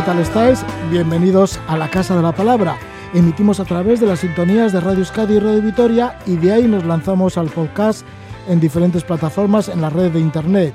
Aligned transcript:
¿Qué 0.00 0.06
tal 0.06 0.20
estáis? 0.20 0.64
Bienvenidos 0.90 1.60
a 1.68 1.76
la 1.76 1.90
Casa 1.90 2.16
de 2.16 2.22
la 2.22 2.32
Palabra. 2.32 2.78
Emitimos 3.12 3.60
a 3.60 3.66
través 3.66 4.00
de 4.00 4.06
las 4.06 4.20
sintonías 4.20 4.72
de 4.72 4.80
Radio 4.80 5.00
Euskadi 5.00 5.34
y 5.34 5.38
Radio 5.38 5.60
Vitoria 5.60 6.18
y 6.24 6.36
de 6.36 6.52
ahí 6.52 6.66
nos 6.66 6.86
lanzamos 6.86 7.36
al 7.36 7.50
podcast 7.50 8.06
en 8.48 8.60
diferentes 8.60 9.04
plataformas 9.04 9.68
en 9.68 9.82
la 9.82 9.90
red 9.90 10.10
de 10.10 10.18
Internet. 10.18 10.72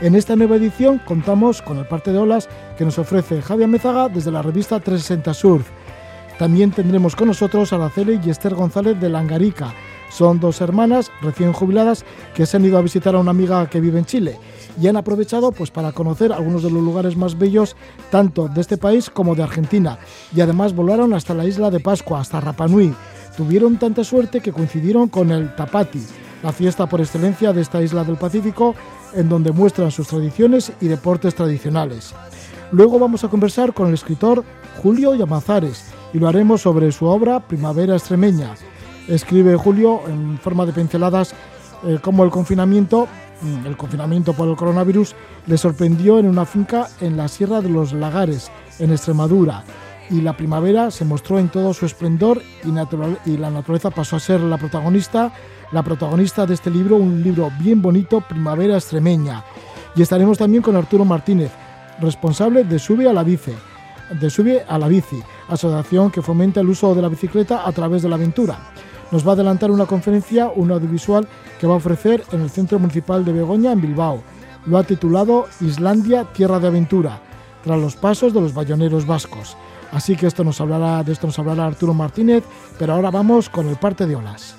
En 0.00 0.14
esta 0.14 0.36
nueva 0.36 0.56
edición 0.56 1.02
contamos 1.04 1.60
con 1.60 1.76
el 1.76 1.86
parte 1.86 2.12
de 2.12 2.18
olas 2.18 2.48
que 2.78 2.86
nos 2.86 2.98
ofrece 2.98 3.42
Javier 3.42 3.68
Mezaga 3.68 4.08
desde 4.08 4.32
la 4.32 4.40
revista 4.40 4.80
360 4.80 5.34
Surf. 5.34 5.68
También 6.38 6.70
tendremos 6.70 7.14
con 7.14 7.28
nosotros 7.28 7.74
a 7.74 7.76
Araceli 7.76 8.20
y 8.24 8.30
Esther 8.30 8.54
González 8.54 8.98
de 8.98 9.10
Langarica. 9.10 9.74
Son 10.08 10.40
dos 10.40 10.62
hermanas 10.62 11.12
recién 11.20 11.52
jubiladas 11.52 12.06
que 12.34 12.46
se 12.46 12.56
han 12.56 12.64
ido 12.64 12.78
a 12.78 12.82
visitar 12.82 13.14
a 13.16 13.18
una 13.18 13.32
amiga 13.32 13.68
que 13.68 13.82
vive 13.82 13.98
en 13.98 14.06
Chile 14.06 14.38
y 14.80 14.88
han 14.88 14.96
aprovechado 14.96 15.52
pues 15.52 15.70
para 15.70 15.92
conocer 15.92 16.32
algunos 16.32 16.62
de 16.62 16.70
los 16.70 16.82
lugares 16.82 17.16
más 17.16 17.38
bellos 17.38 17.76
tanto 18.10 18.48
de 18.48 18.60
este 18.60 18.76
país 18.76 19.10
como 19.10 19.34
de 19.34 19.42
Argentina 19.42 19.98
y 20.34 20.40
además 20.40 20.74
volaron 20.74 21.14
hasta 21.14 21.34
la 21.34 21.44
isla 21.44 21.70
de 21.70 21.80
Pascua, 21.80 22.20
hasta 22.20 22.40
Rapa 22.40 22.68
Nui. 22.68 22.94
Tuvieron 23.36 23.78
tanta 23.78 24.04
suerte 24.04 24.40
que 24.40 24.52
coincidieron 24.52 25.08
con 25.08 25.30
el 25.30 25.54
Tapati, 25.56 26.02
la 26.42 26.52
fiesta 26.52 26.86
por 26.86 27.00
excelencia 27.00 27.52
de 27.52 27.62
esta 27.62 27.82
isla 27.82 28.04
del 28.04 28.16
Pacífico 28.16 28.74
en 29.14 29.28
donde 29.28 29.52
muestran 29.52 29.90
sus 29.90 30.08
tradiciones 30.08 30.72
y 30.80 30.88
deportes 30.88 31.34
tradicionales. 31.34 32.14
Luego 32.72 32.98
vamos 32.98 33.24
a 33.24 33.28
conversar 33.28 33.74
con 33.74 33.88
el 33.88 33.94
escritor 33.94 34.44
Julio 34.82 35.14
Llamazares 35.14 35.92
y 36.14 36.18
lo 36.18 36.28
haremos 36.28 36.62
sobre 36.62 36.90
su 36.92 37.06
obra 37.06 37.40
Primavera 37.40 37.94
Extremeña. 37.94 38.54
Escribe 39.08 39.56
Julio 39.56 40.00
en 40.06 40.38
forma 40.38 40.64
de 40.64 40.72
pinceladas 40.72 41.34
eh, 41.84 41.98
cómo 42.00 42.24
el 42.24 42.30
confinamiento, 42.30 43.08
el 43.66 43.76
confinamiento 43.76 44.32
por 44.32 44.48
el 44.48 44.56
coronavirus, 44.56 45.14
le 45.46 45.58
sorprendió 45.58 46.18
en 46.18 46.26
una 46.26 46.44
finca 46.46 46.88
en 47.00 47.16
la 47.16 47.28
Sierra 47.28 47.60
de 47.60 47.68
los 47.68 47.92
Lagares, 47.92 48.50
en 48.78 48.90
Extremadura. 48.92 49.64
Y 50.10 50.20
la 50.20 50.36
primavera 50.36 50.90
se 50.90 51.04
mostró 51.04 51.38
en 51.38 51.48
todo 51.48 51.72
su 51.72 51.86
esplendor 51.86 52.42
y, 52.64 52.68
natural- 52.68 53.18
y 53.24 53.36
la 53.36 53.50
naturaleza 53.50 53.90
pasó 53.90 54.16
a 54.16 54.20
ser 54.20 54.40
la 54.40 54.58
protagonista, 54.58 55.32
la 55.72 55.82
protagonista 55.82 56.44
de 56.44 56.54
este 56.54 56.70
libro, 56.70 56.96
un 56.96 57.22
libro 57.22 57.50
bien 57.58 57.80
bonito, 57.80 58.20
Primavera 58.20 58.76
Extremeña. 58.76 59.42
Y 59.96 60.02
estaremos 60.02 60.38
también 60.38 60.62
con 60.62 60.76
Arturo 60.76 61.04
Martínez, 61.04 61.50
responsable 62.00 62.64
de 62.64 62.78
Sube 62.78 63.08
a 63.08 63.12
la 63.12 63.22
Bici, 63.22 63.52
de 64.20 64.28
Sube 64.30 64.64
a 64.68 64.78
la 64.78 64.88
Bici, 64.88 65.22
asociación 65.48 66.10
que 66.10 66.20
fomenta 66.22 66.60
el 66.60 66.68
uso 66.68 66.94
de 66.94 67.02
la 67.02 67.08
bicicleta 67.08 67.66
a 67.66 67.72
través 67.72 68.02
de 68.02 68.08
la 68.08 68.16
aventura. 68.16 68.58
Nos 69.10 69.26
va 69.26 69.30
a 69.30 69.34
adelantar 69.34 69.70
una 69.70 69.86
conferencia, 69.86 70.50
un 70.54 70.70
audiovisual 70.72 71.26
que 71.62 71.68
va 71.68 71.74
a 71.74 71.76
ofrecer 71.76 72.24
en 72.32 72.40
el 72.40 72.50
Centro 72.50 72.80
Municipal 72.80 73.24
de 73.24 73.32
Begoña, 73.32 73.70
en 73.70 73.80
Bilbao. 73.80 74.20
Lo 74.66 74.78
ha 74.78 74.82
titulado 74.82 75.46
Islandia, 75.60 76.24
Tierra 76.32 76.58
de 76.58 76.66
Aventura, 76.66 77.22
tras 77.62 77.78
los 77.78 77.94
pasos 77.94 78.34
de 78.34 78.40
los 78.40 78.52
bayoneros 78.52 79.06
vascos. 79.06 79.56
Así 79.92 80.16
que 80.16 80.26
esto 80.26 80.42
nos 80.42 80.60
hablará, 80.60 81.04
de 81.04 81.12
esto 81.12 81.28
nos 81.28 81.38
hablará 81.38 81.66
Arturo 81.66 81.94
Martínez, 81.94 82.42
pero 82.80 82.94
ahora 82.94 83.12
vamos 83.12 83.48
con 83.48 83.68
el 83.68 83.76
parte 83.76 84.08
de 84.08 84.16
olas. 84.16 84.56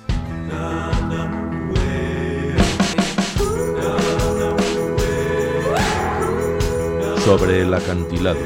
Sobre 7.22 7.60
el 7.60 7.74
acantilado, 7.74 8.40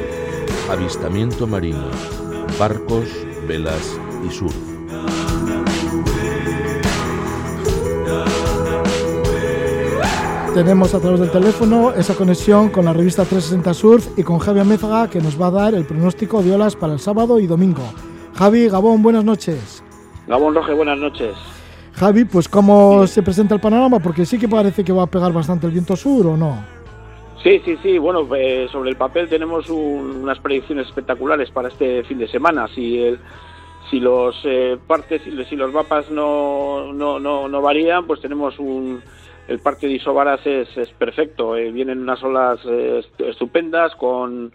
avistamiento 0.68 1.47
marino, 1.47 1.91
barcos, 2.58 3.06
velas 3.47 3.97
y 4.28 4.32
surf. 4.32 4.67
Tenemos 10.58 10.92
a 10.92 10.98
través 10.98 11.20
del 11.20 11.30
teléfono 11.30 11.92
esa 11.92 12.16
conexión 12.16 12.70
con 12.70 12.84
la 12.84 12.92
revista 12.92 13.22
360 13.22 13.74
Surf 13.74 14.19
y 14.19 14.24
con 14.24 14.41
Javi 14.41 14.58
Amézaga 14.58 15.08
que 15.08 15.20
nos 15.20 15.41
va 15.41 15.46
a 15.46 15.50
dar 15.52 15.74
el 15.74 15.84
pronóstico 15.84 16.42
de 16.42 16.52
olas 16.52 16.74
para 16.74 16.94
el 16.94 16.98
sábado 16.98 17.38
y 17.38 17.46
domingo. 17.46 17.82
Javi, 18.34 18.68
Gabón, 18.68 19.00
buenas 19.00 19.22
noches. 19.24 19.84
Gabón 20.26 20.56
Roge, 20.56 20.74
buenas 20.74 20.98
noches. 20.98 21.36
Javi, 21.94 22.24
pues 22.24 22.48
¿cómo 22.48 23.06
se 23.06 23.22
presenta 23.22 23.54
el 23.54 23.60
panorama? 23.60 24.00
Porque 24.00 24.26
sí 24.26 24.36
que 24.36 24.48
parece 24.48 24.82
que 24.82 24.92
va 24.92 25.04
a 25.04 25.06
pegar 25.06 25.32
bastante 25.32 25.66
el 25.68 25.72
viento 25.72 25.94
sur, 25.94 26.26
¿o 26.26 26.36
no? 26.36 26.64
Sí, 27.44 27.62
sí, 27.64 27.76
sí. 27.80 27.97
Bueno, 27.98 28.26
eh, 28.34 28.66
sobre 28.72 28.91
el 28.91 28.97
papel 28.97 29.28
tenemos 29.28 29.70
un- 29.70 30.22
unas 30.24 30.41
predicciones 30.41 30.88
espectaculares 30.88 31.52
para 31.52 31.68
este 31.68 32.02
fin 32.02 32.18
de 32.18 32.26
semana. 32.26 32.66
Si 32.74 32.98
el, 33.00 33.20
si 33.92 34.00
los 34.00 34.34
eh, 34.44 34.76
partes, 34.88 35.22
si 35.48 35.54
los 35.54 35.72
mapas 35.72 36.10
no, 36.10 36.92
no, 36.92 37.20
no, 37.20 37.47
no 37.47 37.62
varían, 37.62 38.08
pues 38.08 38.20
tenemos 38.20 38.58
un 38.58 39.00
el 39.48 39.59
parque 39.60 39.86
de 39.88 39.94
Isobaras 39.94 40.47
es, 40.47 40.76
es 40.76 40.91
perfecto. 40.91 41.56
eh, 41.56 41.70
vienen 41.72 42.00
unas 42.00 42.22
olas 42.22 42.60
eh, 42.66 42.98
est- 43.00 43.20
estupendas 43.22 43.94
con 43.97 44.53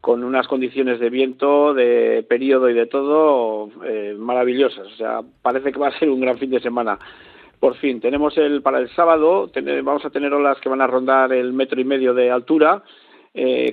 con 0.00 0.24
unas 0.24 0.48
condiciones 0.48 0.98
de 0.98 1.10
viento, 1.10 1.74
de 1.74 2.26
periodo 2.28 2.68
y 2.68 2.74
de 2.74 2.86
todo 2.86 3.70
eh, 3.84 4.16
maravillosas. 4.18 4.84
O 4.88 4.96
sea, 4.96 5.20
parece 5.42 5.70
que 5.70 5.78
va 5.78 5.88
a 5.88 5.98
ser 6.00 6.10
un 6.10 6.20
gran 6.20 6.38
fin 6.38 6.50
de 6.50 6.58
semana. 6.58 6.98
Por 7.60 7.76
fin, 7.76 8.00
tenemos 8.00 8.36
el 8.36 8.62
para 8.62 8.80
el 8.80 8.88
sábado, 8.96 9.48
vamos 9.84 10.04
a 10.04 10.10
tener 10.10 10.34
olas 10.34 10.58
que 10.60 10.68
van 10.68 10.80
a 10.80 10.88
rondar 10.88 11.32
el 11.32 11.52
metro 11.52 11.80
y 11.80 11.84
medio 11.84 12.14
de 12.14 12.32
altura, 12.32 12.82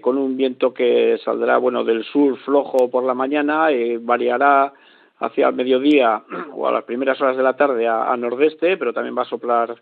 con 0.02 0.20
un 0.20 0.38
viento 0.38 0.72
que 0.72 1.18
saldrá 1.26 1.58
bueno 1.58 1.84
del 1.84 2.04
sur 2.04 2.38
flojo 2.46 2.92
por 2.92 3.04
la 3.04 3.16
mañana, 3.16 3.70
variará 4.02 4.72
hacia 5.18 5.48
el 5.48 5.56
mediodía 5.56 6.22
o 6.54 6.68
a 6.68 6.72
las 6.72 6.84
primeras 6.84 7.20
horas 7.20 7.38
de 7.38 7.44
la 7.44 7.56
tarde 7.58 7.88
a 7.88 8.16
nordeste, 8.16 8.78
pero 8.78 8.94
también 8.94 9.18
va 9.18 9.24
a 9.24 9.26
soplar 9.26 9.74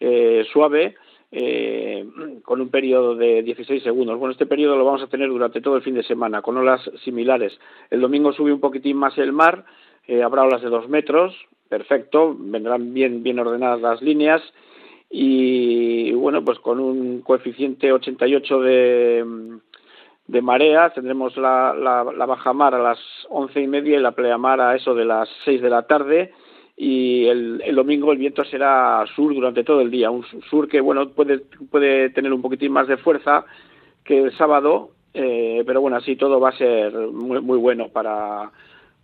eh, 0.00 0.44
suave, 0.52 0.94
eh, 1.32 2.06
con 2.44 2.60
un 2.60 2.68
periodo 2.68 3.14
de 3.14 3.42
16 3.42 3.82
segundos. 3.82 4.18
Bueno, 4.18 4.32
este 4.32 4.46
periodo 4.46 4.76
lo 4.76 4.84
vamos 4.84 5.02
a 5.02 5.08
tener 5.08 5.28
durante 5.28 5.60
todo 5.60 5.76
el 5.76 5.82
fin 5.82 5.94
de 5.94 6.02
semana, 6.02 6.42
con 6.42 6.56
olas 6.56 6.80
similares. 7.04 7.58
El 7.90 8.00
domingo 8.00 8.32
sube 8.32 8.52
un 8.52 8.60
poquitín 8.60 8.96
más 8.96 9.16
el 9.18 9.32
mar, 9.32 9.64
eh, 10.06 10.22
habrá 10.22 10.44
olas 10.44 10.62
de 10.62 10.68
dos 10.68 10.88
metros, 10.88 11.34
perfecto, 11.68 12.36
vendrán 12.38 12.94
bien, 12.94 13.22
bien 13.22 13.38
ordenadas 13.38 13.80
las 13.80 14.02
líneas 14.02 14.42
y 15.10 16.12
bueno, 16.12 16.44
pues 16.44 16.58
con 16.58 16.80
un 16.80 17.20
coeficiente 17.22 17.92
88 17.92 18.60
de, 18.60 19.24
de 20.26 20.42
marea 20.42 20.90
tendremos 20.90 21.36
la, 21.36 21.74
la, 21.74 22.04
la 22.04 22.26
bajamar 22.26 22.74
a 22.74 22.82
las 22.82 22.98
once 23.28 23.60
y 23.60 23.66
media 23.66 23.98
y 23.98 24.02
la 24.02 24.12
pleamar 24.12 24.60
a 24.60 24.74
eso 24.74 24.94
de 24.94 25.04
las 25.04 25.28
6 25.44 25.62
de 25.62 25.70
la 25.70 25.86
tarde 25.86 26.32
y 26.76 27.26
el, 27.26 27.74
domingo 27.74 28.12
el 28.12 28.18
viento 28.18 28.44
será 28.44 29.04
sur 29.14 29.34
durante 29.34 29.64
todo 29.64 29.80
el 29.80 29.90
día, 29.90 30.10
un 30.10 30.24
sur 30.50 30.68
que 30.68 30.80
bueno 30.80 31.08
puede, 31.10 31.38
puede 31.70 32.10
tener 32.10 32.32
un 32.32 32.42
poquitín 32.42 32.72
más 32.72 32.86
de 32.86 32.98
fuerza 32.98 33.46
que 34.04 34.18
el 34.22 34.36
sábado, 34.36 34.90
eh, 35.14 35.64
pero 35.66 35.80
bueno, 35.80 35.96
así 35.96 36.16
todo 36.16 36.38
va 36.38 36.50
a 36.50 36.58
ser 36.58 36.92
muy, 36.92 37.40
muy 37.40 37.58
bueno 37.58 37.88
para, 37.88 38.50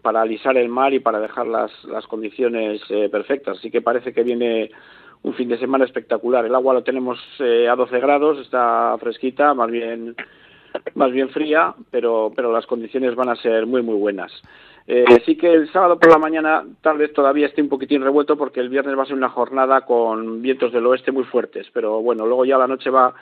para 0.02 0.20
alisar 0.20 0.56
el 0.58 0.69
mar 0.69 0.92
y 0.92 1.00
para 1.00 1.19
dejar 1.20 1.46
las, 1.46 1.72
las 1.84 2.06
condiciones 2.06 2.82
eh, 2.90 3.08
perfectas. 3.08 3.58
Así 3.58 3.70
que 3.70 3.80
parece 3.80 4.12
que 4.12 4.22
viene 4.22 4.70
un 5.22 5.34
fin 5.34 5.48
de 5.48 5.58
semana 5.58 5.84
espectacular. 5.84 6.44
El 6.44 6.54
agua 6.54 6.74
lo 6.74 6.84
tenemos 6.84 7.19
eh, 7.38 7.69
a 7.69 7.76
12 7.76 8.00
grados, 8.00 8.38
está 8.38 8.96
fresquita, 9.00 9.54
más 9.54 9.70
bien 9.70 10.14
más 10.94 11.12
bien 11.12 11.30
fría, 11.30 11.74
pero 11.90 12.32
pero 12.34 12.52
las 12.52 12.66
condiciones 12.66 13.14
van 13.14 13.28
a 13.28 13.36
ser 13.36 13.66
muy 13.66 13.82
muy 13.82 13.96
buenas. 13.96 14.32
Eh, 14.87 15.05
sí 15.25 15.37
que 15.37 15.52
el 15.52 15.70
sábado 15.73 15.99
por 15.99 16.11
la 16.11 16.19
mañana 16.19 16.64
tal 16.81 16.99
vez 16.99 17.12
todavía 17.12 17.46
esté 17.46 17.62
un 17.62 17.69
poquitín 17.69 18.02
revuelto 18.02 18.37
porque 18.37 18.61
el 18.61 18.69
viernes 18.69 18.99
va 18.99 19.05
a 19.05 19.06
ser 19.06 19.14
una 19.14 19.29
jornada 19.29 19.82
con 19.82 20.43
vientos 20.43 20.73
del 20.73 20.87
oeste 20.87 21.12
muy 21.12 21.25
fuertes, 21.25 21.69
pero 21.73 22.02
bueno, 22.02 22.26
luego 22.26 22.44
ya 22.44 22.58
la 22.58 22.67
noche 22.67 22.90
va 22.90 23.14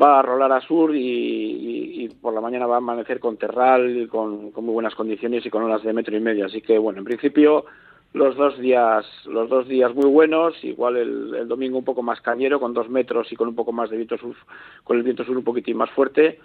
va 0.00 0.20
a 0.20 0.22
rolar 0.22 0.52
a 0.52 0.60
sur 0.60 0.92
y, 0.94 2.08
por 2.20 2.32
la 2.32 2.40
mañana 2.40 2.66
va 2.66 2.76
a 2.76 2.78
amanecer 2.78 3.18
con 3.18 3.36
terral, 3.36 4.08
con, 4.08 4.52
con 4.52 4.64
muy 4.64 4.74
buenas 4.74 4.94
condiciones 4.94 5.44
y 5.44 5.50
con 5.50 5.64
olas 5.64 5.82
de 5.82 5.92
metro 5.92 6.16
y 6.16 6.20
medio. 6.20 6.46
Así 6.46 6.60
que 6.60 6.78
bueno, 6.78 7.00
en 7.00 7.04
principio 7.04 7.64
los 8.12 8.36
dos 8.36 8.58
días 8.58 9.06
los 9.26 9.48
dos 9.48 9.68
días 9.68 9.94
muy 9.94 10.06
buenos 10.06 10.54
igual 10.64 10.96
el, 10.96 11.34
el, 11.34 11.48
domingo 11.48 11.78
un 11.78 11.84
poco 11.84 12.02
más 12.02 12.20
cañero 12.20 12.58
con 12.58 12.74
dos 12.74 12.88
metros 12.88 13.30
y 13.30 13.36
con 13.36 13.46
un 13.46 13.54
poco 13.54 13.70
más 13.70 13.88
de 13.88 13.96
viento 13.96 14.18
sur 14.18 14.34
con 14.82 14.96
el 14.96 15.04
viento 15.04 15.24
sur 15.24 15.36
un 15.36 15.44
poquitín 15.44 15.76
más 15.76 15.90
fuerte 15.90 16.40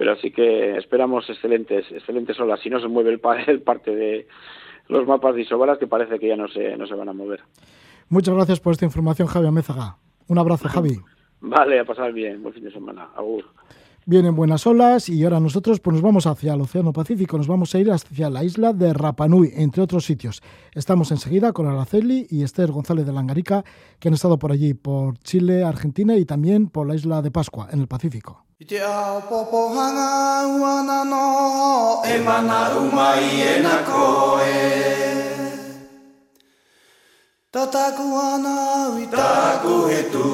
pero 0.00 0.12
así 0.12 0.30
que 0.30 0.78
esperamos 0.78 1.28
excelentes 1.28 1.84
excelentes 1.92 2.40
olas. 2.40 2.58
Si 2.60 2.70
no 2.70 2.80
se 2.80 2.88
mueve 2.88 3.10
el, 3.10 3.20
el 3.48 3.60
parte 3.60 3.94
de 3.94 4.26
los 4.88 5.06
mapas 5.06 5.34
de 5.34 5.42
isobaras 5.42 5.76
que 5.76 5.86
parece 5.86 6.18
que 6.18 6.26
ya 6.26 6.36
no 6.36 6.48
se 6.48 6.74
no 6.78 6.86
se 6.86 6.94
van 6.94 7.10
a 7.10 7.12
mover. 7.12 7.40
Muchas 8.08 8.34
gracias 8.34 8.60
por 8.60 8.72
esta 8.72 8.86
información 8.86 9.28
Javi 9.28 9.46
Amézaga 9.46 9.98
un 10.26 10.38
abrazo 10.38 10.68
Javi. 10.70 10.98
Vale 11.42 11.80
a 11.80 11.84
pasar 11.84 12.14
bien. 12.14 12.42
Buen 12.42 12.54
fin 12.54 12.64
de 12.64 12.72
semana. 12.72 13.10
Agur. 13.14 13.44
Vienen 14.10 14.34
buenas 14.34 14.66
olas 14.66 15.08
y 15.08 15.22
ahora 15.22 15.38
nosotros 15.38 15.78
pues 15.78 15.94
nos 15.94 16.02
vamos 16.02 16.26
hacia 16.26 16.54
el 16.54 16.60
Océano 16.60 16.92
Pacífico, 16.92 17.38
nos 17.38 17.46
vamos 17.46 17.72
a 17.72 17.78
ir 17.78 17.92
hacia 17.92 18.28
la 18.28 18.42
isla 18.42 18.72
de 18.72 18.92
Rapanui, 18.92 19.52
entre 19.54 19.84
otros 19.84 20.04
sitios. 20.04 20.42
Estamos 20.74 21.12
enseguida 21.12 21.52
con 21.52 21.68
Araceli 21.68 22.26
y 22.28 22.42
Esther 22.42 22.72
González 22.72 23.06
de 23.06 23.12
Langarica, 23.12 23.64
que 24.00 24.08
han 24.08 24.14
estado 24.14 24.36
por 24.36 24.50
allí, 24.50 24.74
por 24.74 25.16
Chile, 25.18 25.62
Argentina 25.62 26.16
y 26.16 26.24
también 26.24 26.66
por 26.66 26.88
la 26.88 26.96
isla 26.96 27.22
de 27.22 27.30
Pascua, 27.30 27.68
en 27.70 27.78
el 27.78 27.86
Pacífico. 27.86 28.44
Tataku 37.54 38.04
ana 38.14 38.54
ui 38.94 39.06
taku 39.10 39.74
he 39.90 40.02
tu 40.12 40.26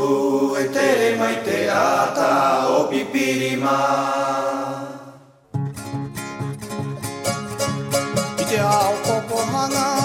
e 0.62 0.64
tere 0.74 1.16
mai 1.20 1.36
te 1.46 1.58
ata 1.64 2.28
o 2.76 2.78
pipirima 2.90 3.76
I 8.40 8.44
te 8.50 8.58
ao 8.60 8.92
popo 9.06 9.38
hanga 9.52 9.95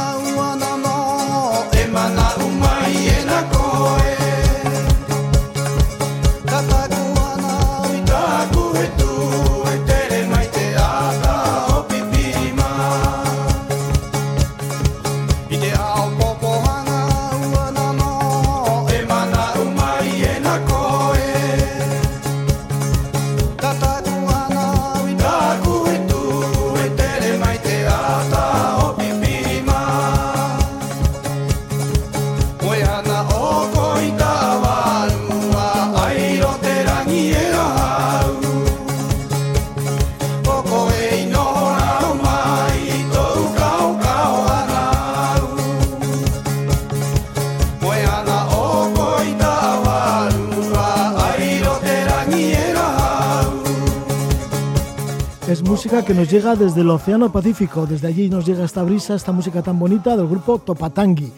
Música 55.63 56.03
que 56.03 56.13
nos 56.13 56.29
llega 56.29 56.55
desde 56.55 56.81
el 56.81 56.89
Océano 56.89 57.31
Pacífico. 57.31 57.85
Desde 57.85 58.07
allí 58.07 58.29
nos 58.29 58.45
llega 58.45 58.65
esta 58.65 58.83
brisa, 58.83 59.15
esta 59.15 59.31
música 59.31 59.61
tan 59.61 59.77
bonita 59.77 60.17
del 60.17 60.27
grupo 60.27 60.59
Topatangi. 60.59 61.31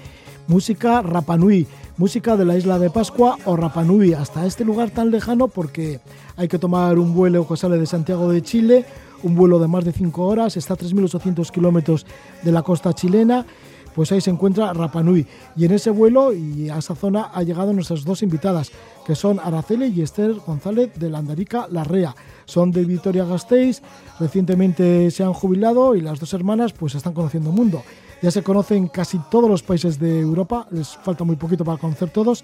Música 0.48 1.02
Rapanui, 1.02 1.68
música 1.98 2.38
de 2.38 2.46
la 2.46 2.58
isla 2.58 2.80
de 2.80 2.90
Pascua 2.90 3.38
o 3.46 3.56
Rapanui, 3.56 4.14
hasta 4.14 4.46
este 4.46 4.64
lugar 4.66 4.92
tan 4.92 5.12
lejano 5.12 5.48
porque 5.48 6.00
hay 6.38 6.48
que 6.48 6.60
tomar 6.60 7.00
un 7.00 7.14
vuelo 7.14 7.48
que 7.48 7.58
sale 7.58 7.78
de 7.78 7.86
Santiago 7.86 8.30
de 8.30 8.42
Chile, 8.42 8.86
un 9.24 9.36
vuelo 9.36 9.60
de 9.60 9.68
más 9.68 9.86
de 9.86 9.92
5 9.92 10.26
horas, 10.26 10.58
está 10.58 10.74
a 10.74 10.78
3.800 10.78 11.50
kilómetros 11.50 12.06
de 12.44 12.52
la 12.52 12.62
costa 12.62 12.94
chilena 12.94 13.46
pues 13.94 14.12
ahí 14.12 14.22
se 14.22 14.30
encuentra 14.30 14.74
Rapanui. 14.74 15.26
Y 15.56 15.66
en 15.66 15.72
ese 15.72 15.92
vuelo 15.92 16.34
y 16.34 16.70
a 16.70 16.78
esa 16.78 16.96
zona 16.96 17.30
ha 17.34 17.44
llegado 17.44 17.74
nuestras 17.74 18.04
dos 18.04 18.24
invitadas, 18.24 18.72
que 19.06 19.16
son 19.16 19.40
Araceli 19.40 19.88
y 19.88 20.02
Esther 20.02 20.34
González 20.46 20.92
de 20.96 21.10
Landarica 21.10 21.68
Larrea. 21.70 22.16
Son 22.46 22.72
de 22.72 22.86
Vitoria 22.86 23.26
Gasteiz, 23.26 23.82
recientemente 24.20 25.12
se 25.12 25.24
han 25.24 25.34
jubilado 25.34 25.96
y 25.96 26.02
las 26.02 26.20
dos 26.20 26.34
hermanas 26.34 26.74
pues 26.74 26.96
están 26.96 27.14
conociendo 27.14 27.50
el 27.50 27.56
mundo. 27.56 27.84
Ya 28.22 28.32
se 28.32 28.44
conocen 28.44 28.88
casi 28.88 29.20
todos 29.30 29.50
los 29.50 29.64
países 29.64 30.00
de 30.00 30.20
Europa, 30.20 30.68
les 30.72 30.88
falta 30.88 31.24
muy 31.24 31.36
poquito 31.36 31.66
para 31.66 31.78
conocer 31.78 32.10
todos, 32.10 32.44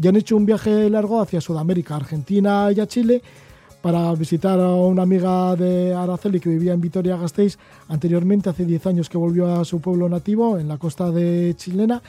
y 0.00 0.08
han 0.08 0.16
hecho 0.16 0.36
un 0.36 0.46
viaje 0.46 0.88
largo 0.88 1.20
hacia 1.20 1.40
Sudamérica, 1.40 1.96
Argentina 1.96 2.70
y 2.74 2.80
a 2.80 2.86
Chile, 2.86 3.22
para 3.82 4.12
visitar 4.14 4.58
a 4.60 4.74
una 4.74 5.02
amiga 5.02 5.56
de 5.56 5.94
Araceli 5.94 6.40
que 6.40 6.50
vivía 6.50 6.72
en 6.72 6.80
Vitoria 6.80 7.16
Gasteiz 7.16 7.58
anteriormente, 7.88 8.50
hace 8.50 8.64
10 8.64 8.86
años 8.86 9.08
que 9.08 9.18
volvió 9.18 9.54
a 9.54 9.64
su 9.64 9.80
pueblo 9.80 10.08
nativo 10.08 10.58
en 10.58 10.68
la 10.68 10.78
costa 10.78 11.10
de 11.10 11.54
chilena 11.56 12.02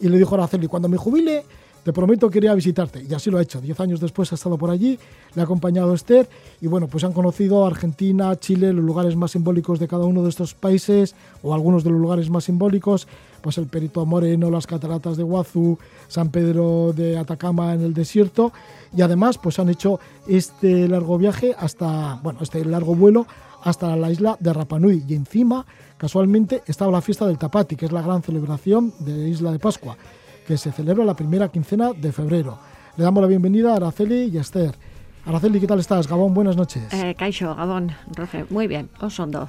y 0.00 0.08
le 0.08 0.18
dijo 0.18 0.34
a 0.34 0.38
Araceli, 0.38 0.68
cuando 0.68 0.88
me 0.88 0.96
jubile 0.96 1.44
te 1.88 1.92
prometo 1.94 2.28
que 2.28 2.36
iré 2.36 2.50
a 2.50 2.54
visitarte. 2.54 3.02
Y 3.08 3.14
así 3.14 3.30
lo 3.30 3.38
ha 3.38 3.42
hecho. 3.42 3.62
Diez 3.62 3.80
años 3.80 3.98
después 3.98 4.30
ha 4.30 4.34
estado 4.34 4.58
por 4.58 4.68
allí, 4.68 4.98
le 5.34 5.40
ha 5.40 5.44
acompañado 5.46 5.94
Esther 5.94 6.28
y 6.60 6.66
bueno, 6.66 6.86
pues 6.86 7.02
han 7.02 7.14
conocido 7.14 7.64
Argentina, 7.64 8.38
Chile, 8.38 8.74
los 8.74 8.84
lugares 8.84 9.16
más 9.16 9.30
simbólicos 9.30 9.78
de 9.78 9.88
cada 9.88 10.04
uno 10.04 10.22
de 10.22 10.28
estos 10.28 10.52
países 10.52 11.14
o 11.42 11.54
algunos 11.54 11.84
de 11.84 11.90
los 11.90 11.98
lugares 11.98 12.28
más 12.28 12.44
simbólicos, 12.44 13.08
pues 13.40 13.56
el 13.56 13.68
Perito 13.68 14.04
Moreno, 14.04 14.50
las 14.50 14.66
cataratas 14.66 15.16
de 15.16 15.22
Guazú, 15.22 15.78
San 16.08 16.28
Pedro 16.28 16.92
de 16.94 17.16
Atacama 17.16 17.72
en 17.72 17.80
el 17.80 17.94
desierto 17.94 18.52
y 18.94 19.00
además 19.00 19.38
pues 19.38 19.58
han 19.58 19.70
hecho 19.70 19.98
este 20.26 20.88
largo 20.88 21.16
viaje 21.16 21.54
hasta, 21.58 22.20
bueno, 22.22 22.40
este 22.42 22.62
largo 22.66 22.94
vuelo 22.96 23.26
hasta 23.62 23.96
la 23.96 24.10
isla 24.10 24.36
de 24.40 24.52
Rapanui 24.52 25.04
y 25.08 25.14
encima 25.14 25.64
casualmente 25.96 26.62
estaba 26.66 26.92
la 26.92 27.00
fiesta 27.00 27.26
del 27.26 27.38
Tapati, 27.38 27.76
que 27.76 27.86
es 27.86 27.92
la 27.92 28.02
gran 28.02 28.22
celebración 28.22 28.92
de 28.98 29.30
Isla 29.30 29.52
de 29.52 29.58
Pascua 29.58 29.96
que 30.48 30.56
se 30.56 30.72
celebra 30.72 31.04
la 31.04 31.14
primera 31.14 31.48
quincena 31.50 31.92
de 31.92 32.10
febrero. 32.10 32.58
Le 32.96 33.04
damos 33.04 33.20
la 33.20 33.28
bienvenida 33.28 33.74
a 33.74 33.76
Araceli 33.76 34.30
y 34.32 34.38
a 34.38 34.40
Esther. 34.40 34.74
Araceli, 35.26 35.60
¿qué 35.60 35.66
tal 35.66 35.78
estás? 35.78 36.08
Gabón, 36.08 36.32
buenas 36.32 36.56
noches. 36.56 36.84
Eh, 36.90 37.14
Caixo, 37.18 37.54
Gabón, 37.54 37.92
Rofe, 38.16 38.46
muy 38.48 38.66
bien, 38.66 38.88
os 38.98 39.20
ondo. 39.20 39.46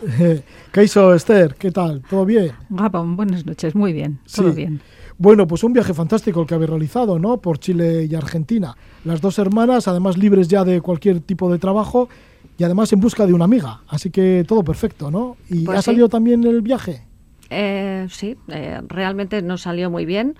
¿Qué 0.73 0.83
hizo 0.83 1.13
Esther? 1.13 1.55
¿Qué 1.55 1.71
tal? 1.71 2.01
¿Todo 2.09 2.25
bien? 2.25 2.51
Gabón, 2.69 3.15
buenas 3.15 3.45
noches, 3.45 3.75
muy 3.75 3.93
bien, 3.93 4.19
todo 4.35 4.49
Sí. 4.49 4.55
bien. 4.57 4.81
Bueno, 5.17 5.47
pues 5.47 5.63
un 5.63 5.71
viaje 5.71 5.93
fantástico 5.93 6.41
el 6.41 6.47
que 6.47 6.55
habéis 6.55 6.69
realizado, 6.69 7.17
¿no? 7.17 7.37
Por 7.37 7.59
Chile 7.59 8.05
y 8.11 8.13
Argentina. 8.15 8.75
Las 9.05 9.21
dos 9.21 9.39
hermanas, 9.39 9.87
además 9.87 10.17
libres 10.17 10.49
ya 10.49 10.65
de 10.65 10.81
cualquier 10.81 11.21
tipo 11.21 11.49
de 11.49 11.59
trabajo 11.59 12.09
y 12.57 12.65
además 12.65 12.91
en 12.91 12.99
busca 12.99 13.25
de 13.25 13.31
una 13.33 13.45
amiga. 13.45 13.83
Así 13.87 14.09
que 14.09 14.43
todo 14.45 14.65
perfecto, 14.65 15.09
¿no? 15.11 15.37
¿Y 15.49 15.63
Pues 15.63 15.77
ha 15.79 15.81
sí. 15.81 15.85
salido 15.85 16.09
también 16.09 16.43
el 16.43 16.61
viaje? 16.61 17.05
Eh, 17.49 18.05
sí, 18.09 18.35
eh, 18.49 18.81
realmente 18.89 19.41
nos 19.41 19.61
salió 19.61 19.89
muy 19.89 20.05
bien. 20.05 20.35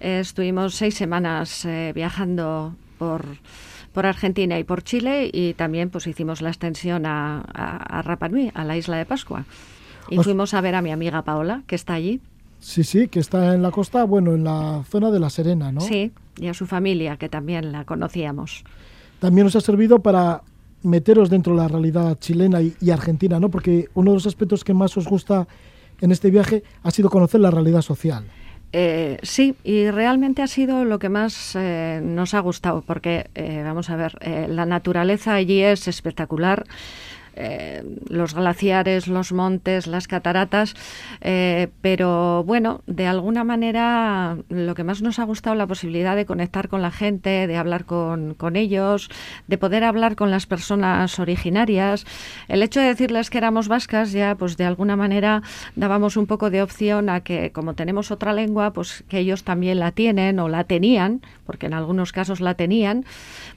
Eh, 0.00 0.20
estuvimos 0.20 0.74
seis 0.74 0.94
semanas 0.94 1.64
eh, 1.64 1.92
viajando 1.94 2.74
por, 2.98 3.24
por 3.92 4.06
Argentina 4.06 4.58
y 4.58 4.64
por 4.64 4.82
Chile 4.82 5.30
y 5.32 5.54
también 5.54 5.90
pues 5.90 6.06
hicimos 6.06 6.42
la 6.42 6.48
extensión 6.50 7.06
a, 7.06 7.38
a, 7.54 7.98
a 7.98 8.02
Rapa 8.02 8.28
Nui, 8.28 8.50
a 8.54 8.64
la 8.64 8.76
isla 8.76 8.96
de 8.96 9.06
Pascua. 9.06 9.44
Y 10.10 10.18
Os- 10.18 10.24
fuimos 10.24 10.54
a 10.54 10.60
ver 10.60 10.74
a 10.74 10.82
mi 10.82 10.92
amiga 10.92 11.22
Paola, 11.22 11.62
que 11.66 11.74
está 11.74 11.94
allí, 11.94 12.20
Sí, 12.58 12.84
sí, 12.84 13.08
que 13.08 13.20
está 13.20 13.54
en 13.54 13.60
la 13.62 13.70
costa, 13.70 14.04
bueno, 14.04 14.34
en 14.34 14.42
la 14.42 14.82
zona 14.88 15.10
de 15.10 15.20
La 15.20 15.28
Serena, 15.28 15.70
¿no? 15.72 15.82
sí, 15.82 16.10
y 16.40 16.46
a 16.48 16.54
su 16.54 16.66
familia, 16.66 17.18
que 17.18 17.28
también 17.28 17.70
la 17.70 17.84
conocíamos. 17.84 18.64
También 19.20 19.46
os 19.46 19.56
ha 19.56 19.60
servido 19.60 20.00
para 20.00 20.42
meteros 20.82 21.28
dentro 21.28 21.54
de 21.54 21.60
la 21.60 21.68
realidad 21.68 22.18
chilena 22.18 22.62
y, 22.62 22.74
y 22.80 22.90
argentina, 22.90 23.38
¿no? 23.38 23.50
Porque 23.50 23.88
uno 23.94 24.10
de 24.12 24.16
los 24.16 24.26
aspectos 24.26 24.64
que 24.64 24.72
más 24.72 24.96
os 24.96 25.06
gusta 25.06 25.46
en 26.00 26.12
este 26.12 26.30
viaje 26.30 26.62
ha 26.82 26.90
sido 26.90 27.10
conocer 27.10 27.40
la 27.40 27.50
realidad 27.50 27.82
social. 27.82 28.24
Eh, 28.72 29.18
sí, 29.22 29.54
y 29.64 29.90
realmente 29.90 30.42
ha 30.42 30.46
sido 30.46 30.84
lo 30.84 30.98
que 30.98 31.08
más 31.08 31.54
eh, 31.56 32.00
nos 32.02 32.34
ha 32.34 32.40
gustado, 32.40 32.82
porque, 32.82 33.30
eh, 33.34 33.62
vamos 33.64 33.88
a 33.90 33.96
ver, 33.96 34.18
eh, 34.20 34.46
la 34.48 34.66
naturaleza 34.66 35.34
allí 35.34 35.62
es 35.62 35.88
espectacular. 35.88 36.64
Eh, 37.36 37.84
los 38.08 38.34
glaciares, 38.34 39.08
los 39.08 39.32
montes, 39.32 39.86
las 39.86 40.08
cataratas, 40.08 40.74
eh, 41.20 41.68
pero 41.82 42.42
bueno, 42.44 42.80
de 42.86 43.06
alguna 43.06 43.44
manera 43.44 44.38
lo 44.48 44.74
que 44.74 44.84
más 44.84 45.02
nos 45.02 45.18
ha 45.18 45.24
gustado 45.24 45.54
la 45.54 45.66
posibilidad 45.66 46.16
de 46.16 46.24
conectar 46.24 46.68
con 46.68 46.80
la 46.80 46.90
gente, 46.90 47.46
de 47.46 47.56
hablar 47.56 47.84
con, 47.84 48.56
ellos, 48.56 49.10
de 49.48 49.58
poder 49.58 49.84
hablar 49.84 50.16
con 50.16 50.30
las 50.30 50.46
personas 50.46 51.18
originarias. 51.18 52.06
El 52.48 52.62
hecho 52.62 52.80
de 52.80 52.86
decirles 52.86 53.28
que 53.28 53.38
éramos 53.38 53.68
vascas 53.68 54.12
ya, 54.12 54.34
pues 54.34 54.56
de 54.56 54.64
alguna 54.64 54.96
manera 54.96 55.42
dábamos 55.74 56.16
un 56.16 56.26
poco 56.26 56.48
de 56.48 56.62
opción 56.62 57.10
a 57.10 57.20
que, 57.20 57.52
como 57.52 57.74
tenemos 57.74 58.10
otra 58.10 58.32
lengua, 58.32 58.72
pues 58.72 59.04
que 59.08 59.18
ellos 59.18 59.44
también 59.44 59.78
la 59.78 59.92
tienen 59.92 60.38
o 60.38 60.48
la 60.48 60.64
tenían, 60.64 61.20
porque 61.44 61.66
en 61.66 61.74
algunos 61.74 62.12
casos 62.12 62.40
la 62.40 62.54
tenían, 62.54 63.04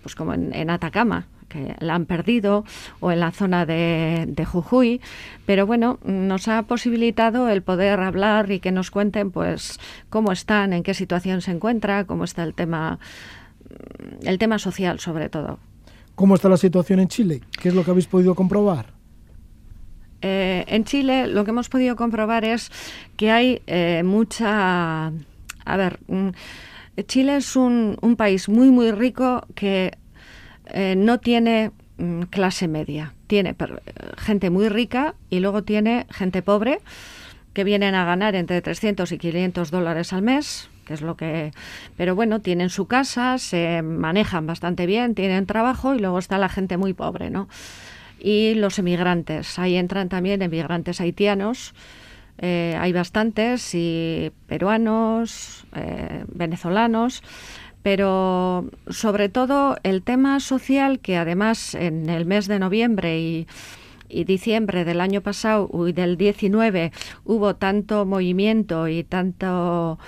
pues 0.03 0.15
como 0.15 0.33
en 0.33 0.69
Atacama 0.69 1.27
que 1.49 1.75
la 1.79 1.95
han 1.95 2.05
perdido 2.05 2.63
o 2.99 3.11
en 3.11 3.19
la 3.19 3.31
zona 3.31 3.65
de, 3.65 4.25
de 4.27 4.45
Jujuy, 4.45 5.01
pero 5.45 5.65
bueno, 5.65 5.99
nos 6.03 6.47
ha 6.47 6.61
posibilitado 6.63 7.49
el 7.49 7.61
poder 7.61 7.99
hablar 7.99 8.51
y 8.51 8.59
que 8.59 8.71
nos 8.71 8.91
cuenten 8.91 9.31
pues 9.31 9.79
cómo 10.09 10.31
están, 10.31 10.71
en 10.71 10.83
qué 10.83 10.93
situación 10.93 11.41
se 11.41 11.51
encuentra, 11.51 12.05
cómo 12.05 12.23
está 12.23 12.43
el 12.43 12.53
tema 12.53 12.99
el 14.23 14.37
tema 14.37 14.59
social 14.59 14.99
sobre 14.99 15.29
todo. 15.29 15.59
¿Cómo 16.15 16.35
está 16.35 16.49
la 16.49 16.57
situación 16.57 16.99
en 16.99 17.07
Chile? 17.07 17.41
¿Qué 17.61 17.69
es 17.69 17.75
lo 17.75 17.83
que 17.83 17.91
habéis 17.91 18.07
podido 18.07 18.35
comprobar? 18.35 18.93
Eh, 20.21 20.65
en 20.67 20.83
Chile 20.83 21.27
lo 21.27 21.45
que 21.45 21.51
hemos 21.51 21.69
podido 21.69 21.95
comprobar 21.95 22.43
es 22.43 22.71
que 23.15 23.31
hay 23.31 23.61
eh, 23.67 24.03
mucha... 24.03 25.07
A 25.65 25.77
ver, 25.77 25.99
mm, 26.07 26.29
Chile 27.07 27.37
es 27.37 27.55
un, 27.55 27.97
un 28.01 28.15
país 28.17 28.49
muy, 28.49 28.69
muy 28.69 28.91
rico 28.91 29.45
que 29.55 29.97
eh, 30.73 30.95
no 30.95 31.19
tiene 31.19 31.71
mm, 31.97 32.23
clase 32.23 32.67
media. 32.67 33.13
Tiene 33.27 33.55
gente 34.17 34.49
muy 34.49 34.69
rica 34.69 35.15
y 35.29 35.39
luego 35.39 35.63
tiene 35.63 36.07
gente 36.09 36.41
pobre 36.41 36.79
que 37.53 37.63
vienen 37.63 37.95
a 37.95 38.05
ganar 38.05 38.35
entre 38.35 38.61
300 38.61 39.11
y 39.11 39.17
500 39.17 39.71
dólares 39.71 40.13
al 40.13 40.21
mes, 40.21 40.69
que 40.85 40.93
es 40.93 41.01
lo 41.01 41.17
que... 41.17 41.51
Pero 41.97 42.15
bueno, 42.15 42.39
tienen 42.39 42.69
su 42.69 42.87
casa, 42.87 43.37
se 43.37 43.81
manejan 43.81 44.47
bastante 44.47 44.85
bien, 44.85 45.15
tienen 45.15 45.45
trabajo 45.45 45.95
y 45.95 45.99
luego 45.99 46.19
está 46.19 46.37
la 46.37 46.49
gente 46.49 46.77
muy 46.77 46.93
pobre, 46.93 47.29
¿no? 47.29 47.47
Y 48.19 48.53
los 48.55 48.79
emigrantes. 48.79 49.59
Ahí 49.59 49.75
entran 49.75 50.09
también 50.09 50.41
emigrantes 50.41 51.01
haitianos, 51.01 51.73
eh, 52.37 52.77
hay 52.79 52.93
bastantes, 52.93 53.75
y 53.75 54.31
peruanos, 54.47 55.65
eh, 55.75 56.23
venezolanos, 56.27 57.23
pero 57.83 58.69
sobre 58.89 59.29
todo 59.29 59.77
el 59.83 60.01
tema 60.01 60.39
social 60.39 60.99
que 60.99 61.17
además 61.17 61.75
en 61.75 62.09
el 62.09 62.25
mes 62.25 62.47
de 62.47 62.59
noviembre 62.59 63.19
y 63.19 64.23
diciembre 64.23 64.85
del 64.85 65.01
año 65.01 65.21
pasado 65.21 65.69
y 65.87 65.93
del 65.93 66.17
19 66.17 66.91
hubo 67.25 67.55
tanto 67.55 68.05
movimiento 68.05 68.87
y 68.87 69.03
tanto 69.03 69.99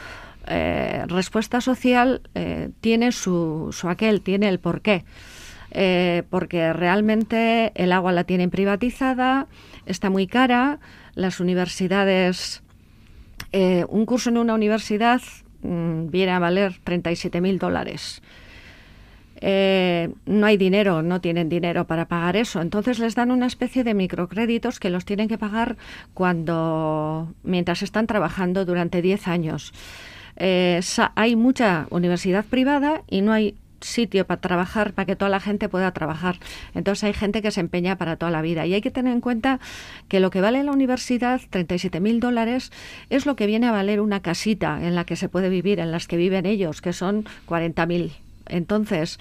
eh, 0.47 1.05
respuesta 1.07 1.61
social, 1.61 2.21
eh, 2.33 2.69
tiene 2.81 3.11
su, 3.11 3.69
su, 3.71 3.87
aquel, 3.89 4.21
tiene 4.21 4.49
el 4.49 4.59
porqué. 4.59 5.05
Eh, 5.73 6.23
porque 6.29 6.73
realmente 6.73 7.71
el 7.75 7.93
agua 7.93 8.11
la 8.11 8.25
tienen 8.25 8.49
privatizada, 8.49 9.47
está 9.85 10.09
muy 10.09 10.27
cara, 10.27 10.79
las 11.15 11.39
universidades, 11.39 12.61
un 13.53 14.05
curso 14.05 14.29
en 14.29 14.37
una 14.37 14.53
universidad 14.53 15.21
mm, 15.63 16.09
viene 16.09 16.31
a 16.31 16.39
valer 16.39 16.79
37.000 16.83 17.57
dólares. 17.57 18.21
Eh, 19.43 20.09
no 20.27 20.45
hay 20.45 20.55
dinero, 20.55 21.01
no 21.01 21.19
tienen 21.19 21.49
dinero 21.49 21.87
para 21.87 22.07
pagar 22.07 22.35
eso. 22.35 22.61
Entonces 22.61 22.99
les 22.99 23.15
dan 23.15 23.31
una 23.31 23.47
especie 23.47 23.83
de 23.83 23.95
microcréditos 23.95 24.79
que 24.79 24.91
los 24.91 25.03
tienen 25.03 25.27
que 25.27 25.39
pagar 25.39 25.77
cuando, 26.13 27.33
mientras 27.43 27.81
están 27.81 28.05
trabajando 28.05 28.65
durante 28.65 29.01
10 29.01 29.27
años. 29.27 29.73
Eh, 30.37 30.79
hay 31.15 31.35
mucha 31.35 31.87
universidad 31.89 32.45
privada 32.45 33.01
y 33.09 33.21
no 33.21 33.33
hay 33.33 33.55
sitio 33.81 34.25
para 34.25 34.41
trabajar, 34.41 34.93
para 34.93 35.05
que 35.05 35.15
toda 35.15 35.29
la 35.29 35.39
gente 35.39 35.69
pueda 35.69 35.91
trabajar. 35.91 36.37
Entonces 36.73 37.03
hay 37.03 37.13
gente 37.13 37.41
que 37.41 37.51
se 37.51 37.59
empeña 37.59 37.97
para 37.97 38.15
toda 38.15 38.31
la 38.31 38.41
vida. 38.41 38.65
Y 38.65 38.73
hay 38.73 38.81
que 38.81 38.91
tener 38.91 39.13
en 39.13 39.21
cuenta 39.21 39.59
que 40.07 40.19
lo 40.19 40.29
que 40.29 40.41
vale 40.41 40.63
la 40.63 40.71
universidad, 40.71 41.41
37 41.49 41.99
mil 41.99 42.19
dólares, 42.19 42.71
es 43.09 43.25
lo 43.25 43.35
que 43.35 43.47
viene 43.47 43.67
a 43.67 43.71
valer 43.71 44.01
una 44.01 44.21
casita 44.21 44.79
en 44.81 44.95
la 44.95 45.05
que 45.05 45.15
se 45.15 45.29
puede 45.29 45.49
vivir, 45.49 45.79
en 45.79 45.91
las 45.91 46.07
que 46.07 46.17
viven 46.17 46.45
ellos, 46.45 46.81
que 46.81 46.93
son 46.93 47.25
40 47.45 47.85
mil 47.85 48.13
entonces, 48.47 49.17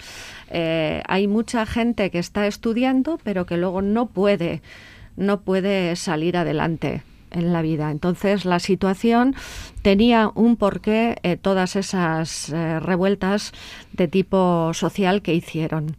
eh, 0.50 1.02
hay 1.06 1.28
mucha 1.28 1.64
gente 1.66 2.10
que 2.10 2.18
está 2.18 2.46
estudiando, 2.46 3.18
pero 3.22 3.46
que 3.46 3.56
luego 3.56 3.80
no 3.80 4.06
puede, 4.06 4.60
no 5.16 5.42
puede 5.42 5.94
salir 5.96 6.36
adelante 6.36 7.02
en 7.30 7.52
la 7.52 7.62
vida. 7.62 7.90
Entonces, 7.90 8.44
la 8.44 8.58
situación 8.58 9.34
tenía 9.82 10.30
un 10.34 10.56
porqué 10.56 11.16
eh, 11.22 11.36
todas 11.36 11.76
esas 11.76 12.50
eh, 12.50 12.80
revueltas 12.80 13.52
de 13.92 14.08
tipo 14.08 14.72
social 14.74 15.22
que 15.22 15.34
hicieron. 15.34 15.96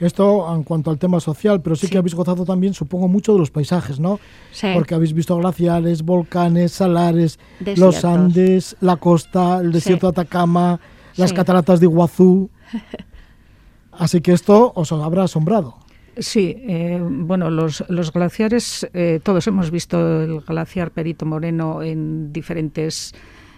Esto 0.00 0.52
en 0.52 0.64
cuanto 0.64 0.90
al 0.90 0.98
tema 0.98 1.20
social, 1.20 1.62
pero 1.62 1.76
sí, 1.76 1.88
que 1.88 1.98
habéis 1.98 2.14
gozado 2.14 2.44
también, 2.44 2.74
supongo, 2.74 3.06
mucho 3.06 3.32
de 3.32 3.38
los 3.38 3.50
paisajes, 3.50 4.00
¿no? 4.00 4.18
Sí. 4.50 4.66
Porque 4.74 4.94
habéis 4.94 5.12
visto 5.12 5.36
glaciares, 5.36 6.02
volcanes, 6.02 6.72
salares, 6.72 7.38
los 7.76 8.04
Andes, 8.04 8.76
la 8.80 8.96
costa, 8.96 9.60
el 9.60 9.70
desierto 9.70 10.10
de 10.10 10.20
Atacama, 10.20 10.80
las 11.16 11.32
cataratas 11.32 11.78
de 11.78 11.86
Iguazú. 11.86 12.50
Así 13.92 14.20
que 14.20 14.32
esto 14.32 14.72
os 14.74 14.90
habrá 14.90 15.24
asombrado. 15.24 15.83
Sí, 16.18 16.56
eh, 16.68 17.00
bueno, 17.02 17.50
los, 17.50 17.84
los 17.88 18.12
glaciares, 18.12 18.88
eh, 18.94 19.20
todos 19.22 19.46
hemos 19.46 19.70
visto 19.70 20.22
el 20.22 20.40
glaciar 20.40 20.90
Perito 20.90 21.26
Moreno 21.26 21.82
en 21.82 22.32
diferentes 22.32 23.14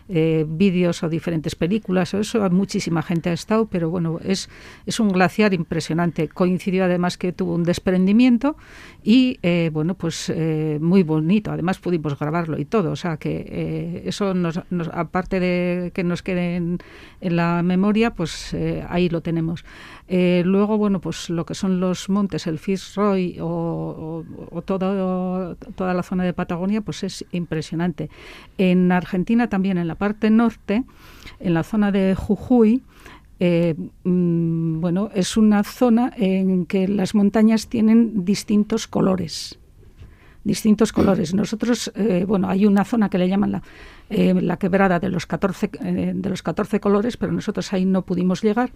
eh, 0.09 0.45
vídeos 0.47 1.03
o 1.03 1.09
diferentes 1.09 1.57
películas, 1.57 2.15
o 2.15 2.21
eso 2.21 2.49
muchísima 2.51 3.03
gente 3.03 3.31
ha 3.31 3.33
estado, 3.33 3.67
pero 3.67 3.91
bueno, 3.91 4.21
es, 4.23 4.49
es 4.87 5.01
un 5.01 5.09
glaciar 5.09 5.53
impresionante. 5.53 6.29
Coincidió 6.29 6.85
además 6.85 7.19
que 7.19 7.33
tuvo 7.33 7.57
un 7.57 7.65
desprendimiento 7.65 8.57
y 9.03 9.41
eh, 9.43 9.69
bueno, 9.73 9.95
pues 9.95 10.31
eh, 10.31 10.79
muy 10.81 11.03
bonito. 11.03 11.51
Además 11.51 11.79
pudimos 11.79 12.17
grabarlo 12.17 12.57
y 12.57 12.65
todo, 12.65 12.93
o 12.93 12.97
sea 12.97 13.17
que 13.17 14.05
eso 14.07 14.33
nos, 14.33 14.61
aparte 14.93 15.41
de 15.41 15.91
que 15.93 16.05
nos 16.05 16.23
quede 16.23 16.55
en, 16.55 16.79
la 17.21 17.65
memoria, 17.65 18.15
pues 18.15 18.55
ahí 18.89 19.09
lo 19.09 19.23
tenemos. 19.23 19.65
Luego, 20.09 20.79
bueno, 20.79 21.01
pues 21.01 21.31
lo 21.31 21.45
que 21.45 21.55
son 21.55 21.81
los 21.81 22.09
montes, 22.09 22.47
el 22.47 22.59
Fitzroy 22.59 23.39
o, 23.41 24.25
o, 24.51 24.63
todo, 24.63 25.57
toda 25.75 25.95
la 25.95 26.03
zona 26.03 26.25
de 26.25 26.33
Patagonia, 26.33 26.81
pues 26.81 27.03
es 27.03 27.25
impresionante. 27.33 28.11
En 28.59 28.93
Argentina 28.93 29.49
también, 29.49 29.79
en 29.79 29.89
la 29.89 29.97
parte 29.97 30.31
norte, 30.31 30.85
en 31.41 31.55
la 31.55 31.63
zona 31.63 31.91
de 31.91 32.15
Jujuy, 32.15 32.83
eh, 33.39 33.75
mm, 34.05 34.81
bueno, 34.81 35.11
es 35.15 35.37
una 35.37 35.63
zona 35.63 36.13
en 36.17 36.67
que 36.67 36.89
las 36.89 37.15
montañas 37.15 37.69
tienen 37.69 38.25
distintos 38.25 38.87
colores. 38.87 39.59
Distintos 40.47 40.93
colores. 40.93 41.35
Nosotros, 41.35 41.91
eh, 41.97 42.25
bueno, 42.27 42.49
hay 42.49 42.67
una 42.67 42.85
zona 42.85 43.09
que 43.09 43.19
le 43.19 43.29
llaman 43.29 43.51
la, 43.53 43.63
eh, 44.11 44.33
la 44.33 44.57
quebrada 44.59 45.01
de 45.01 45.09
los, 45.09 45.27
14, 45.27 45.71
de 46.15 46.29
los 46.29 46.43
14 46.43 46.79
colores, 46.79 47.17
pero 47.17 47.33
nosotros 47.33 47.73
ahí 47.73 47.85
no 47.85 48.03
pudimos 48.03 48.43
llegar 48.43 48.71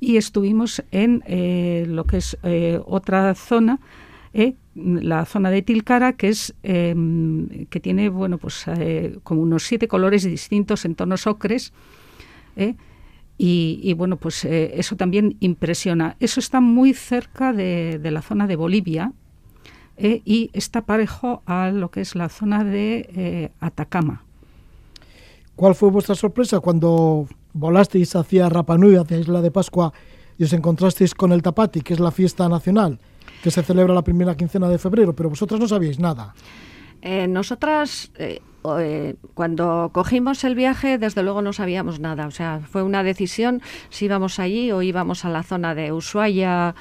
y 0.00 0.18
estuvimos 0.18 0.82
en 0.90 1.22
lo 1.94 2.04
que 2.04 2.18
es 2.18 2.36
otra 2.84 3.34
zona 3.34 3.80
¿eh? 4.34 4.54
la 4.74 5.24
zona 5.24 5.50
de 5.50 5.62
Tilcara, 5.62 6.14
que 6.14 6.28
es 6.28 6.54
em, 6.62 7.66
que 7.66 7.80
tiene 7.80 8.08
bueno 8.10 8.36
pues 8.36 8.64
eh, 8.66 9.18
como 9.22 9.40
unos 9.40 9.62
siete 9.62 9.88
colores 9.88 10.24
distintos 10.24 10.84
en 10.84 10.96
tonos 10.96 11.26
ocres. 11.26 11.72
¿eh? 12.56 12.74
Y, 13.36 13.92
bueno, 13.94 14.16
pues 14.16 14.44
eso 14.44 14.94
también 14.94 15.36
impresiona. 15.40 16.16
Eso 16.20 16.38
está 16.38 16.60
muy 16.60 16.94
cerca 16.94 17.52
de, 17.52 17.98
la 18.00 18.22
zona 18.22 18.46
de 18.46 18.54
Bolivia 18.54 19.12
y 19.96 20.50
está 20.52 20.82
parejo 20.82 21.42
a 21.46 21.70
lo 21.70 21.90
que 21.90 22.00
es 22.00 22.14
la 22.14 22.28
zona 22.28 22.64
de 22.64 23.50
Atacama. 23.60 24.22
¿Cuál 25.56 25.74
fue 25.74 25.90
vuestra 25.90 26.14
sorpresa 26.14 26.60
cuando 26.60 27.28
volasteis 27.52 28.16
hacia 28.16 28.48
Rapanui, 28.48 28.96
hacia 28.96 29.18
Isla 29.18 29.40
de 29.40 29.50
Pascua, 29.50 29.92
y 30.36 30.44
os 30.44 30.52
encontrasteis 30.52 31.14
con 31.14 31.30
el 31.30 31.42
Tapati, 31.42 31.80
que 31.80 31.94
es 31.94 32.00
la 32.00 32.10
fiesta 32.10 32.48
nacional? 32.48 32.98
que 33.44 33.50
se 33.50 33.62
celebra 33.62 33.92
la 33.92 34.02
primera 34.02 34.34
quincena 34.36 34.70
de 34.70 34.78
febrero, 34.78 35.14
pero 35.14 35.28
vosotros 35.28 35.60
no 35.60 35.68
sabíais 35.68 35.98
nada. 35.98 36.34
Eh, 37.02 37.26
nosotras, 37.28 38.10
eh, 38.16 38.40
eh, 38.80 39.16
cuando 39.34 39.90
cogimos 39.92 40.42
el 40.44 40.54
viaje, 40.54 40.96
desde 40.96 41.22
luego 41.22 41.42
no 41.42 41.52
sabíamos 41.52 42.00
nada. 42.00 42.26
O 42.26 42.30
sea, 42.30 42.60
fue 42.66 42.82
una 42.82 43.02
decisión 43.02 43.60
si 43.90 44.06
íbamos 44.06 44.38
allí 44.38 44.72
o 44.72 44.80
íbamos 44.80 45.26
a 45.26 45.28
la 45.28 45.42
zona 45.42 45.74
de 45.74 45.92
Ushuaia 45.92 46.74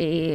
y 0.00 0.32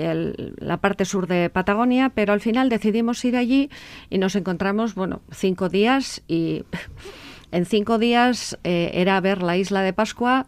la 0.57 0.77
parte 0.77 1.05
sur 1.05 1.27
de 1.27 1.49
Patagonia, 1.49 2.09
pero 2.09 2.33
al 2.33 2.41
final 2.41 2.69
decidimos 2.69 3.23
ir 3.25 3.35
allí 3.35 3.69
y 4.09 4.17
nos 4.17 4.35
encontramos, 4.35 4.95
bueno, 4.95 5.21
cinco 5.31 5.69
días 5.69 6.21
y 6.27 6.63
en 7.51 7.65
cinco 7.65 7.97
días 7.97 8.57
era 8.63 9.19
ver 9.21 9.41
la 9.41 9.57
isla 9.57 9.81
de 9.81 9.93
Pascua 9.93 10.45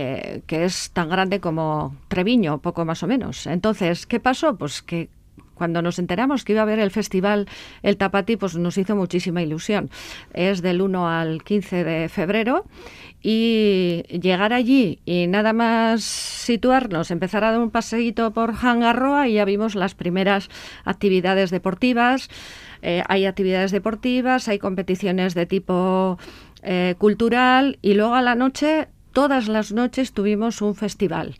eh, 0.00 0.42
que 0.46 0.64
es 0.64 0.92
tan 0.92 1.08
grande 1.08 1.40
como 1.40 1.96
Treviño, 2.06 2.58
poco 2.58 2.84
más 2.84 3.02
o 3.02 3.08
menos. 3.08 3.48
Entonces, 3.48 4.06
¿qué 4.06 4.20
pasó? 4.20 4.56
Pues 4.56 4.80
que 4.80 5.08
cuando 5.54 5.82
nos 5.82 5.98
enteramos 5.98 6.44
que 6.44 6.52
iba 6.52 6.60
a 6.60 6.62
haber 6.62 6.78
el 6.78 6.92
festival 6.92 7.48
El 7.82 7.96
Tapati, 7.96 8.36
pues 8.36 8.54
nos 8.54 8.78
hizo 8.78 8.94
muchísima 8.94 9.42
ilusión. 9.42 9.90
Es 10.32 10.62
del 10.62 10.82
1 10.82 11.08
al 11.08 11.42
15 11.42 11.82
de 11.82 12.08
febrero 12.08 12.64
y 13.22 14.04
llegar 14.08 14.52
allí 14.52 15.00
y 15.04 15.26
nada 15.26 15.52
más 15.52 16.04
situarnos, 16.04 17.10
empezar 17.10 17.44
a 17.44 17.50
dar 17.50 17.60
un 17.60 17.70
paseíto 17.70 18.32
por 18.32 18.54
Hangarroa 18.54 19.28
y 19.28 19.34
ya 19.34 19.44
vimos 19.44 19.74
las 19.74 19.94
primeras 19.94 20.48
actividades 20.84 21.50
deportivas. 21.50 22.28
Eh, 22.82 23.02
hay 23.08 23.26
actividades 23.26 23.72
deportivas, 23.72 24.48
hay 24.48 24.58
competiciones 24.58 25.34
de 25.34 25.46
tipo 25.46 26.18
eh, 26.62 26.94
cultural 26.98 27.78
y 27.82 27.94
luego 27.94 28.14
a 28.14 28.22
la 28.22 28.34
noche 28.34 28.88
todas 29.12 29.48
las 29.48 29.72
noches 29.72 30.12
tuvimos 30.12 30.62
un 30.62 30.76
festival. 30.76 31.34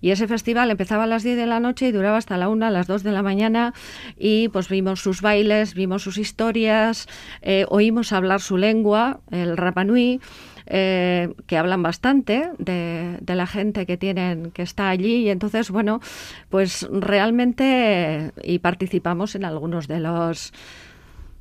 Y 0.00 0.10
ese 0.10 0.28
festival 0.28 0.70
empezaba 0.70 1.04
a 1.04 1.06
las 1.06 1.22
10 1.22 1.36
de 1.36 1.46
la 1.46 1.60
noche 1.60 1.88
y 1.88 1.92
duraba 1.92 2.18
hasta 2.18 2.36
la 2.36 2.48
1, 2.48 2.66
a 2.66 2.70
las 2.70 2.86
2 2.86 3.02
de 3.02 3.10
la 3.10 3.22
mañana. 3.22 3.72
Y 4.18 4.48
pues 4.48 4.68
vimos 4.68 5.00
sus 5.00 5.22
bailes, 5.22 5.74
vimos 5.74 6.02
sus 6.02 6.18
historias, 6.18 7.08
eh, 7.42 7.64
oímos 7.68 8.12
hablar 8.12 8.40
su 8.40 8.56
lengua, 8.56 9.20
el 9.30 9.56
Rapanui. 9.56 10.20
Eh, 10.66 11.34
que 11.46 11.58
hablan 11.58 11.82
bastante 11.82 12.48
de, 12.58 13.18
la 13.26 13.46
gente 13.46 13.84
que 13.84 13.98
tienen 13.98 14.50
que 14.50 14.62
está 14.62 14.88
allí 14.88 15.16
y 15.16 15.28
entonces 15.28 15.70
bueno 15.70 16.00
pues 16.48 16.88
realmente 16.90 18.32
y 18.42 18.60
participamos 18.60 19.34
en 19.34 19.44
algunos 19.44 19.88
de 19.88 20.00
los 20.00 20.54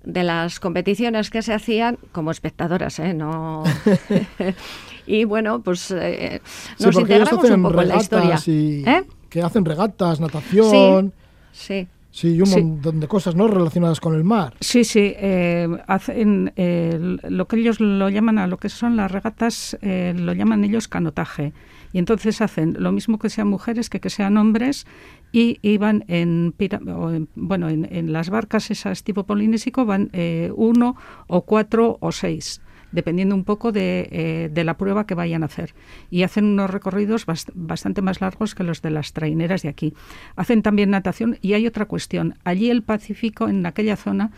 de 0.04 0.24
las 0.24 0.60
competiciones 0.60 1.30
que 1.30 1.42
se 1.42 1.54
hacían 1.54 1.98
como 2.12 2.32
espectadoras, 2.32 3.00
¿eh? 3.00 3.14
No... 3.14 3.64
y 5.08 5.24
bueno, 5.24 5.62
pues 5.62 5.92
eh, 5.92 6.42
nos 6.80 6.94
integramos 6.94 7.50
un 7.50 7.64
poco 7.64 7.82
en 7.82 7.88
la 7.88 7.96
historia. 7.96 8.40
¿Eh? 8.46 9.04
que 9.30 9.42
hacen 9.42 9.66
regatas, 9.66 10.20
natación. 10.20 11.14
Sí. 11.54 11.88
Sí, 11.88 11.88
y 12.22 12.40
un 12.40 12.46
Sí. 12.48 12.62
montón 12.62 13.00
de 13.00 13.08
cosas, 13.08 13.36
¿no? 13.36 13.48
Relacionadas 13.48 14.00
con 14.00 14.14
el 14.16 14.24
mar. 14.24 14.54
Sí, 14.60 14.84
sí. 14.84 15.14
eh, 15.18 15.68
hacen 15.88 16.54
eh, 16.56 17.18
lo 17.28 17.48
que 17.48 17.56
ellos 17.58 17.80
lo 17.80 18.08
llaman 18.10 18.38
a 18.38 18.48
lo 18.48 18.58
que 18.58 18.70
son 18.70 18.96
las 18.96 19.12
regatas, 19.12 19.78
eh, 19.82 20.14
lo 20.16 20.34
llaman 20.34 20.64
ellos 20.64 20.88
canotaje. 20.88 21.54
Y 21.92 22.00
entonces 22.00 22.42
hacen 22.42 22.76
lo 22.80 22.92
mismo 22.92 23.20
que 23.20 23.30
sean 23.30 23.48
mujeres 23.48 23.90
que 23.90 24.00
que 24.00 24.10
sean 24.10 24.38
hombres 24.38 24.86
y 25.32 25.58
iban 25.62 26.06
en, 26.08 26.54
o 26.96 27.12
en- 27.12 27.30
bueno, 27.36 27.70
en, 27.70 27.88
en 27.92 28.14
las 28.14 28.30
barcas 28.30 28.70
esas 28.72 29.04
tipo 29.04 29.26
polinésico 29.26 29.86
van 29.86 30.10
eh, 30.14 30.52
uno 30.56 30.96
o 31.28 31.42
cuatro 31.42 31.98
o 32.00 32.12
seis 32.12 32.62
dependiendo 32.94 33.36
un 33.36 33.44
poco 33.44 33.74
de, 33.74 34.08
eh, 34.12 34.50
de 34.54 34.64
la 34.64 34.78
prueba 34.78 35.06
que 35.06 35.16
vayan 35.16 35.44
a 35.44 35.48
hacer. 35.48 35.74
Y 36.10 36.24
hacen 36.24 36.46
unos 36.46 36.70
recorridos 36.70 37.28
bast- 37.28 37.52
bastante 37.54 38.02
más 38.02 38.22
largos 38.22 38.56
que 38.56 38.64
los 38.64 38.82
de 38.82 38.92
las 38.92 39.12
traineras 39.12 39.64
de 39.64 39.70
aquí. 39.70 39.94
Hacen 40.38 40.62
también 40.62 40.92
natación 40.92 41.38
y 41.42 41.54
hay 41.54 41.68
otra 41.68 41.86
cuestión. 41.86 42.36
Allí 42.46 42.70
el 42.70 42.84
Pacífico, 42.84 43.50
en 43.50 43.66
aquella 43.66 43.98
zona, 43.98 44.32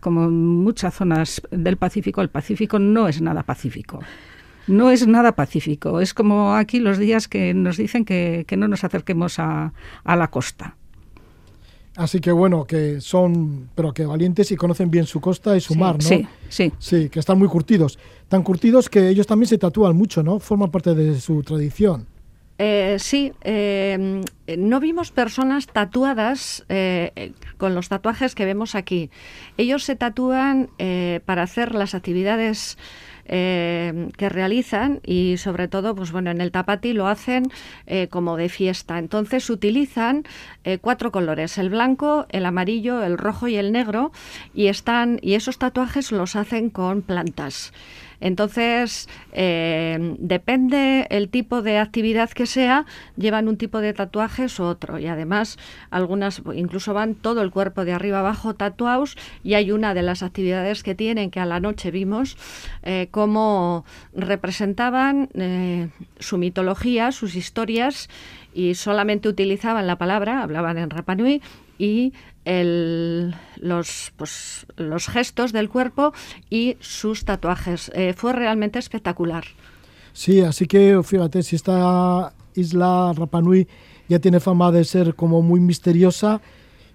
como 0.00 0.24
en 0.24 0.46
muchas 0.46 0.94
zonas 0.94 1.40
del 1.50 1.76
Pacífico, 1.76 2.20
el 2.20 2.28
Pacífico 2.28 2.78
no 2.78 3.08
es 3.08 3.22
nada 3.22 3.44
pacífico. 3.44 4.00
No 4.66 4.90
es 4.90 5.06
nada 5.06 5.32
pacífico. 5.32 6.00
Es 6.00 6.14
como 6.14 6.54
aquí 6.54 6.80
los 6.80 6.98
días 6.98 7.28
que 7.28 7.54
nos 7.54 7.76
dicen 7.76 8.04
que, 8.04 8.44
que 8.46 8.56
no 8.56 8.68
nos 8.68 8.84
acerquemos 8.84 9.38
a, 9.38 9.72
a 10.04 10.16
la 10.16 10.28
costa. 10.28 10.76
Así 12.00 12.18
que 12.18 12.32
bueno, 12.32 12.64
que 12.64 13.02
son, 13.02 13.68
pero 13.74 13.92
que 13.92 14.06
valientes 14.06 14.50
y 14.50 14.56
conocen 14.56 14.90
bien 14.90 15.04
su 15.04 15.20
costa 15.20 15.54
y 15.54 15.60
su 15.60 15.74
mar, 15.74 15.96
¿no? 15.96 16.08
Sí, 16.08 16.26
sí. 16.48 16.72
Sí, 16.78 17.10
que 17.10 17.18
están 17.18 17.38
muy 17.38 17.46
curtidos. 17.46 17.98
Tan 18.26 18.42
curtidos 18.42 18.88
que 18.88 19.10
ellos 19.10 19.26
también 19.26 19.48
se 19.48 19.58
tatúan 19.58 19.94
mucho, 19.94 20.22
¿no? 20.22 20.38
Forman 20.38 20.70
parte 20.70 20.94
de 20.94 21.20
su 21.20 21.42
tradición. 21.42 22.06
Eh, 22.56 22.96
sí, 22.98 23.34
eh, 23.42 24.22
no 24.56 24.80
vimos 24.80 25.10
personas 25.10 25.66
tatuadas 25.66 26.64
eh, 26.70 27.32
con 27.58 27.74
los 27.74 27.90
tatuajes 27.90 28.34
que 28.34 28.46
vemos 28.46 28.74
aquí. 28.74 29.10
Ellos 29.58 29.84
se 29.84 29.94
tatúan 29.94 30.70
eh, 30.78 31.20
para 31.26 31.42
hacer 31.42 31.74
las 31.74 31.94
actividades 31.94 32.78
eh, 33.32 34.08
que 34.16 34.28
realizan 34.28 35.00
y 35.06 35.36
sobre 35.36 35.68
todo, 35.68 35.94
pues 35.94 36.10
bueno, 36.10 36.32
en 36.32 36.40
el 36.40 36.50
tapati 36.50 36.92
lo 36.92 37.06
hacen 37.06 37.44
eh, 37.86 38.08
como 38.08 38.36
de 38.36 38.48
fiesta. 38.48 38.98
Entonces 38.98 39.48
utilizan 39.48 40.24
eh, 40.64 40.78
cuatro 40.78 41.12
colores: 41.12 41.56
el 41.56 41.70
blanco, 41.70 42.26
el 42.28 42.44
amarillo, 42.44 43.04
el 43.04 43.16
rojo 43.16 43.46
y 43.46 43.56
el 43.56 43.70
negro, 43.70 44.10
y 44.52 44.66
están 44.66 45.20
y 45.22 45.34
esos 45.34 45.58
tatuajes 45.58 46.10
los 46.10 46.34
hacen 46.34 46.70
con 46.70 47.02
plantas. 47.02 47.72
Entonces, 48.20 49.08
eh, 49.32 50.16
depende 50.18 51.06
el 51.10 51.28
tipo 51.28 51.62
de 51.62 51.78
actividad 51.78 52.30
que 52.30 52.46
sea, 52.46 52.86
llevan 53.16 53.48
un 53.48 53.56
tipo 53.56 53.80
de 53.80 53.92
tatuajes 53.92 54.58
u 54.60 54.64
otro. 54.64 54.98
Y 54.98 55.06
además, 55.06 55.58
algunas 55.90 56.42
incluso 56.54 56.94
van 56.94 57.14
todo 57.14 57.42
el 57.42 57.50
cuerpo 57.50 57.84
de 57.84 57.92
arriba 57.92 58.20
abajo 58.20 58.54
tatuados. 58.54 59.16
Y 59.42 59.54
hay 59.54 59.72
una 59.72 59.94
de 59.94 60.02
las 60.02 60.22
actividades 60.22 60.82
que 60.82 60.94
tienen 60.94 61.30
que 61.30 61.40
a 61.40 61.46
la 61.46 61.60
noche 61.60 61.90
vimos 61.90 62.36
eh, 62.82 63.08
cómo 63.10 63.84
representaban 64.14 65.28
eh, 65.34 65.88
su 66.18 66.38
mitología, 66.38 67.12
sus 67.12 67.36
historias, 67.36 68.08
y 68.52 68.74
solamente 68.74 69.28
utilizaban 69.28 69.86
la 69.86 69.96
palabra, 69.96 70.42
hablaban 70.42 70.78
en 70.78 70.90
Rapanui, 70.90 71.40
y 71.78 72.12
el- 72.44 73.34
los, 73.56 74.12
pues, 74.16 74.66
los 74.76 75.06
gestos 75.08 75.52
del 75.52 75.68
cuerpo 75.68 76.12
y 76.48 76.76
sus 76.80 77.24
tatuajes. 77.24 77.90
Eh, 77.94 78.14
fue 78.16 78.32
realmente 78.32 78.78
espectacular. 78.78 79.44
Sí, 80.12 80.40
así 80.40 80.66
que 80.66 81.00
fíjate, 81.04 81.42
si 81.42 81.56
esta 81.56 82.32
isla 82.54 83.12
Rapanui 83.16 83.68
ya 84.08 84.18
tiene 84.18 84.40
fama 84.40 84.72
de 84.72 84.84
ser 84.84 85.14
como 85.14 85.40
muy 85.42 85.60
misteriosa 85.60 86.40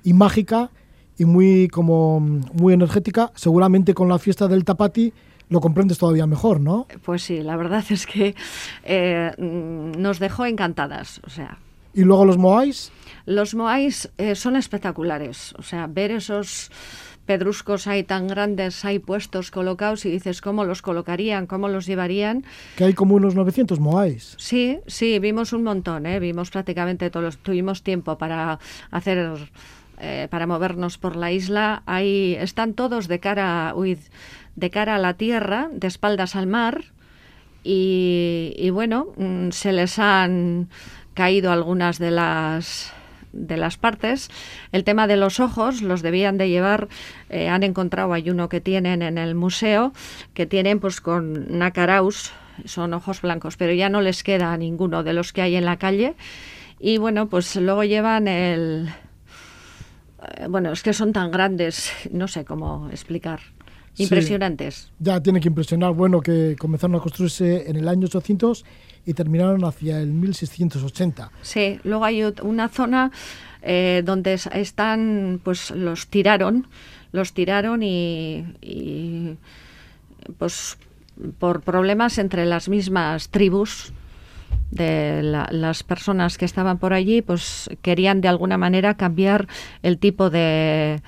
y 0.03 0.13
mágica 0.13 0.69
y 1.17 1.23
muy 1.25 1.69
como 1.69 2.19
muy 2.19 2.73
energética, 2.73 3.31
seguramente 3.35 3.93
con 3.93 4.09
la 4.09 4.19
fiesta 4.19 4.47
del 4.49 4.65
Tapati 4.65 5.13
lo 5.47 5.61
comprendes 5.61 5.97
todavía 5.99 6.25
mejor, 6.27 6.59
¿no? 6.59 6.87
Pues 7.03 7.21
sí, 7.23 7.41
la 7.41 7.55
verdad 7.55 7.85
es 7.89 8.05
que 8.05 8.35
eh, 8.83 9.31
nos 9.37 10.19
dejó 10.19 10.45
encantadas. 10.45 11.21
O 11.25 11.29
sea, 11.29 11.59
Y 11.95 12.03
luego 12.03 12.25
los 12.25 12.37
Moais, 12.37 12.91
los 13.25 13.55
moais 13.55 14.11
eh, 14.17 14.35
son 14.35 14.55
espectaculares. 14.55 15.53
O 15.57 15.63
sea, 15.63 15.87
ver 15.87 16.11
esos 16.11 16.69
pedruscos 17.25 17.87
ahí 17.87 18.03
tan 18.03 18.27
grandes 18.27 18.85
ahí 18.85 18.99
puestos, 18.99 19.49
colocados 19.49 20.05
y 20.05 20.11
dices 20.11 20.41
cómo 20.41 20.63
los 20.63 20.83
colocarían, 20.83 21.47
cómo 21.47 21.67
los 21.69 21.87
llevarían. 21.87 22.43
que 22.77 22.83
hay 22.83 22.93
como 22.93 23.15
unos 23.15 23.33
900 23.33 23.79
Moais. 23.79 24.35
Sí, 24.37 24.77
sí, 24.85 25.17
vimos 25.17 25.51
un 25.53 25.63
montón, 25.63 26.05
¿eh? 26.05 26.19
vimos 26.19 26.51
prácticamente 26.51 27.09
todos, 27.09 27.23
los- 27.23 27.37
tuvimos 27.37 27.81
tiempo 27.81 28.19
para 28.19 28.59
hacer, 28.91 29.49
eh, 29.99 30.27
para 30.29 30.45
movernos 30.45 30.99
por 30.99 31.15
la 31.15 31.31
isla. 31.31 31.81
Ahí 31.87 32.35
están 32.39 32.73
todos 32.75 33.07
de 33.07 33.19
cara, 33.19 33.73
uy, 33.75 33.97
de 34.55 34.69
cara 34.69 34.93
a 34.95 34.99
la 34.99 35.15
tierra, 35.15 35.69
de 35.71 35.87
espaldas 35.87 36.35
al 36.35 36.45
mar, 36.45 36.83
y, 37.63 38.53
y 38.57 38.69
bueno, 38.69 39.07
mm, 39.17 39.49
se 39.49 39.73
les 39.73 39.97
han 39.97 40.69
caído 41.15 41.51
algunas 41.51 41.97
de 41.97 42.11
las 42.11 42.93
de 43.33 43.57
las 43.57 43.75
partes. 43.77 44.29
El 44.71 44.83
tema 44.83 45.07
de 45.07 45.17
los 45.17 45.39
ojos 45.41 45.81
los 45.81 46.01
debían 46.01 46.37
de 46.37 46.47
llevar, 46.47 46.87
eh, 47.29 47.49
han 47.49 47.63
encontrado, 47.63 48.13
hay 48.13 48.29
uno 48.29 48.47
que 48.47 48.61
tienen 48.61 49.01
en 49.01 49.17
el 49.17 49.35
museo, 49.35 49.91
que 50.33 50.45
tienen 50.45 50.79
pues 50.79 51.01
con 51.01 51.57
nacaraus, 51.57 52.31
son 52.63 52.93
ojos 52.93 53.21
blancos, 53.21 53.57
pero 53.57 53.73
ya 53.73 53.89
no 53.89 53.99
les 53.99 54.23
queda 54.23 54.53
a 54.53 54.57
ninguno 54.57 55.03
de 55.03 55.11
los 55.13 55.33
que 55.33 55.41
hay 55.41 55.55
en 55.55 55.65
la 55.65 55.77
calle. 55.77 56.15
Y 56.79 56.97
bueno, 56.97 57.27
pues 57.27 57.55
luego 57.57 57.83
llevan 57.83 58.29
el... 58.29 58.87
eh, 60.37 60.47
Bueno, 60.49 60.71
es 60.71 60.81
que 60.81 60.93
son 60.93 61.11
tan 61.11 61.29
grandes, 61.31 61.91
no 62.11 62.29
sé 62.29 62.45
cómo 62.45 62.89
explicar. 62.89 63.41
Sí. 63.95 64.03
Impresionantes. 64.03 64.91
Ya 64.99 65.21
tiene 65.21 65.39
que 65.39 65.47
impresionar, 65.47 65.93
bueno, 65.93 66.19
que 66.19 66.55
comenzaron 66.59 66.97
a 66.97 66.99
construirse 66.99 67.69
en 67.69 67.77
el 67.77 67.87
año 67.87 68.07
800 68.07 68.65
y 69.05 69.13
terminaron 69.13 69.63
hacia 69.65 69.99
el 69.99 70.07
1680. 70.11 71.31
Sí, 71.41 71.79
luego 71.83 72.05
hay 72.05 72.23
una 72.41 72.69
zona 72.69 73.11
eh, 73.61 74.01
donde 74.05 74.33
es- 74.33 74.47
están, 74.47 75.39
pues 75.43 75.71
los 75.71 76.07
tiraron, 76.07 76.67
los 77.11 77.33
tiraron 77.33 77.81
y, 77.83 78.45
y, 78.61 79.37
pues 80.37 80.77
por 81.39 81.61
problemas 81.61 82.17
entre 82.17 82.45
las 82.45 82.67
mismas 82.69 83.29
tribus 83.29 83.93
de 84.71 85.21
la- 85.23 85.47
las 85.51 85.83
personas 85.83 86.37
que 86.37 86.45
estaban 86.45 86.77
por 86.77 86.93
allí, 86.93 87.21
pues 87.21 87.69
querían 87.81 88.21
de 88.21 88.27
alguna 88.27 88.57
manera 88.57 88.95
cambiar 88.97 89.47
el 89.81 89.97
tipo 89.97 90.29
de 90.29 91.01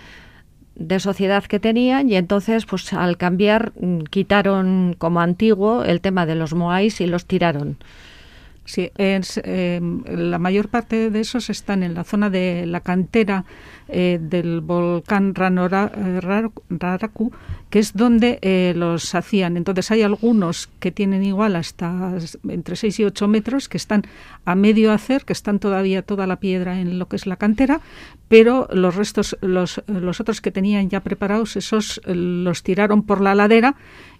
de 0.77 0.99
sociedad 0.99 1.43
que 1.43 1.59
tenían 1.59 2.09
y 2.09 2.15
entonces 2.15 2.65
pues 2.65 2.93
al 2.93 3.17
cambiar 3.17 3.73
mm, 3.79 4.03
quitaron 4.09 4.95
como 4.97 5.21
antiguo 5.21 5.83
el 5.83 6.01
tema 6.01 6.25
de 6.25 6.35
los 6.35 6.53
moais 6.53 7.01
y 7.01 7.07
los 7.07 7.25
tiraron. 7.25 7.77
Sí, 8.67 8.91
es, 8.97 9.39
eh, 9.45 9.79
la 10.09 10.39
mayor 10.39 10.67
parte 10.67 11.09
de 11.09 11.21
esos 11.21 11.49
están 11.49 11.83
en 11.83 11.93
la 11.93 12.03
zona 12.03 12.29
de 12.29 12.65
la 12.65 12.81
cantera 12.81 13.45
eh, 13.87 14.19
del 14.21 14.59
volcán 14.59 15.33
Ranora- 15.33 15.89
eh, 15.95 16.49
que 17.69 17.79
es 17.79 17.93
donde 17.93 18.39
eh, 18.41 18.73
los 18.75 19.15
hacían. 19.15 19.55
Entonces 19.55 19.89
hay 19.91 20.01
algunos 20.01 20.67
que 20.81 20.91
tienen 20.91 21.23
igual 21.23 21.55
hasta 21.55 22.17
entre 22.49 22.75
6 22.75 22.99
y 22.99 23.05
8 23.05 23.29
metros, 23.29 23.69
que 23.69 23.77
están 23.77 24.03
a 24.43 24.53
medio 24.55 24.91
hacer, 24.91 25.23
que 25.23 25.31
están 25.31 25.59
todavía 25.59 26.01
toda 26.01 26.27
la 26.27 26.35
piedra 26.35 26.81
en 26.81 26.99
lo 26.99 27.07
que 27.07 27.15
es 27.15 27.25
la 27.25 27.37
cantera, 27.37 27.79
pero 28.27 28.67
los 28.73 28.95
restos, 28.95 29.37
los, 29.39 29.81
los 29.87 30.19
otros 30.19 30.41
que 30.41 30.51
tenían 30.51 30.89
ya 30.89 30.99
preparados, 30.99 31.55
esos 31.55 32.01
los 32.05 32.63
tiraron 32.63 33.03
por 33.03 33.21
la 33.21 33.33
ladera 33.33 33.75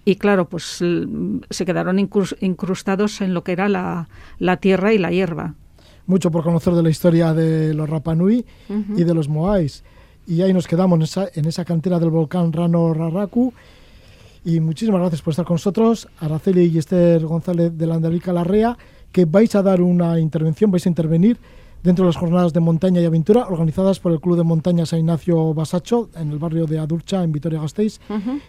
y 0.10 0.16
claro, 0.16 0.48
pues 0.48 0.82
l- 0.82 1.42
se 1.50 1.66
quedaron 1.66 1.98
incrus- 1.98 2.38
incrustados 2.40 3.20
en 3.22 3.34
lo 3.34 3.44
que 3.44 3.52
era 3.52 3.68
la, 3.68 4.08
la 4.40 4.56
tierra 4.58 4.94
y 4.94 4.98
la 4.98 5.12
hierba. 5.12 5.56
Mucho 6.06 6.32
por 6.32 6.44
conocer 6.44 6.74
de 6.74 6.82
la 6.84 6.90
historia 6.90 7.34
de 7.34 7.74
los 7.74 7.90
Rapanui 7.90 8.46
y 8.96 9.04
de 9.04 9.14
los 9.14 9.28
Moais. 9.28 9.84
Y 10.26 10.42
ahí 10.42 10.54
nos 10.54 10.66
quedamos 10.66 10.96
en 10.98 11.04
esa, 11.04 11.28
en 11.36 11.46
esa 11.46 11.66
cantera 11.66 12.00
del 12.00 12.10
volcán 12.10 12.54
Rano 12.54 12.94
Raraku. 12.94 13.52
Y 14.46 14.62
muchísimas 14.62 15.02
gracias 15.02 15.22
por 15.22 15.32
estar 15.32 15.46
con 15.46 15.56
nosotros, 15.56 16.08
Araceli 16.22 16.64
y 16.74 16.78
Esther 16.78 17.26
González 17.26 17.78
de 17.78 17.86
la 17.86 17.96
Andarica 17.96 18.32
Larrea, 18.32 18.78
que 19.12 19.26
vais 19.26 19.54
a 19.56 19.62
dar 19.62 19.82
una 19.82 20.18
intervención, 20.22 20.72
vais 20.72 20.86
a 20.86 20.90
intervenir 20.90 21.36
dentro 21.84 22.04
de 22.06 22.10
las 22.10 22.18
jornadas 22.18 22.54
de 22.54 22.60
montaña 22.60 23.02
y 23.02 23.06
aventura 23.06 23.48
organizadas 23.48 24.00
por 24.00 24.12
el 24.12 24.20
Club 24.20 24.38
de 24.38 24.44
Montaña 24.44 24.86
San 24.86 25.00
Ignacio 25.00 25.54
Basacho 25.54 26.10
en 26.16 26.32
el 26.32 26.38
barrio 26.40 26.66
de 26.66 26.80
Adurcha, 26.80 27.24
en 27.24 27.32
Vitoria-Gasteiz. 27.32 28.00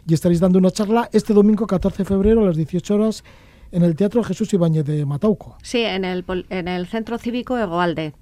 Y 0.06 0.14
estaréis 0.14 0.40
dando 0.40 0.58
una 0.58 0.70
charla 0.70 1.08
este 1.12 1.32
domingo 1.34 1.66
14 1.66 1.98
de 1.98 2.04
febrero 2.04 2.42
a 2.42 2.46
las 2.46 2.56
18 2.56 2.94
horas 2.94 3.24
en 3.70 3.82
el 3.82 3.94
Teatro 3.96 4.24
Jesús 4.24 4.52
Ibáñez 4.54 4.84
de 4.86 5.04
Matauco. 5.04 5.56
Sí, 5.62 5.80
en 5.82 6.04
el, 6.04 6.24
en 6.48 6.68
el 6.68 6.86
Centro 6.86 7.18
Cívico 7.18 7.56
Egoalde. 7.58 8.14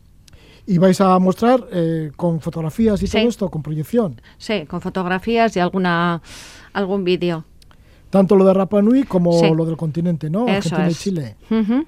Y 0.67 0.79
vais 0.79 1.01
a 1.01 1.17
mostrar 1.21 1.65
eh, 1.73 2.11
con 2.17 2.41
fotografías 2.41 3.01
y 3.03 3.07
Sí. 3.07 3.17
todo 3.19 3.29
esto, 3.29 3.49
con 3.49 3.63
proyección. 3.63 4.21
Sí, 4.37 4.67
con 4.67 4.81
fotografías 4.81 5.57
y 5.57 5.61
alguna 5.61 6.21
algún 6.73 7.05
vídeo. 7.05 7.45
Tanto 8.11 8.35
lo 8.35 8.45
de 8.45 8.53
Rapa 8.55 8.83
Nui 8.83 9.05
como 9.05 9.33
Sí. 9.39 9.49
lo 9.55 9.65
del 9.65 9.77
continente, 9.77 10.29
¿no? 10.29 10.49
Eso 10.49 10.75
Argentina 10.75 10.89
y 10.89 10.91
es. 10.91 10.99
Chile. 11.01 11.37
Ujú. 11.51 11.85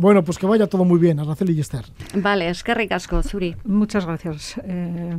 Bueno, 0.00 0.24
pues 0.24 0.38
que 0.38 0.46
vaya 0.46 0.66
todo 0.66 0.86
muy 0.86 0.98
bien, 0.98 1.20
Araceli 1.20 1.52
y 1.52 1.60
Esther. 1.60 1.84
Vale, 2.14 2.48
es 2.48 2.64
que 2.64 2.72
ricasco, 2.72 3.22
Zuri. 3.22 3.54
Muchas 3.64 4.06
gracias, 4.06 4.58
eh, 4.64 5.18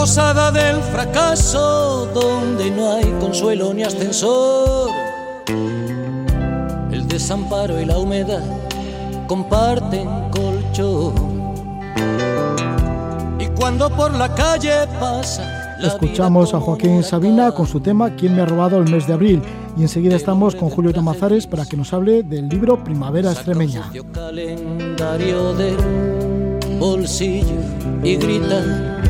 Roja. 0.00 0.50
del 0.50 0.80
fracaso 0.82 2.06
donde 2.14 2.70
no 2.70 2.94
hay 2.94 3.04
consuelo 3.20 3.74
ni 3.74 3.82
ascensor. 3.82 4.90
El 6.90 7.06
desamparo 7.06 7.78
y 7.78 7.84
la 7.84 7.98
humedad 7.98 8.42
comparten 9.26 10.08
colchón. 10.30 11.14
Y 13.38 13.46
cuando 13.48 13.90
por 13.90 14.14
la 14.14 14.34
calle 14.34 14.86
pasa. 14.98 15.76
Escuchamos 15.82 16.54
a 16.54 16.60
Joaquín 16.60 17.02
Sabina 17.02 17.52
con 17.52 17.66
su 17.66 17.80
tema 17.80 18.14
¿Quién 18.16 18.34
me 18.34 18.42
ha 18.42 18.46
robado 18.46 18.78
el 18.78 18.90
mes 18.90 19.06
de 19.06 19.12
abril? 19.12 19.42
Y 19.76 19.82
enseguida 19.82 20.16
estamos 20.16 20.56
con 20.56 20.70
Julio 20.70 20.94
Tamazares 20.94 21.46
para 21.46 21.66
que 21.66 21.76
nos 21.76 21.92
hable 21.92 22.22
del 22.22 22.48
libro 22.48 22.82
Primavera 22.82 23.32
Extremeña. 23.32 23.90
calendario 24.12 25.52
del 25.54 25.76
bolsillo 26.78 27.60
y 28.02 28.16
gritan 28.16 29.09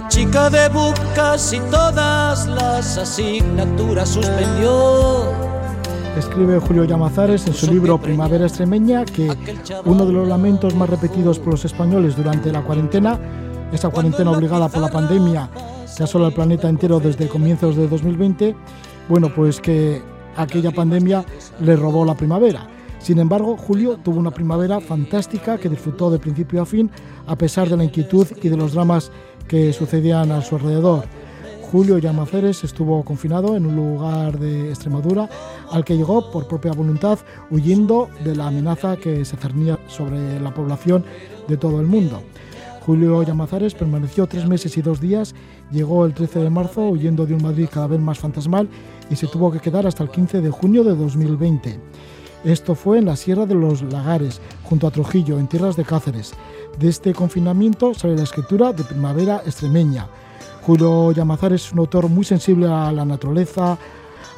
La 0.00 0.06
chica 0.06 0.48
de 0.48 0.70
casi 1.16 1.58
todas 1.72 2.46
las 2.46 2.96
asignaturas 2.96 4.08
suspendió. 4.08 5.32
Escribe 6.16 6.60
Julio 6.60 6.84
Llamazares 6.84 7.48
en 7.48 7.52
su 7.52 7.66
libro 7.66 8.00
Primavera 8.00 8.46
Extremeña 8.46 9.04
que 9.04 9.28
uno 9.84 10.06
de 10.06 10.12
los 10.12 10.28
lamentos 10.28 10.76
más 10.76 10.88
repetidos 10.88 11.40
por 11.40 11.54
los 11.54 11.64
españoles 11.64 12.14
durante 12.14 12.52
la 12.52 12.62
cuarentena, 12.62 13.18
esa 13.72 13.88
cuarentena 13.88 14.30
obligada 14.30 14.68
por 14.68 14.82
la 14.82 14.88
pandemia 14.88 15.50
que 15.96 16.04
asola 16.04 16.28
el 16.28 16.32
planeta 16.32 16.68
entero 16.68 17.00
desde 17.00 17.26
comienzos 17.26 17.74
de 17.74 17.88
2020, 17.88 18.54
bueno, 19.08 19.34
pues 19.34 19.60
que 19.60 20.00
aquella 20.36 20.70
pandemia 20.70 21.24
le 21.58 21.74
robó 21.74 22.04
la 22.04 22.14
primavera. 22.14 22.68
Sin 23.00 23.18
embargo, 23.18 23.56
Julio 23.56 23.96
tuvo 23.96 24.20
una 24.20 24.30
primavera 24.30 24.80
fantástica 24.80 25.58
que 25.58 25.68
disfrutó 25.68 26.08
de 26.08 26.20
principio 26.20 26.62
a 26.62 26.66
fin, 26.66 26.88
a 27.26 27.36
pesar 27.36 27.68
de 27.68 27.76
la 27.76 27.84
inquietud 27.84 28.28
y 28.42 28.48
de 28.48 28.56
los 28.56 28.74
dramas 28.74 29.10
que 29.48 29.72
sucedían 29.72 30.30
a 30.30 30.42
su 30.42 30.56
alrededor. 30.56 31.04
Julio 31.70 31.98
Llamaceres 31.98 32.64
estuvo 32.64 33.02
confinado 33.04 33.56
en 33.56 33.66
un 33.66 33.76
lugar 33.76 34.38
de 34.38 34.70
Extremadura 34.70 35.28
al 35.70 35.84
que 35.84 35.96
llegó 35.96 36.30
por 36.30 36.46
propia 36.46 36.72
voluntad 36.72 37.18
huyendo 37.50 38.08
de 38.24 38.36
la 38.36 38.46
amenaza 38.46 38.96
que 38.96 39.24
se 39.24 39.36
cernía 39.36 39.78
sobre 39.86 40.40
la 40.40 40.54
población 40.54 41.04
de 41.46 41.56
todo 41.56 41.80
el 41.80 41.86
mundo. 41.86 42.22
Julio 42.86 43.22
Llamazares 43.22 43.74
permaneció 43.74 44.26
tres 44.26 44.48
meses 44.48 44.78
y 44.78 44.82
dos 44.82 44.98
días, 44.98 45.34
llegó 45.70 46.06
el 46.06 46.14
13 46.14 46.38
de 46.38 46.48
marzo 46.48 46.88
huyendo 46.88 47.26
de 47.26 47.34
un 47.34 47.42
Madrid 47.42 47.68
cada 47.70 47.86
vez 47.86 48.00
más 48.00 48.18
fantasmal 48.18 48.66
y 49.10 49.16
se 49.16 49.26
tuvo 49.26 49.52
que 49.52 49.60
quedar 49.60 49.86
hasta 49.86 50.02
el 50.02 50.10
15 50.10 50.40
de 50.40 50.50
junio 50.50 50.84
de 50.84 50.94
2020. 50.94 51.80
Esto 52.44 52.74
fue 52.74 52.98
en 52.98 53.06
la 53.06 53.16
Sierra 53.16 53.46
de 53.46 53.54
los 53.54 53.82
Lagares, 53.82 54.40
junto 54.62 54.86
a 54.86 54.90
Trujillo, 54.90 55.38
en 55.38 55.48
tierras 55.48 55.76
de 55.76 55.84
Cáceres. 55.84 56.34
De 56.78 56.88
este 56.88 57.12
confinamiento 57.12 57.94
sale 57.94 58.14
la 58.14 58.22
escritura 58.22 58.72
de 58.72 58.84
Primavera 58.84 59.42
Extremeña. 59.44 60.06
Julio 60.62 61.10
Llamazar 61.12 61.52
es 61.52 61.72
un 61.72 61.80
autor 61.80 62.08
muy 62.08 62.24
sensible 62.24 62.68
a 62.68 62.92
la 62.92 63.04
naturaleza, 63.04 63.76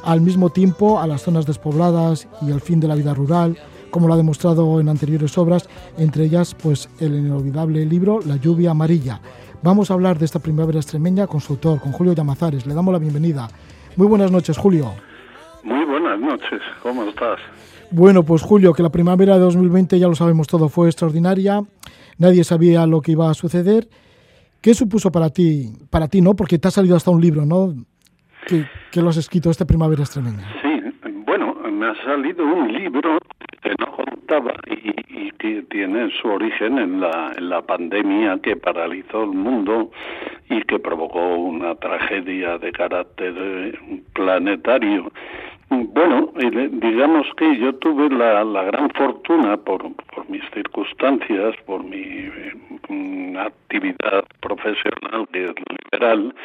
al 0.03 0.21
mismo 0.21 0.49
tiempo 0.49 0.99
a 0.99 1.05
las 1.05 1.21
zonas 1.21 1.45
despobladas 1.45 2.27
y 2.41 2.51
al 2.51 2.61
fin 2.61 2.79
de 2.79 2.87
la 2.87 2.95
vida 2.95 3.13
rural, 3.13 3.57
como 3.91 4.07
lo 4.07 4.15
ha 4.15 4.17
demostrado 4.17 4.79
en 4.79 4.89
anteriores 4.89 5.37
obras, 5.37 5.69
entre 5.97 6.23
ellas 6.23 6.55
pues 6.55 6.89
el 6.99 7.15
inolvidable 7.15 7.85
libro 7.85 8.19
La 8.25 8.37
lluvia 8.37 8.71
amarilla. 8.71 9.21
Vamos 9.61 9.91
a 9.91 9.93
hablar 9.93 10.17
de 10.17 10.25
esta 10.25 10.39
primavera 10.39 10.79
extremeña 10.79 11.27
con 11.27 11.39
su 11.39 11.53
autor, 11.53 11.79
con 11.79 11.91
Julio 11.91 12.13
Llamazares. 12.13 12.65
Le 12.65 12.73
damos 12.73 12.93
la 12.93 12.99
bienvenida. 12.99 13.47
Muy 13.95 14.07
buenas 14.07 14.31
noches, 14.31 14.57
Julio. 14.57 14.91
Muy 15.63 15.85
buenas 15.85 16.19
noches, 16.19 16.61
¿cómo 16.81 17.03
estás? 17.03 17.39
Bueno, 17.91 18.23
pues 18.23 18.41
Julio, 18.41 18.73
que 18.73 18.83
la 18.83 18.89
primavera 18.89 19.35
de 19.35 19.41
2020 19.41 19.99
ya 19.99 20.07
lo 20.07 20.15
sabemos 20.15 20.47
todo, 20.47 20.69
fue 20.69 20.87
extraordinaria 20.87 21.61
nadie 22.21 22.43
sabía 22.43 22.85
lo 22.85 23.01
que 23.01 23.11
iba 23.13 23.29
a 23.29 23.33
suceder. 23.33 23.87
¿Qué 24.61 24.73
supuso 24.73 25.11
para 25.11 25.29
ti, 25.31 25.73
para 25.89 26.07
ti, 26.07 26.21
no? 26.21 26.35
Porque 26.35 26.59
te 26.59 26.67
ha 26.67 26.71
salido 26.71 26.95
hasta 26.95 27.09
un 27.09 27.19
libro, 27.19 27.45
¿no? 27.45 27.73
Que, 28.47 29.01
lo 29.01 29.09
has 29.09 29.17
escrito 29.17 29.49
esta 29.49 29.65
primavera 29.65 30.03
extremeña. 30.03 30.45
Sí, 30.61 30.81
bueno, 31.25 31.55
me 31.71 31.87
ha 31.87 31.95
salido 32.03 32.45
un 32.45 32.71
libro 32.71 33.17
que 33.61 33.73
no 33.79 33.91
contaba 33.91 34.53
y, 34.67 35.31
que 35.31 35.63
tiene 35.63 36.09
su 36.21 36.27
origen 36.27 36.77
en 36.77 36.99
la, 37.01 37.61
pandemia 37.65 38.39
que 38.43 38.55
paralizó 38.55 39.23
el 39.23 39.31
mundo 39.31 39.91
y 40.49 40.61
que 40.63 40.77
provocó 40.77 41.35
una 41.35 41.75
tragedia 41.75 42.57
de 42.57 42.71
carácter 42.71 43.79
planetario 44.13 45.11
bueno, 45.71 46.33
digamos 46.35 47.27
que 47.37 47.57
yo 47.57 47.73
tuve 47.75 48.09
la, 48.09 48.43
la 48.43 48.63
gran 48.63 48.89
fortuna 48.89 49.55
por, 49.55 49.81
por 50.13 50.29
mis 50.29 50.43
circunstancias, 50.53 51.55
por 51.65 51.81
mi 51.83 52.29
mm, 52.89 53.37
actividad 53.37 54.25
profesional 54.41 55.27
liberal, 55.31 56.35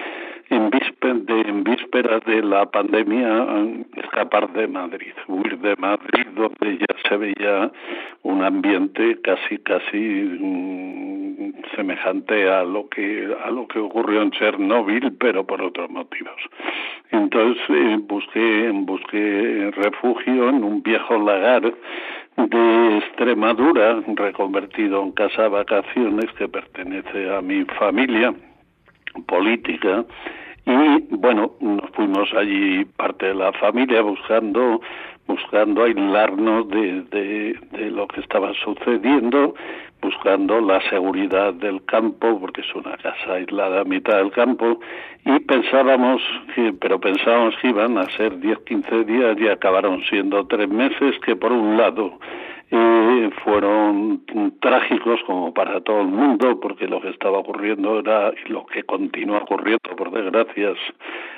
en, 0.51 0.71
de, 0.71 1.41
en 1.41 1.65
vísperas 1.65 2.25
de 2.25 2.43
la 2.43 2.67
pandemia 2.67 3.47
escapar 3.97 4.53
de 4.53 4.69
Madrid, 4.69 5.13
huir 5.29 5.59
de 5.59 5.77
Madrid 5.77 6.27
donde 6.35 6.79
ya 6.79 7.09
se 7.09 7.17
veía 7.17 7.71
un 8.23 8.43
ambiente 8.43 9.21
casi 9.23 9.59
casi 9.59 9.99
mm, 9.99 11.53
semejante 11.75 12.49
a 12.49 12.63
lo 12.65 12.89
que 12.89 13.29
a 13.45 13.51
lo 13.51 13.67
que 13.67 13.79
ocurrió 13.79 14.23
en 14.23 14.31
Chernóbil, 14.31 15.13
pero 15.19 15.45
por 15.45 15.63
otros 15.63 15.91
motivos. 15.91 16.41
Entonces 17.11 18.07
busqué 18.07 18.71
busqué 18.73 19.71
refugio 19.77 20.49
en 20.49 20.65
un 20.65 20.83
viejo 20.83 21.19
lagar 21.19 21.75
de 22.37 22.99
Extremadura, 22.99 24.03
reconvertido 24.15 25.03
en 25.03 25.13
casa 25.13 25.49
vacaciones 25.49 26.31
que 26.33 26.49
pertenece 26.49 27.35
a 27.35 27.41
mi 27.41 27.65
familia 27.79 28.35
política. 29.25 30.05
Y 30.65 31.15
bueno 31.17 31.53
nos 31.61 31.91
fuimos 31.91 32.33
allí 32.35 32.85
parte 32.97 33.27
de 33.27 33.35
la 33.35 33.53
familia 33.53 34.03
buscando 34.03 34.81
buscando 35.27 35.83
aislarnos 35.85 36.69
de, 36.69 37.03
de, 37.73 37.91
lo 37.91 38.07
que 38.07 38.21
estaba 38.21 38.53
sucediendo, 38.55 39.55
buscando 40.01 40.61
la 40.61 40.81
seguridad 40.89 41.55
del 41.55 41.85
campo, 41.85 42.39
porque 42.41 42.61
es 42.61 42.75
una 42.75 42.97
casa 42.97 43.35
aislada 43.35 43.81
a 43.81 43.85
mitad 43.85 44.19
del 44.19 44.31
campo, 44.31 44.79
y 45.25 45.41
pensábamos 45.41 46.23
que, 46.55 46.73
pero 46.81 47.01
pensábamos 47.01 47.57
que 47.61 47.69
iban 47.69 47.99
a 47.99 48.09
ser 48.11 48.39
10, 48.39 48.59
15 48.61 49.05
días 49.05 49.37
y 49.41 49.49
acabaron 49.49 50.03
siendo 50.09 50.47
tres 50.47 50.69
meses, 50.69 51.19
que 51.25 51.35
por 51.35 51.53
un 51.53 51.77
lado 51.77 52.19
eh, 52.71 53.31
fueron 53.45 54.23
trágicos 54.61 55.21
como 55.27 55.55
para 55.55 55.81
todo 55.83 56.01
el 56.01 56.09
mundo 56.09 56.59
porque 56.61 56.89
lo 56.89 57.01
que 57.01 57.11
estaba 57.11 57.39
ocurriendo 57.39 58.01
era 58.01 58.33
y 58.45 58.49
lo 58.51 58.67
que 58.67 58.83
continúa 58.83 59.39
ocurriendo 59.39 59.95
por 59.97 60.11
desgracia 60.11 60.75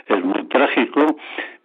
es 0.07 0.25
muy 0.25 0.45
trágico. 0.45 1.17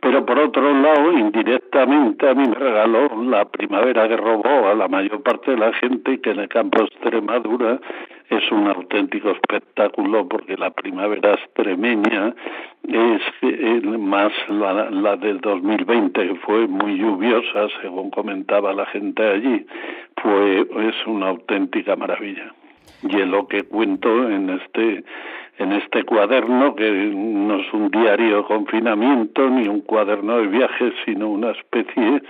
Pero 0.02 0.26
por 0.26 0.38
otro 0.38 0.74
lado 0.74 1.14
indirectamente 1.14 2.30
a 2.30 2.36
mí 2.36 2.46
me 2.48 2.56
regaló 2.56 3.10
la 3.24 3.46
primavera 3.46 4.08
que 4.10 4.18
robó 4.18 4.68
a 4.68 4.74
la 4.74 4.90
mayor 4.90 5.24
parte 5.24 5.52
de 5.52 5.58
la 5.58 5.72
gente 5.74 6.14
y 6.14 6.18
que 6.18 6.32
en 6.32 6.40
el 6.40 6.50
campo 6.50 6.80
de 6.80 6.86
Extremadura 6.86 7.80
es 8.30 8.52
un 8.52 8.68
auténtico 8.68 9.32
espectáculo 9.32 10.28
porque 10.28 10.58
la 10.58 10.72
primavera 10.72 11.34
extremeña 11.34 12.34
es 12.88 13.84
más 13.84 14.32
la, 14.50 14.90
la 14.90 15.16
del 15.16 15.40
2020 15.42 16.28
que 16.28 16.36
fue 16.36 16.68
muy 16.68 16.98
lluviosa 16.98 17.68
según 17.82 18.10
comentaba 18.12 18.74
la 18.74 18.86
gente 18.88 19.24
allí 19.24 19.66
fue 20.22 20.62
es 20.62 21.08
una 21.08 21.30
auténtica 21.30 21.96
maravilla. 21.96 22.54
Y 23.04 23.20
es 23.20 23.28
lo 23.28 23.48
que 23.48 23.64
cuento 23.64 24.30
en 24.30 24.50
este 24.50 25.04
en 25.58 25.72
este 25.74 26.04
cuaderno 26.04 26.76
que 26.76 26.90
no 26.92 27.60
es 27.60 27.74
un 27.74 27.90
diario 27.90 28.38
de 28.38 28.44
confinamiento 28.44 29.50
ni 29.50 29.68
un 29.68 29.82
cuaderno 29.82 30.38
de 30.38 30.48
viajes 30.48 30.94
sino 31.06 31.30
una 31.30 31.52
especie 31.52 32.24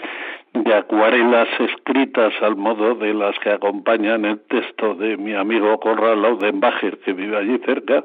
de 0.54 0.74
acuarelas 0.74 1.48
escritas 1.60 2.34
al 2.42 2.56
modo 2.56 2.96
de 2.96 3.14
las 3.14 3.38
que 3.40 3.52
acompañan 3.52 4.26
el 4.26 4.40
texto 4.42 4.96
de 4.96 5.18
mi 5.18 5.34
amigo 5.34 5.80
Corralo 5.80 6.36
de 6.36 6.50
Embajer 6.50 7.00
que 7.00 7.14
vive 7.14 7.38
allí 7.38 7.58
cerca 7.66 8.04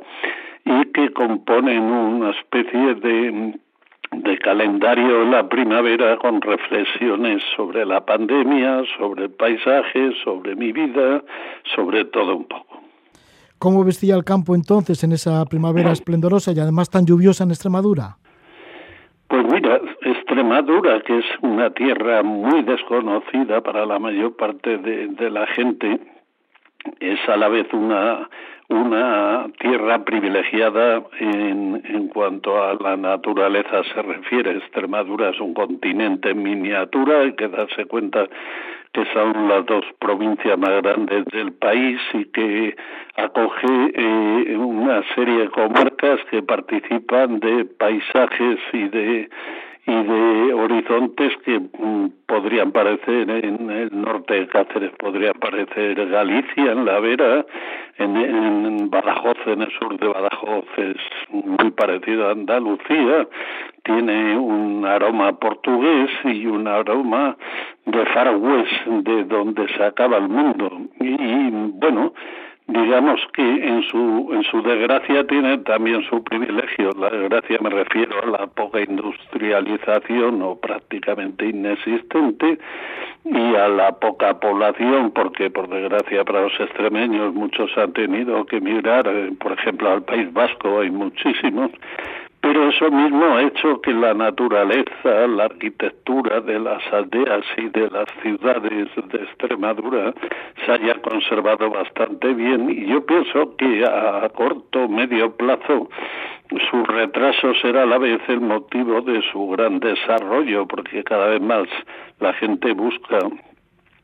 y 0.65 0.85
que 0.93 1.13
componen 1.13 1.83
una 1.83 2.31
especie 2.31 2.95
de 2.95 3.55
de 4.11 4.39
calendario 4.39 5.25
la 5.25 5.49
primavera 5.49 6.17
con 6.17 6.41
reflexiones 6.41 7.43
sobre 7.57 7.85
la 7.85 8.05
pandemia, 8.05 8.83
sobre 8.97 9.25
el 9.25 9.31
paisaje, 9.31 10.13
sobre 10.25 10.57
mi 10.57 10.73
vida, 10.73 11.23
sobre 11.75 12.07
todo 12.07 12.37
un 12.37 12.45
poco. 12.45 12.88
¿Cómo 13.59 13.85
vestía 13.85 14.15
el 14.15 14.25
campo 14.25 14.55
entonces 14.55 15.03
en 15.03 15.13
esa 15.13 15.45
primavera 15.47 15.91
esplendorosa 15.91 16.53
y 16.53 16.61
además 16.61 16.91
tan 16.91 17.07
lluviosa 17.07 17.43
en 17.43 17.51
Extremadura? 17.51 18.17
Pues 19.27 19.45
mira, 19.51 19.81
Extremadura, 20.03 21.01
que 21.01 21.19
es 21.19 21.25
una 21.43 21.71
tierra 21.71 22.23
muy 22.23 22.63
desconocida 22.63 23.61
para 23.61 23.85
la 23.85 23.99
mayor 23.99 24.37
parte 24.37 24.79
de, 24.79 25.31
la 25.31 25.47
gente, 25.49 25.99
es 27.01 27.19
a 27.29 27.37
la 27.37 27.49
vez 27.49 27.67
una 27.73 28.29
una 28.71 29.47
tierra 29.59 30.05
privilegiada 30.05 31.03
en, 31.19 31.83
en 31.87 32.09
cuanto 32.09 32.63
a 32.63 32.75
la 32.75 32.99
naturaleza 32.99 33.83
se 33.95 34.03
refiere. 34.03 34.59
Extremadura 34.59 35.31
es 35.31 35.41
un 35.41 35.55
continente 35.55 36.31
en 36.31 36.43
miniatura, 36.43 37.21
hay 37.21 37.33
que 37.33 37.49
darse 37.49 37.87
cuenta 37.87 38.29
que 38.99 39.13
son 39.13 39.49
las 39.49 39.65
dos 39.67 39.85
provincias 40.01 40.59
más 40.59 40.83
grandes 40.83 41.25
del 41.27 41.53
país 41.53 42.01
y 42.15 42.25
que 42.25 42.77
acoge 43.15 43.93
eh, 43.95 44.57
una 44.57 45.05
serie 45.15 45.43
de 45.43 45.51
comarcas 45.51 46.19
que 46.33 46.43
participan 46.43 47.39
de 47.39 47.65
paisajes 47.65 48.59
y 48.73 48.89
de 48.89 49.31
y 49.89 50.03
de 50.03 50.53
horizontes 50.53 51.33
que 51.47 51.59
mm, 51.59 52.11
podrían 52.27 52.73
parecer 52.73 53.31
en 53.31 53.71
el 53.71 53.89
norte 53.91 54.35
de 54.35 54.47
Cáceres, 54.47 54.93
podría 54.99 55.33
parecer 55.33 55.95
Galicia, 56.11 56.73
en 56.73 56.85
La 56.85 57.01
Vera, 57.01 57.47
en, 57.97 58.17
en 58.19 58.91
Badajoz, 58.91 59.39
en 59.47 59.63
el 59.63 59.71
sur 59.79 59.99
de 59.99 60.07
Badajoz 60.07 60.67
es 60.77 60.97
muy 61.31 61.71
parecido 61.71 62.29
a 62.29 62.33
Andalucía, 62.33 63.27
tiene 63.83 64.37
un 64.37 64.85
aroma 64.85 65.33
portugués 65.39 66.11
y 66.25 66.45
un 66.45 66.69
aroma 66.69 67.39
de 67.87 68.05
Far 68.07 68.37
West, 68.37 68.87
de 68.87 69.25
donde 69.25 69.69
se 69.69 69.85
acaba 69.85 70.19
el 70.19 70.29
mundo. 70.29 70.71
y 71.01 71.49
bueno, 71.79 72.13
digamos 72.69 73.19
que 73.33 73.43
en 73.43 73.83
su 73.85 74.29
en 74.31 74.43
su 74.45 74.63
desgracia 74.63 75.27
tiene 75.27 75.57
también 75.59 76.03
su 76.05 76.23
privilegio. 76.23 76.91
La 76.99 77.09
desgracia 77.09 77.59
me 77.63 77.71
refiero 77.71 78.23
a 78.23 78.27
la 78.27 78.47
poca 78.47 78.81
industrialización 78.81 80.43
o 80.43 80.55
prácticamente 80.57 81.47
inexistente 81.49 82.59
y 83.25 83.55
a 83.57 83.69
la 83.69 83.93
poca 83.93 84.39
población 84.39 85.11
porque 85.13 85.51
por 85.51 85.69
desgracia 85.69 86.25
para 86.25 86.43
los 86.43 86.61
extremeños 86.61 87.35
muchos 87.35 87.71
han 87.79 87.93
tenido 87.95 88.45
que 88.45 88.57
emigrar 88.59 89.09
eh, 89.09 89.33
por 89.41 89.53
ejemplo 89.53 89.91
al 89.91 90.03
País 90.03 90.31
Vasco 90.33 90.81
hay 90.81 90.91
muchísimos 90.91 91.71
pero 92.41 92.69
eso 92.69 92.91
mismo 92.91 93.25
ha 93.35 93.43
hecho 93.43 93.81
que 93.81 93.93
la 93.93 94.15
naturaleza, 94.15 95.27
la 95.27 95.45
arquitectura 95.45 96.41
de 96.41 96.59
las 96.61 96.83
aldeas 96.93 97.45
y 97.57 97.69
de 97.69 97.91
las 97.91 98.07
ciudades 98.23 98.89
de 99.11 99.19
Extremadura 99.19 100.15
se 100.65 100.73
haya 100.73 100.95
conservado 101.03 101.71
bastante 101.71 102.33
bien. 102.35 102.71
Y 102.71 102.87
yo 102.87 103.05
pienso 103.05 103.57
que 103.57 103.85
a 103.85 104.29
corto 104.31 104.85
o 104.85 104.89
medio 104.89 105.37
plazo 105.37 105.89
su 106.71 106.85
retraso 106.85 107.55
será 107.61 107.83
a 107.83 107.87
la 107.87 107.99
vez 107.99 108.21
el 108.29 108.41
motivo 108.41 109.03
de 109.03 109.21
su 109.33 109.49
gran 109.49 109.81
desarrollo 109.81 110.67
porque 110.67 111.05
cada 111.05 111.27
vez 111.29 111.43
más 111.43 111.69
la 112.21 112.33
gente 112.35 112.73
busca 112.73 113.19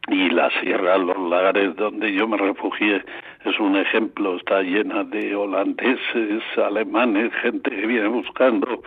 y 0.09 0.29
la 0.29 0.51
sierra, 0.61 0.99
los 0.99 1.17
lagares 1.31 1.75
donde 1.77 2.13
yo 2.13 2.29
me 2.29 2.37
refugié 2.37 3.03
es 3.45 3.61
un 3.61 3.77
ejemplo, 3.77 4.37
está 4.37 4.63
llena 4.63 5.05
de 5.05 5.35
holandeses, 5.37 6.43
alemanes, 6.57 7.33
gente 7.43 7.71
que 7.71 7.87
viene 7.87 8.09
buscando 8.09 8.83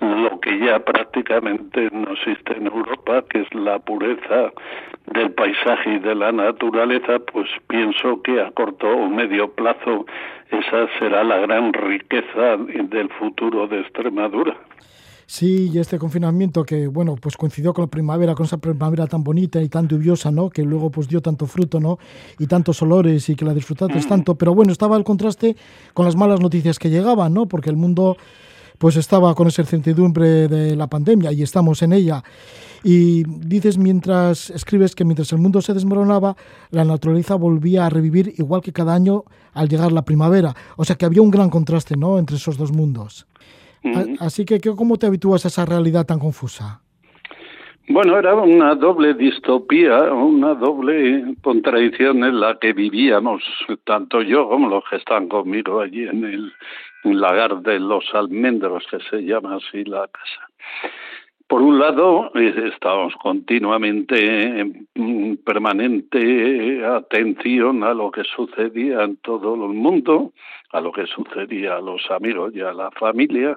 lo 0.00 0.40
que 0.40 0.58
ya 0.58 0.80
prácticamente 0.80 1.88
no 1.92 2.12
existe 2.12 2.56
en 2.56 2.66
Europa, 2.66 3.24
que 3.28 3.40
es 3.40 3.54
la 3.54 3.78
pureza 3.78 4.52
del 5.06 5.32
paisaje 5.32 5.94
y 5.94 5.98
de 5.98 6.14
la 6.14 6.30
naturaleza, 6.32 7.18
pues 7.20 7.48
pienso 7.68 8.22
que 8.22 8.40
a 8.40 8.50
corto 8.50 8.88
o 8.88 9.08
medio 9.08 9.50
plazo 9.52 10.06
esa 10.50 10.86
será 10.98 11.24
la 11.24 11.38
gran 11.38 11.72
riqueza 11.72 12.56
del 12.58 13.08
futuro 13.10 13.66
de 13.66 13.80
Extremadura. 13.80 14.54
Sí, 15.32 15.70
y 15.72 15.78
este 15.78 15.98
confinamiento 15.98 16.62
que, 16.62 16.88
bueno, 16.88 17.16
pues 17.16 17.38
coincidió 17.38 17.72
con 17.72 17.84
la 17.84 17.90
primavera, 17.90 18.34
con 18.34 18.44
esa 18.44 18.58
primavera 18.58 19.06
tan 19.06 19.24
bonita 19.24 19.62
y 19.62 19.70
tan 19.70 19.88
lluviosa, 19.88 20.30
¿no? 20.30 20.50
Que 20.50 20.62
luego 20.62 20.90
pues 20.90 21.08
dio 21.08 21.22
tanto 21.22 21.46
fruto, 21.46 21.80
¿no? 21.80 21.98
Y 22.38 22.46
tantos 22.46 22.82
olores 22.82 23.30
y 23.30 23.34
que 23.34 23.46
la 23.46 23.54
disfrutaste 23.54 23.98
mm. 23.98 24.08
tanto. 24.10 24.34
Pero 24.34 24.54
bueno, 24.54 24.72
estaba 24.72 24.94
el 24.98 25.04
contraste 25.04 25.56
con 25.94 26.04
las 26.04 26.16
malas 26.16 26.38
noticias 26.40 26.78
que 26.78 26.90
llegaban, 26.90 27.32
¿no? 27.32 27.46
Porque 27.46 27.70
el 27.70 27.76
mundo 27.76 28.18
pues 28.76 28.96
estaba 28.96 29.34
con 29.34 29.48
esa 29.48 29.62
incertidumbre 29.62 30.48
de 30.48 30.76
la 30.76 30.88
pandemia 30.88 31.32
y 31.32 31.42
estamos 31.42 31.80
en 31.80 31.94
ella. 31.94 32.22
Y 32.84 33.22
dices 33.24 33.78
mientras 33.78 34.50
escribes 34.50 34.94
que 34.94 35.06
mientras 35.06 35.32
el 35.32 35.38
mundo 35.38 35.62
se 35.62 35.72
desmoronaba, 35.72 36.36
la 36.68 36.84
naturaleza 36.84 37.36
volvía 37.36 37.86
a 37.86 37.88
revivir 37.88 38.34
igual 38.36 38.60
que 38.60 38.74
cada 38.74 38.92
año 38.92 39.24
al 39.54 39.70
llegar 39.70 39.92
la 39.92 40.04
primavera. 40.04 40.54
O 40.76 40.84
sea 40.84 40.96
que 40.96 41.06
había 41.06 41.22
un 41.22 41.30
gran 41.30 41.48
contraste, 41.48 41.96
¿no? 41.96 42.18
Entre 42.18 42.36
esos 42.36 42.58
dos 42.58 42.70
mundos. 42.70 43.26
Así 44.20 44.44
que, 44.44 44.60
¿cómo 44.60 44.96
te 44.96 45.06
habitúas 45.06 45.44
a 45.44 45.48
esa 45.48 45.64
realidad 45.64 46.06
tan 46.06 46.18
confusa? 46.18 46.82
Bueno, 47.88 48.16
era 48.16 48.34
una 48.34 48.76
doble 48.76 49.12
distopía, 49.14 50.12
una 50.12 50.54
doble 50.54 51.34
contradicción 51.42 52.22
en 52.24 52.38
la 52.38 52.56
que 52.58 52.72
vivíamos, 52.72 53.42
tanto 53.84 54.22
yo 54.22 54.48
como 54.48 54.68
los 54.68 54.84
que 54.88 54.96
están 54.96 55.28
conmigo 55.28 55.80
allí 55.80 56.04
en 56.04 56.24
el 56.24 56.52
lagar 57.20 57.60
de 57.60 57.80
los 57.80 58.04
almendros, 58.14 58.84
que 58.88 58.98
se 59.10 59.24
llama 59.24 59.56
así 59.56 59.84
la 59.84 60.06
casa. 60.06 60.48
Por 61.48 61.60
un 61.60 61.78
lado, 61.78 62.32
estábamos 62.34 63.14
continuamente 63.16 64.60
en 64.60 65.36
permanente 65.44 66.82
atención 66.86 67.84
a 67.84 67.92
lo 67.92 68.10
que 68.10 68.22
sucedía 68.24 69.02
en 69.02 69.16
todo 69.16 69.54
el 69.54 69.74
mundo, 69.74 70.32
a 70.72 70.80
lo 70.80 70.92
que 70.92 71.06
sucedía 71.06 71.76
a 71.76 71.80
los 71.80 72.10
amigos 72.10 72.52
y 72.54 72.60
a 72.60 72.72
la 72.72 72.90
familia, 72.92 73.56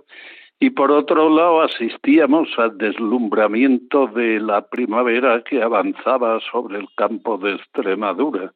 y 0.58 0.69
por 0.69 0.89
otro 0.91 1.30
lado 1.30 1.62
asistíamos 1.62 2.47
al 2.58 2.78
deslumbramiento 2.78 4.08
de 4.08 4.39
la 4.39 4.65
primavera 4.65 5.43
que 5.43 5.62
avanzaba 5.62 6.39
sobre 6.49 6.80
el 6.80 6.88
campo 6.95 7.38
de 7.38 7.56
Extremadura. 7.56 8.54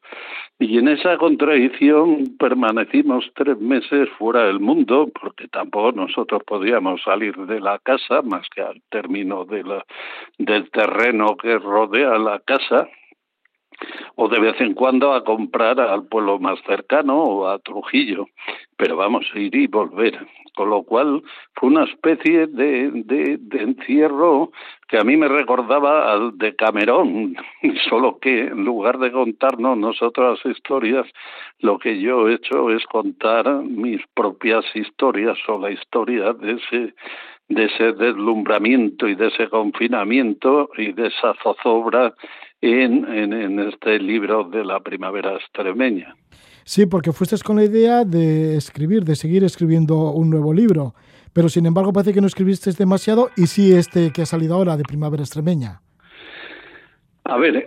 Y 0.58 0.78
en 0.78 0.88
esa 0.88 1.18
contradicción 1.18 2.36
permanecimos 2.38 3.30
tres 3.34 3.58
meses 3.60 4.08
fuera 4.18 4.44
del 4.46 4.60
mundo, 4.60 5.10
porque 5.20 5.46
tampoco 5.48 5.92
nosotros 5.92 6.42
podíamos 6.46 7.02
salir 7.02 7.36
de 7.36 7.60
la 7.60 7.78
casa 7.78 8.22
más 8.22 8.48
que 8.48 8.62
al 8.62 8.80
término 8.88 9.44
del 9.44 10.70
terreno 10.70 11.36
que 11.36 11.58
rodea 11.58 12.18
la 12.18 12.38
casa 12.40 12.88
o 14.16 14.28
de 14.28 14.40
vez 14.40 14.60
en 14.60 14.74
cuando 14.74 15.12
a 15.14 15.24
comprar 15.24 15.80
al 15.80 16.06
pueblo 16.06 16.38
más 16.38 16.58
cercano 16.66 17.16
o 17.16 17.48
a 17.48 17.58
Trujillo, 17.58 18.26
pero 18.76 18.96
vamos 18.96 19.26
a 19.34 19.38
ir 19.38 19.54
y 19.54 19.66
volver. 19.66 20.18
Con 20.54 20.68
lo 20.68 20.82
cual 20.82 21.22
fue 21.54 21.68
una 21.70 21.84
especie 21.84 22.46
de, 22.48 22.90
de, 22.90 23.62
encierro 23.62 24.50
que 24.88 24.98
a 24.98 25.04
mí 25.04 25.16
me 25.16 25.28
recordaba 25.28 26.12
al 26.12 26.36
de 26.36 26.54
Camerón, 26.56 27.36
solo 27.88 28.18
que 28.18 28.46
en 28.48 28.64
lugar 28.64 28.98
de 28.98 29.12
contarnos 29.12 29.78
nosotros 29.78 30.40
las 30.44 30.56
historias, 30.56 31.06
lo 31.60 31.78
que 31.78 32.00
yo 32.00 32.28
he 32.28 32.34
hecho 32.34 32.70
es 32.70 32.84
contar 32.86 33.48
mis 33.62 34.00
propias 34.12 34.64
historias 34.74 35.38
o 35.48 35.58
la 35.58 35.70
historia 35.70 36.32
de 36.32 36.52
ese 36.52 36.94
de 37.48 37.64
ese 37.64 37.92
deslumbramiento 37.92 39.08
y 39.08 39.16
de 39.16 39.26
ese 39.26 39.48
confinamiento 39.48 40.70
y 40.76 40.92
de 40.92 41.08
esa 41.08 41.34
zozobra 41.42 42.14
en, 42.60 43.58
este 43.60 43.98
libro 43.98 44.44
de 44.44 44.64
la 44.64 44.80
primavera 44.80 45.36
extremeña. 45.36 46.14
Sí, 46.64 46.86
porque 46.86 47.12
fuiste 47.12 47.36
con 47.38 47.56
la 47.56 47.64
idea 47.64 48.04
de 48.04 48.56
escribir, 48.56 49.04
de 49.04 49.16
seguir 49.16 49.44
escribiendo 49.44 50.12
un 50.12 50.30
nuevo 50.30 50.52
libro, 50.52 50.94
pero 51.32 51.48
sin 51.48 51.66
embargo 51.66 51.92
parece 51.92 52.12
que 52.12 52.20
no 52.20 52.26
escribiste 52.26 52.70
demasiado 52.72 53.30
y 53.36 53.46
sí 53.46 53.72
este 53.72 54.12
que 54.12 54.22
ha 54.22 54.26
salido 54.26 54.54
ahora 54.54 54.76
de 54.76 54.84
primavera 54.84 55.22
extremeña. 55.22 55.80
A 57.30 57.36
ver, 57.36 57.64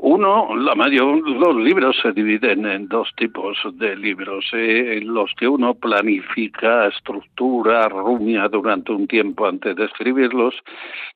uno, 0.00 0.56
la 0.56 0.74
mayor, 0.74 1.20
los 1.30 1.54
libros 1.54 1.96
se 2.02 2.10
dividen 2.10 2.66
en 2.66 2.88
dos 2.88 3.08
tipos 3.14 3.56
de 3.74 3.94
libros, 3.94 4.44
eh, 4.52 5.00
los 5.04 5.32
que 5.38 5.46
uno 5.46 5.74
planifica, 5.74 6.88
estructura, 6.88 7.88
rumia 7.88 8.48
durante 8.48 8.90
un 8.90 9.06
tiempo 9.06 9.46
antes 9.46 9.76
de 9.76 9.84
escribirlos, 9.84 10.52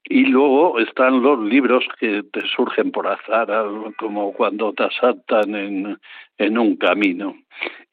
y 0.04 0.26
luego 0.26 0.78
están 0.78 1.24
los 1.24 1.40
libros 1.40 1.84
que 1.98 2.22
te 2.22 2.42
surgen 2.54 2.92
por 2.92 3.08
azar, 3.08 3.48
como 3.98 4.32
cuando 4.32 4.72
te 4.74 4.84
asaltan 4.84 5.52
en, 5.56 5.98
en 6.42 6.59
un 6.59 6.76
camino. 6.76 7.37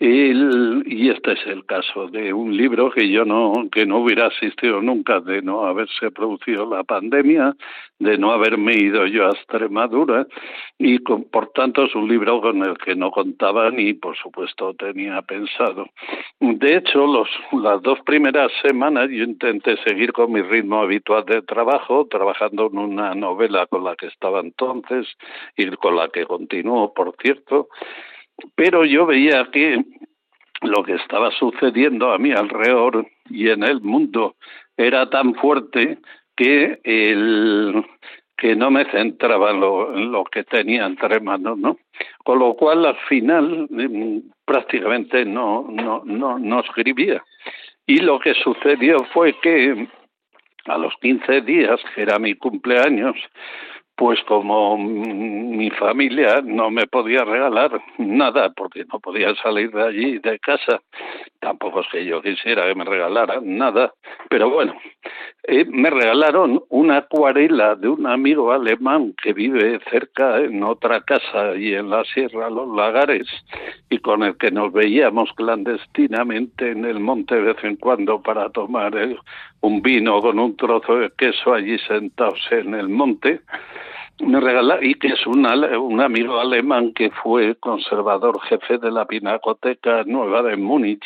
y 0.02 1.10
este 1.10 1.34
es 1.34 1.46
el 1.46 1.66
caso 1.66 2.08
de 2.08 2.32
un 2.32 2.56
libro 2.56 2.90
que 2.90 3.10
yo 3.10 3.26
no, 3.26 3.68
que 3.70 3.86
no 3.86 3.98
hubiera 3.98 4.28
asistido 4.28 4.82
nunca 4.82 5.20
de 5.20 5.42
no 5.42 5.66
haberse 5.66 6.10
producido 6.10 6.66
la 6.66 6.84
pandemia, 6.86 7.54
de 8.00 8.18
no 8.18 8.32
haberme 8.32 8.76
ido 8.76 9.06
yo 9.08 9.28
a 9.28 9.32
Extremadura, 9.32 10.26
y 10.78 11.00
por 11.00 11.52
tanto 11.52 11.84
es 11.84 11.94
un 11.96 12.08
libro 12.08 12.40
con 12.40 12.64
el 12.64 12.78
que 12.78 12.96
no 12.96 13.12
contaba 13.12 13.70
ni 13.72 13.94
por 13.94 14.16
supuesto 14.16 14.74
tenía 14.74 15.22
pensado. 15.22 15.90
De 16.40 16.78
hecho, 16.78 17.06
las 17.62 17.82
dos 17.82 18.00
primeras 18.06 18.52
semanas 18.62 19.10
yo 19.10 19.26
intenté 19.26 19.76
seguir 19.84 20.14
con 20.14 20.32
mi 20.32 20.42
ritmo 20.42 20.82
habitual 20.82 21.26
de 21.26 21.42
trabajo, 21.42 22.08
trabajando 22.10 22.70
en 22.72 22.78
una 22.80 23.14
novela 23.16 23.68
con 23.68 23.84
la 23.84 23.98
que 23.98 24.08
estaba 24.08 24.40
entonces 24.40 25.06
y 25.58 25.68
con 25.72 25.98
la 25.98 26.08
que 26.08 26.26
continúo, 26.26 26.94
por 26.94 27.14
cierto, 27.22 27.68
pero 28.56 28.86
yo 28.86 29.06
veía 29.06 29.50
que 29.52 29.84
lo 30.62 30.84
que 30.84 30.96
estaba 30.96 31.32
sucediendo 31.32 32.12
a 32.12 32.18
mi 32.18 32.32
alrededor 32.32 33.08
y 33.30 33.50
en 33.50 33.64
el 33.64 33.82
mundo 33.82 34.36
era 34.76 35.10
tan 35.10 35.36
fuerte 35.36 36.00
que 36.36 36.80
el 36.84 37.86
que 38.40 38.56
no 38.56 38.72
me 38.72 38.86
centraba 38.86 39.52
en 39.52 40.12
lo, 40.12 40.24
que 40.24 40.46
tenía 40.46 40.86
entre 40.86 41.20
manos, 41.20 41.58
¿no? 41.58 41.78
Con 42.24 42.40
lo 42.40 42.54
cual 42.54 42.86
al 42.86 42.98
final 43.10 43.68
mm, 43.70 44.20
prácticamente 44.46 45.26
no, 45.26 45.68
no, 45.70 46.04
no, 46.06 46.40
no 46.40 46.60
escribía. 46.62 47.22
Y 47.86 47.98
lo 47.98 48.18
que 48.20 48.34
sucedió 48.36 48.98
fue 49.14 49.34
que 49.42 49.90
a 50.66 50.78
los 50.78 50.94
15 51.02 51.42
días, 51.42 51.82
que 51.94 52.02
era 52.02 52.18
mi 52.18 52.36
cumpleaños, 52.36 53.18
pues 54.00 54.24
como 54.24 54.78
mi 54.78 55.70
familia 55.72 56.42
no 56.42 56.72
me 56.72 56.88
podía 56.88 57.26
regalar 57.26 57.82
nada 57.98 58.50
porque 58.56 58.86
no 58.86 59.02
podía 59.02 59.36
salir 59.36 59.72
de 59.72 59.84
allí 59.84 60.20
de 60.20 60.40
casa, 60.40 60.82
tampoco 61.40 61.82
es 61.82 61.88
que 61.92 62.06
yo 62.06 62.22
quisiera 62.22 62.68
que 62.68 62.76
me 62.76 62.86
regalaran 62.86 63.58
nada, 63.58 63.94
pero 64.30 64.50
bueno, 64.50 64.76
eh, 65.44 65.66
me 65.66 65.90
regalaron 65.90 66.62
una 66.70 66.98
acuarela 66.98 67.76
de 67.76 67.88
un 67.88 68.06
amigo 68.08 68.52
alemán 68.52 69.14
que 69.22 69.34
vive 69.34 69.80
cerca 69.90 70.40
en 70.40 70.64
otra 70.64 71.02
casa 71.02 71.56
y 71.56 71.74
en 71.74 71.90
la 71.90 72.04
Sierra 72.04 72.50
Los 72.50 72.76
Lagares 72.76 73.28
y 73.90 74.00
con 74.00 74.24
el 74.24 74.38
que 74.38 74.52
nos 74.52 74.72
veíamos 74.72 75.32
clandestinamente 75.34 76.72
en 76.72 76.86
el 76.86 77.00
monte 77.00 77.36
de 77.36 77.42
vez 77.42 77.64
en 77.64 77.78
cuando 77.78 78.22
para 78.22 78.50
tomar 78.50 78.94
un 79.62 79.82
vino 79.82 80.22
con 80.22 80.40
un 80.40 80.56
trozo 80.56 80.96
de 80.98 81.12
queso 81.18 81.54
allí 81.54 81.78
sentados 81.80 82.40
en 82.52 82.74
el 82.76 82.90
monte 82.90 83.42
me 84.20 84.40
regala 84.40 84.80
y 84.82 84.96
que 84.96 85.08
es 85.08 85.26
un, 85.26 85.46
un 85.46 86.02
amigo 86.02 86.40
alemán 86.40 86.94
que 86.94 87.10
fue 87.10 87.56
conservador 87.56 88.40
jefe 88.42 88.78
de 88.78 88.92
la 88.92 89.06
Pinacoteca 89.06 90.04
Nueva 90.04 90.44
de 90.44 90.58
Múnich 90.58 91.06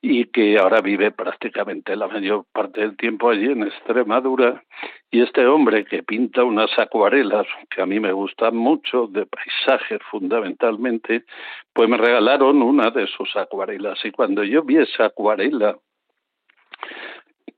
y 0.00 0.24
que 0.26 0.58
ahora 0.58 0.80
vive 0.80 1.10
prácticamente 1.10 1.94
la 1.96 2.08
mayor 2.08 2.44
parte 2.52 2.80
del 2.80 2.96
tiempo 2.96 3.28
allí 3.28 3.46
en 3.46 3.64
Extremadura. 3.64 4.62
Y 5.10 5.20
este 5.20 5.46
hombre 5.46 5.84
que 5.84 6.02
pinta 6.02 6.44
unas 6.44 6.70
acuarelas 6.78 7.46
que 7.70 7.82
a 7.82 7.86
mí 7.86 8.00
me 8.00 8.12
gustan 8.12 8.56
mucho, 8.56 9.06
de 9.06 9.26
paisaje 9.26 9.98
fundamentalmente, 10.10 11.24
pues 11.72 11.88
me 11.88 11.96
regalaron 11.96 12.62
una 12.62 12.90
de 12.90 13.06
sus 13.06 13.36
acuarelas. 13.36 13.98
Y 14.04 14.10
cuando 14.10 14.44
yo 14.44 14.62
vi 14.62 14.78
esa 14.78 15.06
acuarela, 15.06 15.76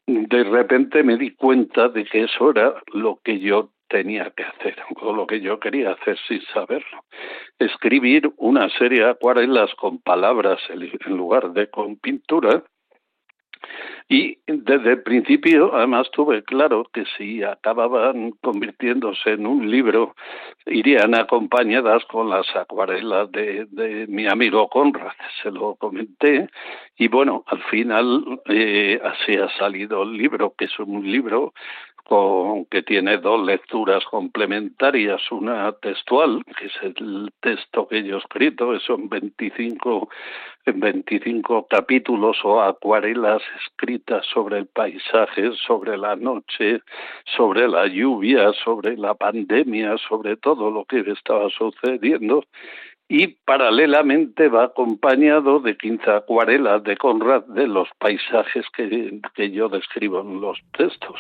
de 0.07 0.45
repente 0.45 1.03
me 1.03 1.17
di 1.17 1.35
cuenta 1.35 1.89
de 1.89 2.05
que 2.05 2.25
eso 2.25 2.51
era 2.51 2.75
lo 2.93 3.21
que 3.23 3.39
yo 3.39 3.71
tenía 3.89 4.31
que 4.37 4.45
hacer, 4.45 4.77
o 5.01 5.13
lo 5.13 5.27
que 5.27 5.41
yo 5.41 5.59
quería 5.59 5.93
hacer 5.93 6.19
sin 6.27 6.43
saberlo. 6.53 7.05
Escribir 7.59 8.31
una 8.37 8.69
serie 8.71 9.05
de 9.05 9.11
acuarelas 9.11 9.75
con 9.75 9.99
palabras 9.99 10.61
en 10.71 11.17
lugar 11.17 11.53
de 11.53 11.69
con 11.69 11.97
pintura. 11.97 12.63
Y 14.11 14.39
desde 14.47 14.93
el 14.93 15.03
principio, 15.03 15.75
además, 15.75 16.11
tuve 16.11 16.43
claro 16.43 16.87
que 16.93 17.05
si 17.17 17.43
acababan 17.43 18.31
convirtiéndose 18.41 19.33
en 19.33 19.47
un 19.47 19.71
libro, 19.71 20.15
irían 20.65 21.15
acompañadas 21.15 22.05
con 22.07 22.31
las 22.31 22.47
acuarelas 22.57 23.31
de, 23.33 24.07
mi 24.09 24.27
amigo 24.27 24.69
Conrad. 24.69 25.13
Se 25.43 25.51
lo 25.51 25.75
comenté. 25.75 26.49
Y 26.97 27.09
bueno, 27.09 27.45
al 27.49 27.63
final 27.65 28.41
eh, 28.47 28.99
así 29.05 29.37
ha 29.37 29.49
salido 29.59 30.05
el 30.05 30.17
libro, 30.17 30.55
que 30.57 30.65
es 30.67 30.79
un 30.79 31.11
libro 31.11 31.53
que 32.71 32.83
tiene 32.83 33.19
dos 33.19 33.45
lecturas 33.45 34.03
complementarias, 34.07 35.21
una 35.31 35.73
textual, 35.73 36.43
que 36.59 36.67
es 36.67 36.73
el 36.83 37.31
texto 37.41 37.87
que 37.87 38.03
yo 38.03 38.17
he 38.17 38.19
escrito, 38.19 38.79
son 38.81 39.11
25, 39.11 40.09
25 40.65 41.67
capítulos 41.69 42.39
o 42.45 42.63
acuarelas 42.63 43.43
escritas 43.63 44.25
sobre 44.33 44.59
el 44.59 44.67
paisaje, 44.67 45.51
sobre 45.67 45.99
la 45.99 46.17
noche, 46.17 46.81
sobre 47.37 47.69
la 47.69 47.87
lluvia, 47.87 48.53
sobre 48.65 48.97
la 48.97 49.15
pandemia, 49.15 49.97
sobre 50.09 50.37
todo 50.37 50.71
lo 50.71 50.87
que 50.87 51.01
estaba 51.01 51.51
sucediendo, 51.51 52.43
y 53.07 53.27
paralelamente 53.29 54.49
va 54.49 54.65
acompañado 54.65 55.61
de 55.61 55.77
15 55.77 56.11
acuarelas 56.11 56.83
de 56.85 56.97
Conrad 56.97 57.45
de 57.45 57.67
los 57.67 57.89
paisajes 57.99 58.65
que, 58.75 59.21
que 59.35 59.51
yo 59.51 59.69
describo 59.69 60.21
en 60.21 60.41
los 60.41 60.59
textos. 60.73 61.19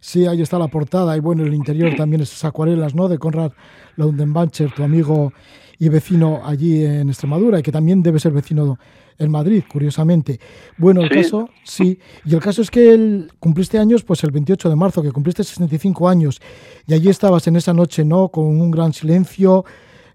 Sí, 0.00 0.26
ahí 0.26 0.40
está 0.40 0.58
la 0.58 0.68
portada 0.68 1.16
y 1.16 1.20
bueno, 1.20 1.44
el 1.44 1.52
interior 1.52 1.94
también 1.94 2.22
esas 2.22 2.44
acuarelas, 2.44 2.94
¿no? 2.94 3.08
De 3.08 3.18
Conrad 3.18 3.52
Laundenbancher, 3.96 4.72
tu 4.72 4.82
amigo 4.82 5.32
y 5.78 5.88
vecino 5.88 6.40
allí 6.44 6.84
en 6.84 7.08
Extremadura 7.08 7.58
y 7.58 7.62
que 7.62 7.70
también 7.70 8.02
debe 8.02 8.18
ser 8.18 8.32
vecino 8.32 8.78
en 9.18 9.30
Madrid, 9.30 9.62
curiosamente. 9.70 10.40
Bueno, 10.78 11.02
el 11.02 11.10
caso, 11.10 11.50
sí, 11.64 11.98
y 12.24 12.34
el 12.34 12.40
caso 12.40 12.62
es 12.62 12.70
que 12.70 12.92
él 12.92 13.30
cumpliste 13.38 13.78
años 13.78 14.02
pues 14.02 14.24
el 14.24 14.30
28 14.30 14.70
de 14.70 14.76
marzo, 14.76 15.02
que 15.02 15.12
cumpliste 15.12 15.44
65 15.44 16.08
años 16.08 16.40
y 16.86 16.94
allí 16.94 17.10
estabas 17.10 17.46
en 17.46 17.56
esa 17.56 17.74
noche, 17.74 18.04
¿no? 18.04 18.28
Con 18.30 18.44
un 18.44 18.70
gran 18.70 18.94
silencio, 18.94 19.64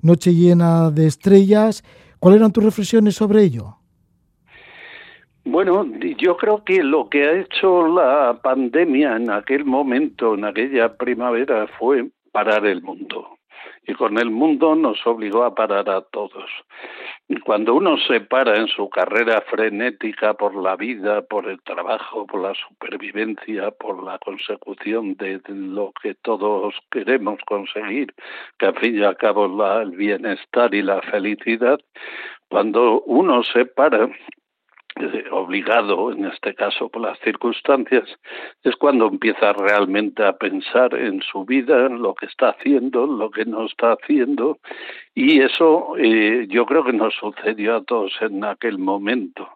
noche 0.01 0.33
llena 0.33 0.89
de 0.89 1.05
estrellas. 1.05 1.83
¿Cuáles 2.19 2.39
eran 2.39 2.51
tus 2.51 2.63
reflexiones 2.63 3.15
sobre 3.15 3.43
ello? 3.43 3.77
Bueno, 5.47 5.85
yo 6.17 6.35
creo 6.37 6.63
que 6.63 6.81
lo 6.81 7.07
que 7.07 7.23
ha 7.23 7.33
hecho 7.33 7.87
la 7.87 8.39
pandemia 8.41 9.15
en 9.15 9.29
aquel 9.29 9.63
momento, 9.63 10.33
en 10.33 10.43
aquella 10.43 10.97
primavera, 10.97 11.67
fue 11.77 12.09
parar 12.31 12.65
el 12.65 12.81
mundo. 12.81 13.37
Y 13.87 13.93
con 13.93 14.17
el 14.17 14.31
mundo 14.31 14.73
nos 14.73 15.05
obligó 15.05 15.43
a 15.43 15.53
parar 15.53 15.87
a 15.91 16.01
todos. 16.01 16.49
Y 17.27 17.39
cuando 17.41 17.75
uno 17.75 17.95
se 18.07 18.21
para 18.21 18.55
en 18.57 18.67
su 18.67 18.89
carrera 18.89 19.41
frenética 19.41 20.33
por 20.33 20.55
la 20.55 20.75
vida, 20.75 21.21
por 21.21 21.47
el 21.47 21.61
trabajo, 21.61 22.25
por 22.25 22.41
la 22.41 22.55
supervivencia, 22.55 23.69
por 23.69 24.03
la 24.03 24.17
consecución 24.17 25.13
de 25.13 25.39
lo 25.47 25.93
que 26.01 26.15
todos 26.15 26.73
queremos 26.89 27.39
conseguir, 27.45 28.15
que 28.57 28.65
al 28.65 28.79
fin 28.79 28.97
y 28.97 29.03
al 29.03 29.15
cabo 29.17 29.47
la, 29.47 29.83
el 29.83 29.91
bienestar 29.91 30.73
y 30.73 30.81
la 30.81 31.03
felicidad, 31.03 31.79
cuando 32.49 33.01
uno 33.01 33.43
se 33.43 33.67
para 33.67 34.09
obligado, 35.31 36.11
en 36.11 36.25
este 36.25 36.53
caso 36.53 36.89
por 36.89 37.01
las 37.01 37.19
circunstancias, 37.19 38.03
es 38.63 38.75
cuando 38.75 39.07
empieza 39.07 39.53
realmente 39.53 40.23
a 40.23 40.33
pensar 40.33 40.93
en 40.95 41.21
su 41.21 41.45
vida, 41.45 41.85
en 41.85 42.01
lo 42.01 42.15
que 42.15 42.25
está 42.27 42.49
haciendo, 42.49 43.05
en 43.05 43.17
lo 43.17 43.29
que 43.29 43.45
no 43.45 43.65
está 43.65 43.93
haciendo, 43.93 44.59
y 45.13 45.41
eso 45.41 45.95
eh, 45.97 46.45
yo 46.49 46.65
creo 46.65 46.83
que 46.83 46.93
nos 46.93 47.13
sucedió 47.15 47.75
a 47.75 47.83
todos 47.83 48.13
en 48.21 48.43
aquel 48.43 48.77
momento. 48.77 49.49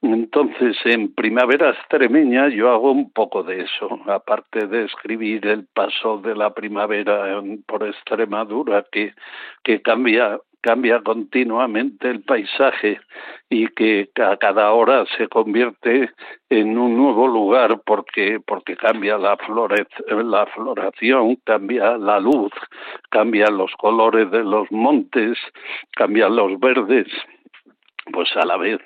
Entonces, 0.00 0.76
en 0.84 1.14
Primavera 1.14 1.70
Extremeña 1.70 2.48
yo 2.48 2.70
hago 2.70 2.90
un 2.90 3.10
poco 3.10 3.44
de 3.44 3.62
eso, 3.62 4.00
aparte 4.06 4.66
de 4.66 4.84
escribir 4.84 5.46
el 5.46 5.64
paso 5.64 6.18
de 6.18 6.34
la 6.34 6.52
primavera 6.54 7.40
por 7.66 7.86
Extremadura, 7.86 8.84
que, 8.90 9.14
que 9.62 9.80
cambia 9.80 10.40
cambia 10.62 11.00
continuamente 11.02 12.08
el 12.08 12.22
paisaje 12.22 13.00
y 13.50 13.66
que 13.68 14.08
a 14.24 14.36
cada 14.36 14.72
hora 14.72 15.04
se 15.18 15.28
convierte 15.28 16.10
en 16.48 16.78
un 16.78 16.96
nuevo 16.96 17.26
lugar 17.26 17.82
porque 17.84 18.38
porque 18.46 18.76
cambia 18.76 19.18
la 19.18 19.36
la 20.08 20.46
floración, 20.46 21.36
cambia 21.44 21.98
la 21.98 22.20
luz, 22.20 22.52
cambian 23.10 23.58
los 23.58 23.72
colores 23.72 24.30
de 24.30 24.44
los 24.44 24.70
montes, 24.70 25.36
cambian 25.96 26.34
los 26.36 26.58
verdes, 26.60 27.08
pues 28.12 28.34
a 28.36 28.46
la 28.46 28.56
vez 28.56 28.80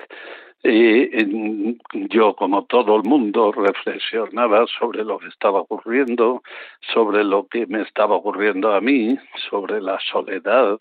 yo, 2.10 2.34
como 2.34 2.64
todo 2.64 2.96
el 2.96 3.02
mundo, 3.04 3.52
reflexionaba 3.52 4.66
sobre 4.78 5.04
lo 5.04 5.18
que 5.18 5.28
estaba 5.28 5.60
ocurriendo, 5.60 6.42
sobre 6.92 7.24
lo 7.24 7.46
que 7.46 7.66
me 7.66 7.82
estaba 7.82 8.16
ocurriendo 8.16 8.72
a 8.72 8.80
mí, 8.80 9.16
sobre 9.48 9.80
la 9.80 9.98
soledad, 10.10 10.78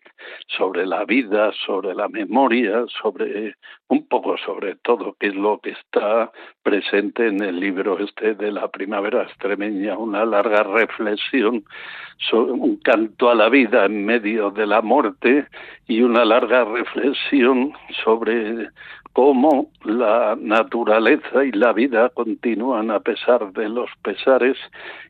sobre 0.47 0.85
la 0.85 1.05
vida, 1.05 1.51
sobre 1.65 1.93
la 1.93 2.07
memoria, 2.07 2.85
sobre 3.01 3.55
un 3.87 4.07
poco 4.07 4.37
sobre 4.37 4.75
todo, 4.75 5.15
que 5.19 5.27
es 5.27 5.35
lo 5.35 5.59
que 5.59 5.71
está 5.71 6.31
presente 6.63 7.27
en 7.27 7.43
el 7.43 7.59
libro 7.59 7.99
este 7.99 8.33
de 8.33 8.51
la 8.51 8.67
primavera 8.69 9.23
extremeña, 9.23 9.97
una 9.97 10.25
larga 10.25 10.63
reflexión 10.63 11.63
un 12.31 12.77
canto 12.77 13.29
a 13.29 13.35
la 13.35 13.49
vida 13.49 13.85
en 13.85 14.05
medio 14.05 14.49
de 14.51 14.65
la 14.65 14.81
muerte 14.81 15.47
y 15.87 16.01
una 16.01 16.25
larga 16.25 16.63
reflexión 16.63 17.73
sobre 18.03 18.69
cómo 19.15 19.71
la 19.85 20.35
naturaleza 20.37 21.45
y 21.45 21.53
la 21.53 21.71
vida 21.71 22.09
continúan 22.09 22.91
a 22.91 22.99
pesar 22.99 23.53
de 23.53 23.69
los 23.69 23.89
pesares 24.03 24.57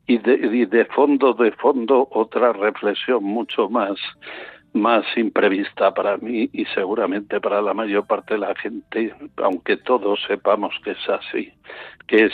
y 0.06 0.20
de, 0.20 0.86
fondo, 0.96 1.34
de 1.34 1.52
fondo, 1.54 2.08
otra 2.12 2.54
reflexión 2.54 3.24
mucho 3.24 3.68
más 3.68 3.98
más 4.74 5.06
imprevista 5.16 5.92
para 5.94 6.18
mí 6.18 6.50
y 6.54 6.66
seguramente 6.66 7.40
para 7.42 7.62
la 7.62 7.74
mayor 7.74 8.06
parte 8.06 8.36
de 8.36 8.42
la 8.42 8.54
gente, 8.56 9.16
aunque 9.38 9.78
todos 9.78 10.20
sepamos 10.28 10.76
que 10.84 10.92
es 10.92 11.10
así, 11.10 11.52
que 12.08 12.26
es 12.26 12.34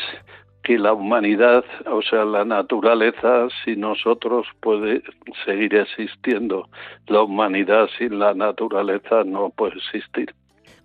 que 0.63 0.77
la 0.77 0.91
humanidad, 0.91 1.63
o 1.85 2.01
sea, 2.01 2.25
la 2.25 2.43
naturaleza, 2.43 3.47
sin 3.63 3.79
nosotros 3.81 4.47
puede 4.59 5.03
seguir 5.45 5.75
existiendo. 5.75 6.67
La 7.07 7.21
humanidad 7.21 7.87
sin 7.97 8.19
la 8.19 8.33
naturaleza 8.33 9.23
no 9.23 9.51
puede 9.51 9.77
existir. 9.77 10.33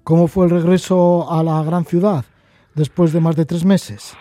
¿Cómo 0.07 0.29
fue 0.29 0.45
el 0.45 0.53
regreso 0.53 1.27
a 1.29 1.43
la 1.43 1.65
gran 1.65 1.85
ciudad 1.85 2.25
después 2.77 3.13
de 3.13 3.21
más 3.21 3.35
de 3.35 3.45
tres 3.45 3.65
meses? 3.65 4.17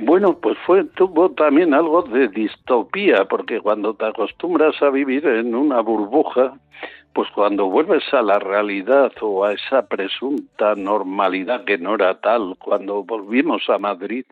Bueno, 0.00 0.36
pues 0.42 0.58
fue 0.66 0.82
tuvo 0.82 1.30
también 1.30 1.74
algo 1.74 2.02
de 2.02 2.26
distopía, 2.26 3.24
porque 3.26 3.60
cuando 3.60 3.94
te 3.94 4.06
acostumbras 4.06 4.82
a 4.82 4.90
vivir 4.90 5.24
en 5.26 5.54
una 5.54 5.80
burbuja, 5.80 6.54
pues 7.12 7.28
cuando 7.36 7.66
vuelves 7.66 8.02
a 8.12 8.20
la 8.22 8.40
realidad 8.40 9.12
o 9.20 9.44
a 9.44 9.52
esa 9.52 9.86
presunta 9.86 10.74
normalidad 10.74 11.64
que 11.64 11.78
no 11.78 11.94
era 11.94 12.20
tal, 12.20 12.56
cuando 12.58 13.04
volvimos 13.04 13.62
a 13.68 13.78
Madrid, 13.78 14.24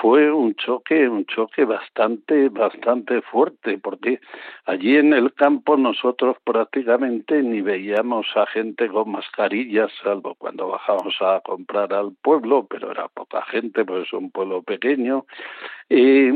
fue 0.00 0.30
un 0.30 0.54
choque, 0.54 1.08
un 1.08 1.26
choque 1.26 1.64
bastante, 1.64 2.48
bastante 2.48 3.20
fuerte, 3.22 3.78
porque 3.78 4.20
allí 4.64 4.96
en 4.96 5.12
el 5.12 5.34
campo 5.34 5.76
nosotros 5.76 6.36
prácticamente 6.44 7.42
ni 7.42 7.60
veíamos 7.60 8.26
a 8.36 8.46
gente 8.46 8.88
con 8.88 9.10
mascarillas, 9.10 9.90
salvo 10.02 10.36
cuando 10.36 10.68
bajamos 10.68 11.16
a 11.20 11.40
comprar 11.40 11.92
al 11.92 12.12
pueblo, 12.22 12.66
pero 12.70 12.92
era 12.92 13.08
poca 13.08 13.42
gente, 13.46 13.84
pues 13.84 14.06
es 14.06 14.12
un 14.12 14.30
pueblo 14.30 14.62
pequeño, 14.62 15.26
y 15.90 16.30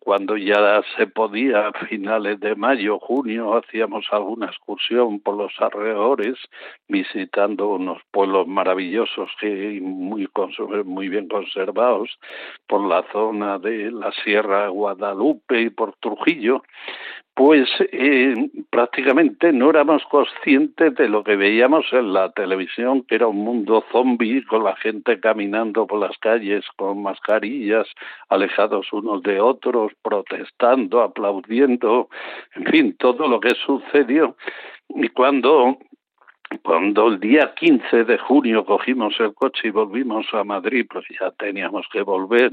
cuando 0.00 0.36
ya 0.36 0.82
se 0.96 1.06
podía, 1.06 1.68
a 1.68 1.72
finales 1.86 2.38
de 2.38 2.54
mayo, 2.54 2.98
junio, 2.98 3.56
hacíamos 3.56 4.06
alguna 4.10 4.46
excursión 4.46 5.20
por 5.20 5.36
los 5.36 5.52
alrededores, 5.58 6.36
visitando 6.86 7.68
unos 7.68 8.02
pueblos 8.10 8.46
maravillosos 8.46 9.30
que 9.40 9.80
muy, 9.82 10.28
muy 10.84 11.08
bien 11.08 11.28
conservados 11.28 12.18
por 12.66 12.86
la 12.86 12.99
zona 13.12 13.58
de 13.58 13.90
la 13.90 14.12
Sierra 14.24 14.68
Guadalupe 14.68 15.60
y 15.60 15.70
por 15.70 15.94
Trujillo, 15.96 16.62
pues 17.34 17.68
eh, 17.92 18.34
prácticamente 18.68 19.52
no 19.52 19.70
éramos 19.70 20.02
conscientes 20.10 20.94
de 20.94 21.08
lo 21.08 21.24
que 21.24 21.36
veíamos 21.36 21.86
en 21.92 22.12
la 22.12 22.30
televisión, 22.32 23.02
que 23.02 23.14
era 23.14 23.28
un 23.28 23.38
mundo 23.38 23.82
zombie 23.90 24.44
con 24.44 24.64
la 24.64 24.76
gente 24.76 25.20
caminando 25.20 25.86
por 25.86 26.00
las 26.00 26.18
calles 26.18 26.64
con 26.76 27.02
mascarillas, 27.02 27.86
alejados 28.28 28.92
unos 28.92 29.22
de 29.22 29.40
otros, 29.40 29.92
protestando, 30.02 31.00
aplaudiendo, 31.00 32.08
en 32.56 32.64
fin, 32.66 32.96
todo 32.98 33.26
lo 33.26 33.40
que 33.40 33.54
sucedió. 33.64 34.36
Y 34.90 35.08
cuando 35.08 35.78
cuando 36.58 37.08
el 37.08 37.20
día 37.20 37.54
15 37.54 38.04
de 38.04 38.18
junio 38.18 38.64
cogimos 38.64 39.14
el 39.20 39.34
coche 39.34 39.68
y 39.68 39.70
volvimos 39.70 40.26
a 40.32 40.42
Madrid, 40.42 40.84
pues 40.90 41.04
ya 41.20 41.30
teníamos 41.32 41.86
que 41.92 42.02
volver, 42.02 42.50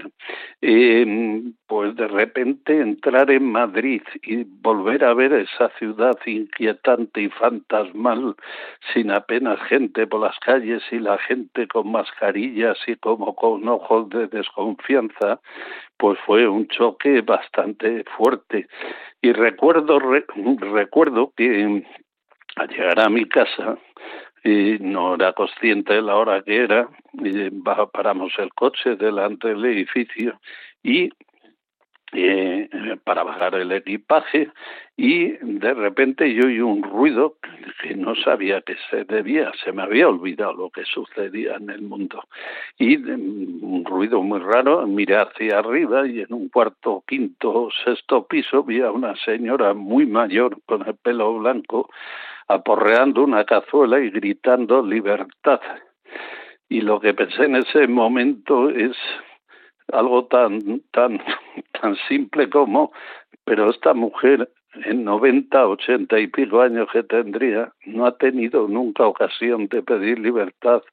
eh, 0.61 1.41
pues 1.65 1.95
de 1.95 2.07
repente 2.07 2.79
entrar 2.79 3.31
en 3.31 3.51
Madrid 3.51 4.03
y 4.21 4.43
volver 4.43 5.03
a 5.03 5.13
ver 5.13 5.33
esa 5.33 5.69
ciudad 5.79 6.15
inquietante 6.25 7.21
y 7.21 7.29
fantasmal, 7.29 8.35
sin 8.93 9.11
apenas 9.11 9.59
gente 9.63 10.05
por 10.05 10.21
las 10.21 10.37
calles 10.39 10.83
y 10.91 10.99
la 10.99 11.17
gente 11.17 11.67
con 11.67 11.91
mascarillas 11.91 12.77
y 12.85 12.95
como 12.97 13.35
con 13.35 13.67
ojos 13.67 14.09
de 14.09 14.27
desconfianza, 14.27 15.39
pues 15.97 16.19
fue 16.25 16.47
un 16.47 16.67
choque 16.67 17.21
bastante 17.21 18.03
fuerte. 18.15 18.67
Y 19.21 19.31
recuerdo, 19.31 19.99
recuerdo 19.99 21.33
que 21.35 21.83
al 22.57 22.67
llegar 22.69 22.99
a 22.99 23.09
mi 23.09 23.25
casa 23.25 23.77
y 24.43 24.77
no 24.79 25.15
era 25.15 25.33
consciente 25.33 25.93
de 25.93 26.01
la 26.01 26.15
hora 26.15 26.41
que 26.41 26.63
era 26.63 26.89
y 27.13 27.49
paramos 27.91 28.33
el 28.37 28.53
coche 28.53 28.95
delante 28.95 29.49
del 29.49 29.65
edificio 29.65 30.39
y 30.83 31.09
eh, 32.13 32.69
para 33.03 33.23
bajar 33.23 33.55
el 33.55 33.69
equipaje 33.73 34.49
y 34.95 35.31
de 35.41 35.73
repente 35.73 36.33
yo 36.33 36.45
oí 36.45 36.61
un 36.61 36.81
ruido 36.81 37.35
que 37.81 37.95
no 37.95 38.15
sabía 38.15 38.61
que 38.61 38.75
se 38.89 39.03
debía, 39.03 39.51
se 39.61 39.73
me 39.73 39.83
había 39.83 40.07
olvidado 40.07 40.53
lo 40.53 40.69
que 40.69 40.85
sucedía 40.85 41.55
en 41.55 41.69
el 41.69 41.81
mundo. 41.81 42.23
Y 42.79 42.95
un 42.95 43.83
ruido 43.83 44.23
muy 44.23 44.39
raro, 44.39 44.87
miré 44.87 45.17
hacia 45.17 45.59
arriba 45.59 46.07
y 46.07 46.21
en 46.21 46.33
un 46.33 46.47
cuarto, 46.47 47.03
quinto, 47.05 47.67
sexto 47.83 48.25
piso 48.25 48.63
vi 48.63 48.79
a 48.79 48.91
una 48.91 49.13
señora 49.17 49.73
muy 49.73 50.05
mayor 50.05 50.57
con 50.65 50.87
el 50.87 50.95
pelo 50.95 51.37
blanco 51.37 51.89
aporreando 52.47 53.23
una 53.23 53.45
cazuela 53.45 53.99
y 53.99 54.09
gritando 54.09 54.85
libertad. 54.85 55.59
Y 56.69 56.81
lo 56.81 56.99
que 56.99 57.13
pensé 57.13 57.45
en 57.45 57.55
ese 57.57 57.87
momento 57.87 58.69
es 58.69 58.95
algo 59.91 60.25
tan, 60.25 60.81
tan, 60.91 61.21
tan 61.81 61.95
simple 62.07 62.49
como, 62.49 62.91
pero 63.45 63.69
esta 63.69 63.93
mujer 63.93 64.49
en 64.85 65.03
90, 65.03 65.67
80 65.67 66.19
y 66.19 66.27
pico 66.27 66.61
años 66.61 66.87
que 66.91 67.03
tendría, 67.03 67.71
no 67.85 68.05
ha 68.05 68.17
tenido 68.17 68.67
nunca 68.67 69.07
ocasión 69.07 69.67
de 69.67 69.81
pedir 69.81 70.19
libertad 70.19 70.83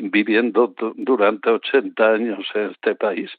viviendo 0.00 0.74
durante 0.96 1.50
80 1.50 2.12
años 2.12 2.46
en 2.54 2.70
este 2.70 2.94
país. 2.94 3.30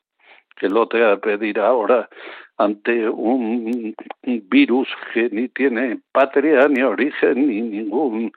Que 0.60 0.70
lo 0.70 0.88
te 0.88 1.00
va 1.00 1.14
a 1.14 1.18
pedir 1.18 1.60
ahora 1.60 2.10
ante 2.58 3.08
un, 3.08 3.96
virus 4.24 4.88
que 5.14 5.30
ni 5.30 5.48
tiene 5.50 6.00
patria, 6.12 6.68
ni 6.68 6.82
origen, 6.82 7.48
ni 7.48 7.62
ningún, 7.62 8.32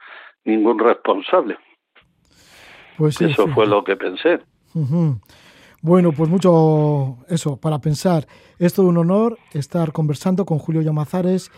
ningún 0.44 0.78
responsable. 0.78 1.56
Pues 2.98 3.20
Eso 3.20 3.48
fue 3.48 3.66
lo 3.66 3.82
que 3.82 3.96
pensé. 3.96 4.40
Bueno, 5.82 6.12
pues 6.12 6.28
mucho 6.28 7.16
eso 7.28 7.58
para 7.58 7.78
pensar. 7.78 8.26
Es 8.58 8.74
todo 8.74 8.86
un 8.86 8.98
honor 8.98 9.38
estar 9.52 9.92
conversando 9.92 10.44
con 10.44 10.58
Julio 10.58 10.82
Llamazares 10.82 11.50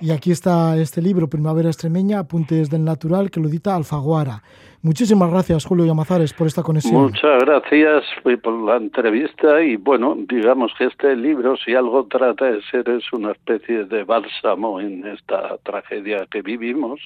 y 0.00 0.10
aquí 0.10 0.30
está 0.30 0.76
este 0.76 1.02
libro, 1.02 1.28
Primavera 1.28 1.68
Extremeña, 1.68 2.20
Apuntes 2.20 2.70
del 2.70 2.84
Natural, 2.84 3.30
que 3.30 3.40
lo 3.40 3.48
edita 3.48 3.76
Alfaguara. 3.76 4.42
Muchísimas 4.82 5.30
gracias, 5.30 5.66
Julio 5.66 5.84
Llamazares, 5.84 6.32
por 6.32 6.46
esta 6.46 6.62
conexión. 6.62 7.02
Muchas 7.02 7.42
gracias 7.44 8.02
por 8.42 8.54
la 8.64 8.76
entrevista 8.76 9.62
y 9.62 9.76
bueno, 9.76 10.16
digamos 10.26 10.72
que 10.78 10.86
este 10.86 11.14
libro, 11.16 11.54
si 11.58 11.74
algo 11.74 12.06
trata 12.06 12.46
de 12.46 12.62
ser, 12.62 12.88
es 12.88 13.12
una 13.12 13.32
especie 13.32 13.84
de 13.84 14.04
bálsamo 14.04 14.80
en 14.80 15.06
esta 15.06 15.58
tragedia 15.64 16.26
que 16.30 16.40
vivimos 16.40 16.98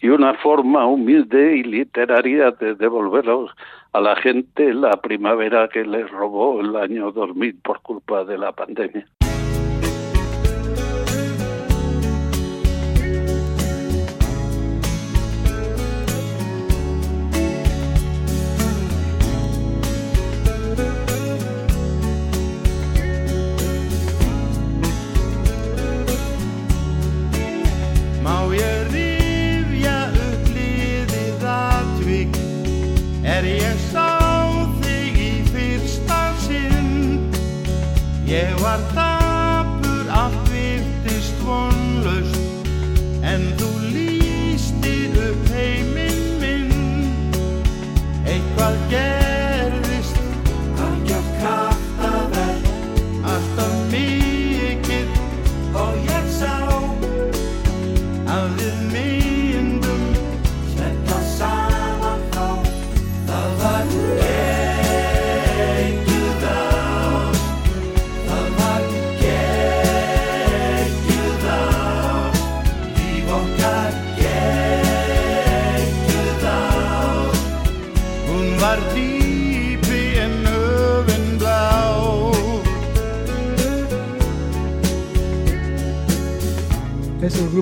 y 0.00 0.10
una 0.10 0.34
forma 0.34 0.86
humilde 0.86 1.56
y 1.56 1.64
literaria 1.64 2.52
de 2.52 2.76
devolver 2.76 3.24
a 3.92 4.00
la 4.00 4.14
gente 4.14 4.72
la 4.72 4.92
primavera 4.92 5.68
que 5.68 5.84
les 5.84 6.08
robó 6.08 6.60
el 6.60 6.76
año 6.76 7.10
2000 7.10 7.56
por 7.64 7.80
culpa 7.82 8.24
de 8.24 8.38
la 8.38 8.52
pandemia. 8.52 9.08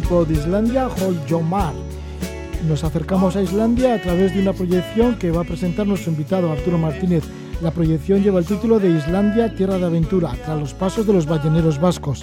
De 0.06 0.34
Islandia, 0.34 0.86
Holjomar. 0.86 1.74
Nos 2.68 2.84
acercamos 2.84 3.34
a 3.34 3.42
Islandia 3.42 3.94
a 3.94 4.00
través 4.00 4.32
de 4.32 4.40
una 4.40 4.52
proyección 4.52 5.18
que 5.18 5.32
va 5.32 5.40
a 5.40 5.44
presentar 5.44 5.84
nuestro 5.84 6.12
invitado 6.12 6.52
Arturo 6.52 6.78
Martínez. 6.78 7.24
La 7.60 7.72
proyección 7.72 8.22
lleva 8.22 8.38
el 8.38 8.46
título 8.46 8.78
de 8.78 8.88
Islandia, 8.88 9.52
Tierra 9.52 9.78
de 9.78 9.86
Aventura, 9.86 10.32
tras 10.44 10.60
los 10.60 10.74
pasos 10.74 11.08
de 11.08 11.12
los 11.12 11.26
balleneros 11.26 11.80
vascos. 11.80 12.22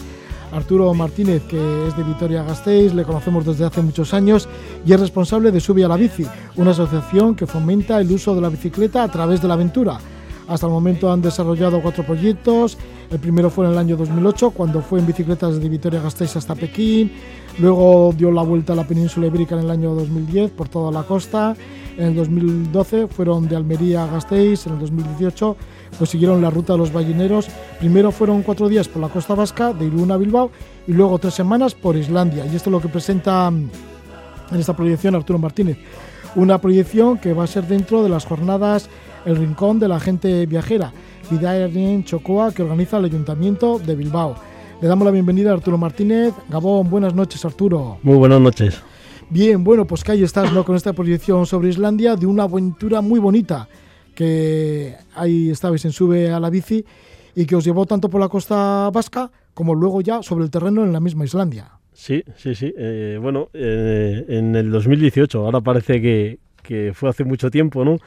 Arturo 0.53 0.93
Martínez, 0.93 1.43
que 1.43 1.57
es 1.87 1.97
de 1.97 2.03
Vitoria-Gasteiz, 2.05 2.93
le 2.93 3.03
conocemos 3.03 3.45
desde 3.45 3.65
hace 3.65 3.81
muchos 3.81 4.13
años 4.13 4.47
y 4.85 4.93
es 4.93 4.99
responsable 5.01 5.51
de 5.51 5.59
Sube 5.59 5.83
a 5.83 5.89
la 5.89 5.97
Bici, 5.97 6.25
una 6.55 6.71
asociación 6.71 7.35
que 7.35 7.47
fomenta 7.47 7.99
el 7.99 8.09
uso 8.09 8.33
de 8.33 8.41
la 8.41 8.49
bicicleta 8.49 9.03
a 9.03 9.11
través 9.11 9.41
de 9.41 9.49
la 9.49 9.55
aventura. 9.55 9.99
Hasta 10.47 10.67
el 10.67 10.73
momento 10.73 11.11
han 11.11 11.21
desarrollado 11.21 11.81
cuatro 11.81 12.03
proyectos. 12.03 12.77
El 13.09 13.19
primero 13.19 13.49
fue 13.49 13.65
en 13.65 13.71
el 13.71 13.77
año 13.77 13.95
2008, 13.95 14.51
cuando 14.51 14.81
fue 14.81 14.99
en 14.99 15.05
bicicletas 15.05 15.59
de 15.59 15.69
Vitoria-Gasteiz 15.69 16.35
hasta 16.35 16.55
Pekín. 16.55 17.11
Luego 17.59 18.13
dio 18.17 18.31
la 18.31 18.41
vuelta 18.41 18.73
a 18.73 18.75
la 18.75 18.87
península 18.87 19.27
ibérica 19.27 19.55
en 19.55 19.61
el 19.61 19.71
año 19.71 19.93
2010 19.93 20.51
por 20.51 20.67
toda 20.69 20.91
la 20.91 21.03
costa. 21.03 21.55
En 21.97 22.07
el 22.07 22.15
2012 22.15 23.07
fueron 23.07 23.47
de 23.47 23.55
Almería 23.55 24.03
a 24.03 24.07
Gasteiz. 24.07 24.65
En 24.65 24.73
el 24.73 24.79
2018 24.79 25.55
pues 25.97 26.09
siguieron 26.09 26.41
la 26.41 26.49
ruta 26.49 26.73
de 26.73 26.79
los 26.79 26.91
balleneros. 26.91 27.47
Primero 27.79 28.11
fueron 28.11 28.41
cuatro 28.41 28.67
días 28.67 28.87
por 28.87 29.01
la 29.01 29.09
costa 29.09 29.35
vasca, 29.35 29.73
de 29.73 29.85
Irún 29.85 30.11
a 30.11 30.17
Bilbao, 30.17 30.51
y 30.87 30.93
luego 30.93 31.19
tres 31.19 31.35
semanas 31.35 31.75
por 31.75 31.95
Islandia. 31.95 32.45
Y 32.45 32.55
esto 32.55 32.69
es 32.69 32.71
lo 32.71 32.81
que 32.81 32.87
presenta 32.87 33.49
mm, 33.49 33.69
en 34.51 34.59
esta 34.59 34.75
proyección 34.75 35.15
Arturo 35.15 35.39
Martínez. 35.39 35.77
Una 36.35 36.59
proyección 36.59 37.19
que 37.19 37.33
va 37.33 37.43
a 37.43 37.47
ser 37.47 37.67
dentro 37.67 38.01
de 38.01 38.09
las 38.09 38.25
jornadas 38.25 38.89
El 39.25 39.37
Rincón 39.37 39.79
de 39.79 39.87
la 39.87 39.99
Gente 39.99 40.45
Viajera, 40.45 40.91
Vidaerien 41.29 42.03
Chocoa, 42.03 42.53
que 42.53 42.63
organiza 42.63 42.97
el 42.97 43.05
Ayuntamiento 43.05 43.79
de 43.79 43.95
Bilbao. 43.95 44.35
Le 44.81 44.87
damos 44.87 45.05
la 45.05 45.11
bienvenida 45.11 45.51
a 45.51 45.53
Arturo 45.53 45.77
Martínez. 45.77 46.33
Gabón, 46.49 46.89
buenas 46.89 47.13
noches 47.15 47.43
Arturo. 47.45 47.99
Muy 48.03 48.17
buenas 48.17 48.41
noches. 48.41 48.81
Bien, 49.29 49.63
bueno, 49.63 49.85
pues 49.87 50.03
que 50.03 50.11
ahí 50.11 50.23
estás, 50.23 50.51
¿no? 50.51 50.65
Con 50.65 50.75
esta 50.75 50.93
proyección 50.93 51.45
sobre 51.45 51.69
Islandia 51.69 52.15
de 52.15 52.25
una 52.25 52.43
aventura 52.43 53.01
muy 53.01 53.19
bonita 53.19 53.67
que 54.13 54.95
ahí 55.15 55.49
estabais 55.49 55.83
en 55.85 55.91
Sube 55.91 56.31
a 56.31 56.39
la 56.39 56.49
Bici 56.49 56.85
y 57.35 57.45
que 57.45 57.55
os 57.55 57.63
llevó 57.63 57.85
tanto 57.85 58.09
por 58.09 58.21
la 58.21 58.29
costa 58.29 58.89
vasca 58.91 59.31
como 59.53 59.73
luego 59.73 60.01
ya 60.01 60.21
sobre 60.21 60.43
el 60.43 60.51
terreno 60.51 60.83
en 60.83 60.91
la 60.91 60.99
misma 60.99 61.25
Islandia. 61.25 61.71
Sí, 61.93 62.23
sí, 62.35 62.55
sí. 62.55 62.73
Eh, 62.77 63.17
bueno, 63.21 63.49
eh, 63.53 64.25
en 64.27 64.55
el 64.55 64.71
2018, 64.71 65.45
ahora 65.45 65.61
parece 65.61 66.01
que, 66.01 66.39
que, 66.63 66.93
fue 66.93 67.09
hace 67.09 67.23
mucho 67.23 67.51
tiempo, 67.51 67.85
¿no? 67.85 67.97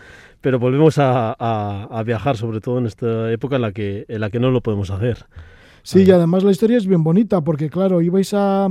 Pero 0.41 0.59
volvemos 0.59 0.99
a, 0.99 1.37
a, 1.39 1.85
a, 1.91 2.03
viajar, 2.03 2.37
sobre 2.37 2.61
todo 2.61 2.79
en 2.79 2.87
esta 2.87 3.31
época 3.31 3.57
en 3.57 3.63
la 3.63 3.73
que, 3.73 4.05
en 4.09 4.21
la 4.21 4.31
que 4.31 4.41
no 4.41 4.51
lo 4.51 4.61
podemos 4.61 4.91
hacer. 4.91 5.27
Sí, 5.83 6.03
y 6.03 6.11
además 6.11 6.43
la 6.43 6.51
historia 6.51 6.77
es 6.77 6.87
bien 6.87 7.05
bonita, 7.05 7.43
porque 7.43 7.71
claro, 7.71 8.03
ibais 8.03 8.35
a, 8.35 8.69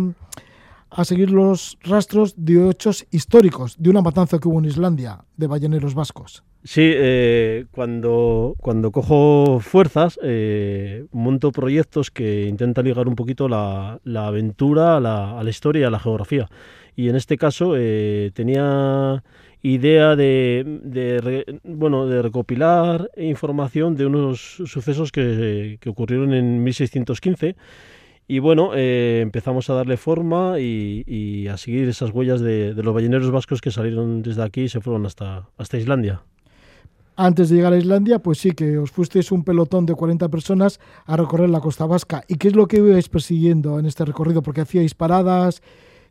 a 0.89 1.05
seguir 1.05 1.31
los 1.31 1.77
rastros 1.83 2.33
de 2.37 2.69
hechos 2.69 3.05
históricos 3.11 3.75
de 3.77 3.89
una 3.89 4.01
matanza 4.01 4.39
que 4.39 4.47
hubo 4.47 4.59
en 4.59 4.65
Islandia 4.65 5.23
de 5.37 5.47
balleneros 5.47 5.93
vascos. 5.93 6.43
Sí, 6.63 6.81
eh, 6.83 7.65
cuando, 7.71 8.55
cuando 8.59 8.91
cojo 8.91 9.59
fuerzas, 9.59 10.17
eh, 10.23 11.05
monto 11.11 11.51
proyectos 11.51 12.09
que 12.09 12.47
intentan 12.47 12.85
ligar 12.85 13.07
un 13.07 13.15
poquito 13.15 13.47
la, 13.47 13.99
la 14.03 14.27
aventura 14.27 14.97
a 14.97 14.99
la, 14.99 15.39
a 15.39 15.43
la, 15.43 15.49
historia 15.49 15.81
y 15.81 15.83
a 15.83 15.89
la 15.91 15.99
geografía. 15.99 16.49
Y 16.95 17.09
en 17.09 17.17
este 17.17 17.37
caso 17.37 17.73
eh, 17.77 18.31
tenía 18.33 19.23
idea 19.73 20.15
de, 20.15 20.79
de, 20.83 21.59
bueno, 21.63 22.05
de 22.05 22.21
recopilar 22.21 23.09
información 23.17 23.95
de 23.95 24.05
unos 24.05 24.61
sucesos 24.65 25.11
que, 25.11 25.79
ocurrieron 25.87 26.33
en 26.33 26.63
1615 26.63 27.55
y 28.27 28.39
bueno, 28.39 28.71
eh, 28.75 29.21
empezamos 29.21 29.69
a 29.69 29.73
darle 29.73 29.97
forma 29.97 30.59
y, 30.59 31.47
a 31.47 31.57
seguir 31.57 31.89
esas 31.89 32.11
huellas 32.11 32.41
de, 32.41 32.75
de, 32.75 32.83
los 32.83 32.93
balleneros 32.93 33.31
vascos 33.31 33.61
que 33.61 33.71
salieron 33.71 34.21
desde 34.21 34.43
aquí 34.43 34.61
y 34.61 34.69
se 34.69 34.81
fueron 34.81 35.05
hasta, 35.05 35.49
hasta 35.57 35.77
Islandia. 35.77 36.21
Antes 37.15 37.49
de 37.49 37.55
llegar 37.55 37.73
a 37.73 37.77
Islandia, 37.77 38.19
pues 38.19 38.39
sí, 38.39 38.51
que 38.51 38.77
os 38.77 38.91
fuisteis 38.91 39.31
un 39.31 39.43
pelotón 39.43 39.85
de 39.85 39.95
40 39.95 40.29
personas 40.29 40.79
a 41.05 41.17
recorrer 41.17 41.49
la 41.49 41.61
costa 41.61 41.85
vasca. 41.85 42.23
¿Y 42.27 42.35
qué 42.35 42.49
es 42.49 42.55
lo 42.55 42.67
que 42.67 42.77
ibais 42.77 43.09
persiguiendo 43.09 43.79
en 43.79 43.85
este 43.85 44.05
recorrido? 44.05 44.41
Porque 44.41 44.61
hacíais 44.61 44.93
paradas 44.93 45.61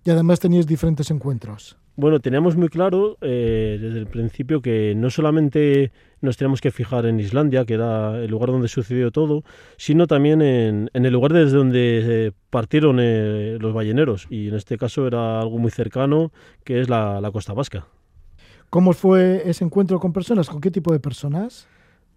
y 0.03 0.11
además 0.11 0.41
teníais 0.41 0.67
diferentes 0.67 1.11
encuentros. 1.11 1.77
Bueno, 1.97 2.19
teníamos 2.19 2.57
muy 2.57 2.69
claro 2.69 3.19
eh, 3.21 3.79
desde 3.81 4.01
el 4.01 4.07
principio 4.09 4.61
que 4.61 4.95
no 4.97 5.11
solamente 5.11 5.93
nos 6.21 6.37
teníamos 6.37 6.61
que 6.61 6.73
fijar 6.73 7.07
en 7.07 7.21
Islandia, 7.21 7.65
que 7.65 7.75
era 7.75 8.19
el 8.19 8.31
lugar 8.31 8.51
donde 8.51 8.67
sucedió 8.67 9.13
todo, 9.13 9.45
sino 9.77 10.09
también 10.09 10.43
en, 10.43 10.91
el 10.93 11.13
lugar 11.13 11.33
desde 11.33 11.57
donde 11.57 12.01
eh, 12.03 12.33
partieron 12.51 12.99
eh, 13.01 13.59
los 13.61 13.73
balleneros. 13.73 14.27
Y 14.29 14.49
en 14.49 14.55
este 14.55 14.77
caso 14.77 15.07
era 15.07 15.41
algo 15.41 15.59
muy 15.59 15.71
cercano, 15.71 16.33
que 16.65 16.81
es 16.81 16.89
la 16.89 17.31
costa 17.33 17.53
vasca. 17.53 17.87
¿Cómo 18.71 18.93
fue 18.93 19.49
ese 19.49 19.63
encuentro 19.63 20.01
con 20.01 20.13
personas? 20.13 20.49
¿Con 20.49 20.61
qué 20.61 20.73
tipo 20.73 20.93
de 20.93 20.99
personas? 20.99 21.69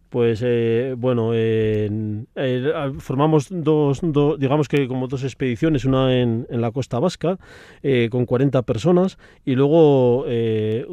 Pues 0.10 0.42
eh, 0.42 0.96
bueno, 0.98 1.32
eh, 1.34 1.90
eh, 2.36 2.94
formamos 3.00 3.48
dos, 3.50 4.00
do, 4.02 4.38
digamos 4.38 4.70
que 4.70 4.88
como 4.88 5.08
dos 5.08 5.24
expediciones, 5.24 5.84
una 5.84 6.18
en, 6.18 6.48
la 6.50 6.72
costa 6.72 7.00
vasca 7.00 7.38
eh, 7.84 8.08
con 8.10 8.26
40 8.26 8.62
personas 8.62 9.18
y 9.44 9.56
luego 9.56 10.24
eh, 10.28 10.86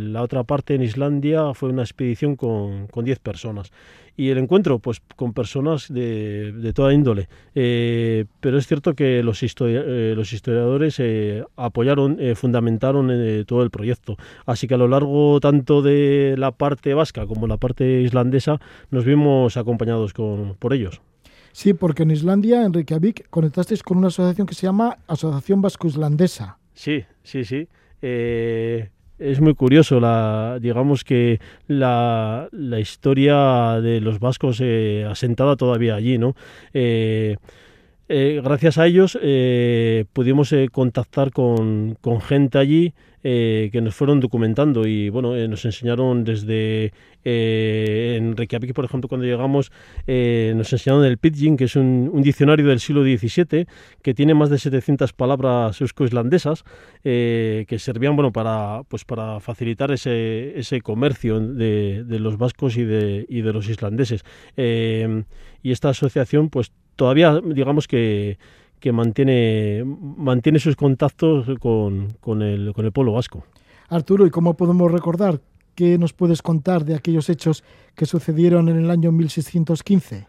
la 0.00 0.22
otra 0.22 0.44
parte 0.44 0.74
en 0.74 0.82
Islandia 0.82 1.52
fue 1.52 1.68
una 1.68 1.82
expedición 1.82 2.36
con, 2.36 2.86
con 2.86 3.04
10 3.04 3.18
personas 3.18 3.70
y 4.16 4.30
el 4.30 4.38
encuentro 4.38 4.78
pues 4.78 5.00
con 5.16 5.32
personas 5.32 5.92
de, 5.92 6.52
de 6.52 6.72
toda 6.72 6.92
índole. 6.92 7.28
Eh, 7.54 8.26
pero 8.40 8.58
es 8.58 8.66
cierto 8.66 8.94
que 8.94 9.22
los, 9.22 9.42
histori 9.42 9.74
eh, 9.76 10.14
los 10.16 10.32
historiadores 10.32 10.96
eh, 10.98 11.44
apoyaron, 11.56 12.18
fundamentaron 12.34 13.44
todo 13.46 13.62
el 13.62 13.70
proyecto. 13.70 14.16
Así 14.46 14.66
que 14.68 14.74
a 14.74 14.78
lo 14.78 14.88
largo 14.88 15.40
tanto 15.40 15.82
de 15.82 16.34
la 16.38 16.52
parte 16.52 16.94
vasca 16.94 17.26
como 17.26 17.46
la 17.46 17.56
parte 17.56 18.00
islandesa 18.02 18.60
nos 18.90 19.04
vimos 19.04 19.56
acompañados 19.56 20.12
con, 20.12 20.54
por 20.58 20.72
ellos. 20.72 21.00
Sí, 21.52 21.72
porque 21.72 22.02
en 22.02 22.10
Islandia, 22.10 22.64
en 22.64 22.72
Reykjavik, 22.72 23.28
conectasteis 23.30 23.84
con 23.84 23.98
una 23.98 24.08
asociación 24.08 24.44
que 24.44 24.56
se 24.56 24.66
llama 24.66 24.98
Asociación 25.06 25.62
Vasco-Islandesa. 25.62 26.58
Sí, 26.72 27.04
sí, 27.22 27.44
sí. 27.44 27.68
Eh, 28.02 28.90
es 29.18 29.40
muy 29.40 29.54
curioso, 29.54 30.00
la, 30.00 30.58
digamos 30.60 31.04
que 31.04 31.40
la, 31.66 32.48
la 32.52 32.80
historia 32.80 33.80
de 33.80 34.00
los 34.00 34.18
vascos 34.18 34.60
eh, 34.60 35.06
asentada 35.08 35.56
todavía 35.56 35.94
allí, 35.94 36.18
¿no? 36.18 36.34
Eh, 36.72 37.36
eh, 38.08 38.40
gracias 38.44 38.76
a 38.76 38.86
ellos 38.86 39.18
pudimos 40.12 40.54
contactar 40.72 41.30
con, 41.30 41.96
con, 42.02 42.20
gente 42.20 42.58
allí 42.58 42.92
eh, 43.26 43.70
que 43.72 43.80
nos 43.80 43.94
fueron 43.94 44.20
documentando 44.20 44.86
y 44.86 45.08
bueno, 45.08 45.34
nos 45.48 45.64
enseñaron 45.64 46.24
desde 46.24 46.92
en 47.24 48.36
Reykjavik, 48.36 48.74
por 48.74 48.84
ejemplo, 48.84 49.08
cuando 49.08 49.26
llegamos, 49.26 49.72
nos 50.06 50.72
enseñaron 50.72 51.06
el 51.06 51.16
Pidgin, 51.16 51.56
que 51.56 51.64
es 51.64 51.74
un, 51.74 52.10
un, 52.12 52.20
diccionario 52.20 52.66
del 52.66 52.80
siglo 52.80 53.02
XVII 53.02 53.66
que 54.02 54.12
tiene 54.12 54.34
más 54.34 54.50
de 54.50 54.58
700 54.58 55.14
palabras 55.14 55.80
eusko-islandesas 55.80 56.64
que 57.02 57.76
servían 57.78 58.14
bueno, 58.14 58.30
para, 58.30 58.82
pues, 58.88 59.06
para 59.06 59.40
facilitar 59.40 59.90
ese, 59.90 60.58
ese 60.58 60.82
comercio 60.82 61.40
de, 61.40 62.04
de, 62.04 62.18
los 62.20 62.36
vascos 62.36 62.76
y 62.76 62.84
de, 62.84 63.24
y 63.26 63.40
de 63.40 63.52
los 63.54 63.70
islandeses. 63.70 64.22
y 64.56 65.72
esta 65.72 65.88
asociación 65.88 66.50
pues 66.50 66.72
todavía 66.96 67.40
digamos 67.42 67.88
que, 67.88 68.38
que 68.84 68.92
mantiene, 68.92 69.82
mantiene 69.82 70.58
sus 70.58 70.76
contactos 70.76 71.46
con, 71.58 72.18
con, 72.20 72.42
el, 72.42 72.74
con 72.74 72.84
el 72.84 72.92
pueblo 72.92 73.14
vasco. 73.14 73.42
Arturo, 73.88 74.26
¿y 74.26 74.30
cómo 74.30 74.58
podemos 74.58 74.92
recordar? 74.92 75.40
¿Qué 75.74 75.96
nos 75.96 76.12
puedes 76.12 76.42
contar 76.42 76.84
de 76.84 76.94
aquellos 76.94 77.30
hechos 77.30 77.64
que 77.94 78.04
sucedieron 78.04 78.68
en 78.68 78.76
el 78.76 78.90
año 78.90 79.10
1615 79.10 80.26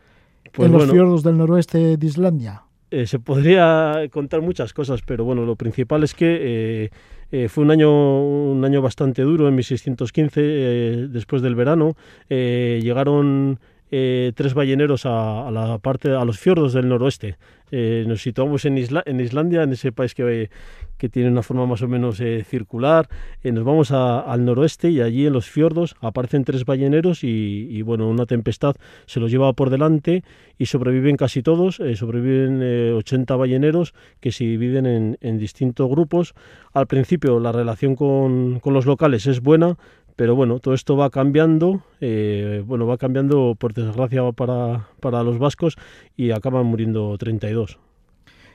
pues 0.54 0.68
en 0.68 0.72
los 0.72 0.90
fiordos 0.90 1.22
del 1.22 1.38
noroeste 1.38 1.98
de 1.98 2.08
Islandia? 2.08 2.64
Eh, 2.92 3.06
se 3.08 3.20
podría 3.20 4.08
contar 4.10 4.42
muchas 4.42 4.72
cosas, 4.72 5.02
pero 5.06 5.26
bueno, 5.26 5.44
lo 5.44 5.58
principal 5.58 6.06
es 6.06 6.14
que 6.14 6.38
eh, 6.40 6.90
eh, 7.34 7.50
fue 7.50 7.66
un 7.66 7.72
año, 7.72 8.24
un 8.24 8.64
año 8.64 8.82
bastante 8.82 9.24
duro 9.24 9.50
en 9.50 9.56
1615, 9.56 10.42
eh, 10.42 11.08
después 11.10 11.42
del 11.42 11.56
verano. 11.56 11.98
Llegaron 12.30 13.60
eh, 13.92 14.32
tres 14.36 14.54
balleneros 14.56 15.06
a, 15.06 15.50
la 15.52 15.78
parte, 15.78 16.12
a 16.12 16.26
los 16.26 16.40
fiordos 16.40 16.74
del 16.74 16.90
noroeste. 16.90 17.38
Eh, 17.72 18.06
nos 18.08 18.22
situamos 18.22 18.66
en, 18.66 18.78
en 18.78 19.20
Islandia, 19.20 19.64
en 19.64 19.74
ese 19.74 19.92
país 19.92 20.14
que, 20.14 20.50
que 20.98 21.10
tiene 21.10 21.30
una 21.30 21.44
forma 21.44 21.66
más 21.66 21.82
o 21.82 21.88
menos 21.88 22.20
eh, 22.20 22.44
circular. 22.44 23.08
Eh, 23.44 23.52
nos 23.52 23.64
vamos 23.64 23.92
al 23.92 24.46
noroeste 24.46 24.90
y 24.90 25.02
allí 25.02 25.26
en 25.26 25.34
los 25.34 25.50
fiordos 25.50 25.96
aparecen 26.02 26.44
tres 26.44 26.66
balleneros 26.66 27.24
y, 27.24 27.82
bueno, 27.82 28.10
una 28.10 28.26
tempestad 28.26 28.76
se 29.06 29.20
los 29.20 29.32
lleva 29.32 29.54
por 29.54 29.70
delante 29.70 30.24
y 30.58 30.68
sobreviven 30.68 31.18
casi 31.18 31.42
todos, 31.42 31.80
eh, 31.80 31.96
sobreviven 31.96 32.96
80 32.96 33.36
balleneros 33.36 33.94
que 34.20 34.32
se 34.32 34.46
dividen 34.46 35.18
en, 35.20 35.38
distintos 35.38 35.90
grupos. 35.90 36.34
Al 36.74 36.88
principio 36.88 37.40
la 37.40 37.52
relación 37.52 37.96
con, 37.96 38.62
los 38.64 38.86
locales 38.86 39.28
es 39.28 39.42
buena, 39.42 39.78
pero 40.16 40.36
bueno, 40.36 40.60
todo 40.60 40.74
esto 40.74 40.96
va 40.96 41.10
cambiando, 41.10 41.82
bueno, 42.00 42.88
va 42.88 42.98
cambiando 42.98 43.56
por 43.58 43.74
desgracia 43.74 44.32
para, 44.32 44.88
para 45.00 45.24
los 45.24 45.40
vascos 45.40 45.78
y 46.16 46.32
acaban 46.32 46.66
muriendo 46.66 47.18
32. 47.18 47.78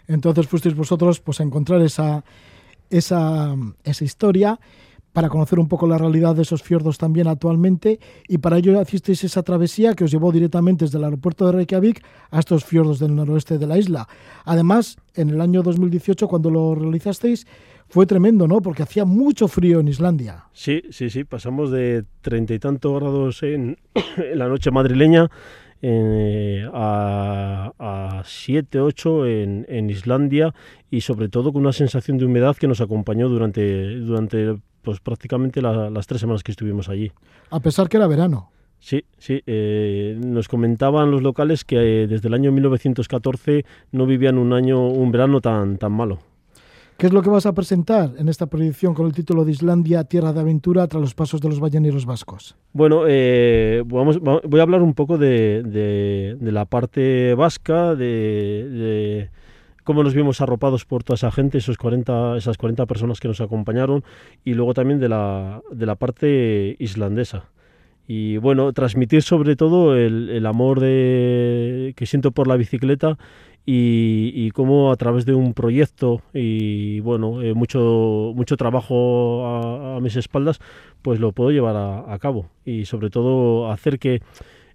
Entonces 0.06 0.48
fuisteis 0.48 0.74
vosotros 0.74 1.20
pues, 1.20 1.40
a 1.40 1.44
encontrar 1.44 1.82
esa, 1.82 2.24
esa, 2.90 3.54
esa 3.84 4.04
historia 4.04 4.58
para 5.12 5.28
conocer 5.28 5.58
un 5.58 5.68
poco 5.68 5.86
la 5.86 5.98
realidad 5.98 6.34
de 6.34 6.42
esos 6.42 6.62
fiordos 6.62 6.98
también 6.98 7.26
actualmente 7.26 7.98
y 8.28 8.38
para 8.38 8.58
ello 8.58 8.80
hicisteis 8.80 9.24
esa 9.24 9.42
travesía 9.42 9.94
que 9.94 10.04
os 10.04 10.11
llevó 10.11 10.30
directamente 10.30 10.84
desde 10.84 10.98
el 10.98 11.04
aeropuerto 11.04 11.46
de 11.46 11.52
Reykjavik 11.52 12.04
a 12.30 12.38
estos 12.38 12.64
fiordos 12.64 12.98
del 12.98 13.14
noroeste 13.14 13.58
de 13.58 13.66
la 13.66 13.78
isla. 13.78 14.08
Además, 14.44 14.96
en 15.14 15.30
el 15.30 15.40
año 15.40 15.62
2018 15.62 16.28
cuando 16.28 16.50
lo 16.50 16.74
realizasteis 16.74 17.46
fue 17.91 18.07
tremendo, 18.07 18.47
¿no? 18.47 18.62
Porque 18.62 18.84
hacía 18.84 19.05
mucho 19.05 19.49
frío 19.49 19.80
en 19.80 19.88
Islandia. 19.88 20.45
Sí, 20.53 20.82
sí, 20.91 21.11
sí, 21.11 21.24
pasamos 21.24 21.70
de 21.70 22.05
treinta 22.22 22.55
y 22.55 22.59
tantos 22.59 22.99
grados 22.99 23.43
en, 23.43 23.76
en 24.16 24.38
la 24.38 24.49
noche 24.49 24.70
madrileña 24.70 25.28
eh, 25.82 26.68
a, 26.72 27.72
a 27.78 28.22
7, 28.24 28.80
8 28.80 29.26
en, 29.26 29.66
en, 29.68 29.91
Islandia 29.91 30.55
y 30.91 31.01
sobre 31.01 31.28
todo 31.28 31.53
con 31.53 31.62
una 31.62 31.72
sensación 31.72 32.16
de 32.16 32.26
humedad 32.26 32.57
que 32.57 32.68
nos 32.68 32.80
acompañó 32.80 33.28
durante, 33.28 33.97
durante 33.97 34.57
pues, 34.82 35.01
prácticamente 35.01 35.61
las 35.61 36.07
tres 36.07 36.20
semanas 36.20 36.43
que 36.43 36.53
estuvimos 36.53 36.88
allí. 36.88 37.11
A 37.51 37.61
pesar 37.61 37.88
que 37.88 37.97
era 37.97 38.07
verano. 38.07 38.51
Sí, 38.78 39.05
sí. 39.18 39.43
Eh, 39.47 40.18
nos 40.24 40.49
comentaban 40.49 41.11
los 41.11 41.22
locales 41.22 41.64
que 41.64 42.05
eh, 42.05 42.07
desde 42.07 42.28
el 42.28 42.34
año 42.34 42.53
1914 42.53 43.64
no 43.93 44.07
vivían 44.07 44.38
un 44.38 44.53
año, 44.53 44.86
un 44.86 45.11
verano 45.11 45.41
tan, 45.41 45.76
tan 45.76 45.93
malo. 45.93 46.20
¿Qué 47.01 47.07
es 47.07 47.14
lo 47.14 47.22
que 47.22 47.30
vas 47.30 47.46
a 47.46 47.55
presentar 47.55 48.12
en 48.18 48.28
esta 48.28 48.44
proyección 48.44 48.92
con 48.92 49.07
el 49.07 49.14
título 49.14 49.46
de 49.46 49.53
Islandia, 49.53 50.05
Tierra 50.05 50.34
de 50.34 50.40
Aventura 50.40 50.86
tras 50.86 51.01
los 51.01 51.14
pasos 51.14 51.40
de 51.40 51.48
los 51.48 51.59
balleneros 51.59 52.05
vascos? 52.05 52.57
Bueno, 52.74 53.05
eh, 53.09 53.82
vamos, 53.86 54.20
voy 54.20 54.61
a 54.61 54.62
hablar 54.62 54.82
un 54.82 54.92
poco 54.92 55.16
de, 55.16 56.36
la 56.42 56.66
parte 56.66 57.32
vasca, 57.32 57.94
de, 57.94 59.30
cómo 59.82 60.03
nos 60.03 60.12
vimos 60.12 60.42
arropados 60.42 60.84
por 60.84 61.03
toda 61.03 61.14
esa 61.14 61.30
gente, 61.30 61.57
esos 61.57 61.78
40, 61.78 62.36
esas 62.36 62.59
40 62.59 62.84
personas 62.84 63.18
que 63.18 63.28
nos 63.28 63.40
acompañaron, 63.40 64.05
y 64.44 64.53
luego 64.53 64.74
también 64.74 65.01
de 65.01 65.09
la, 65.09 65.62
de 65.72 65.86
la 65.86 65.94
parte 65.94 66.76
islandesa 66.78 67.48
y 68.12 68.38
bueno, 68.38 68.72
transmitir 68.72 69.22
sobre 69.22 69.55
todo 69.55 69.96
el, 69.96 70.44
amor 70.44 70.80
de, 70.80 71.94
que 71.94 72.07
siento 72.07 72.32
por 72.32 72.48
la 72.48 72.57
bicicleta 72.57 73.18
y, 73.72 74.50
cómo 74.50 74.90
a 74.90 74.96
través 74.96 75.24
de 75.26 75.34
un 75.34 75.54
proyecto 75.54 76.22
y 76.34 77.00
bueno, 77.00 77.40
eh, 77.42 77.54
mucho, 77.54 78.32
mucho 78.34 78.56
trabajo 78.56 79.46
a, 79.46 80.00
mis 80.00 80.16
espaldas, 80.16 80.60
pues 81.02 81.20
lo 81.20 81.32
puedo 81.32 81.50
llevar 81.50 81.76
a 81.76 82.18
cabo. 82.18 82.46
Y 82.64 82.86
sobre 82.86 83.10
todo 83.10 83.70
hacer 83.70 83.98
que 83.98 84.22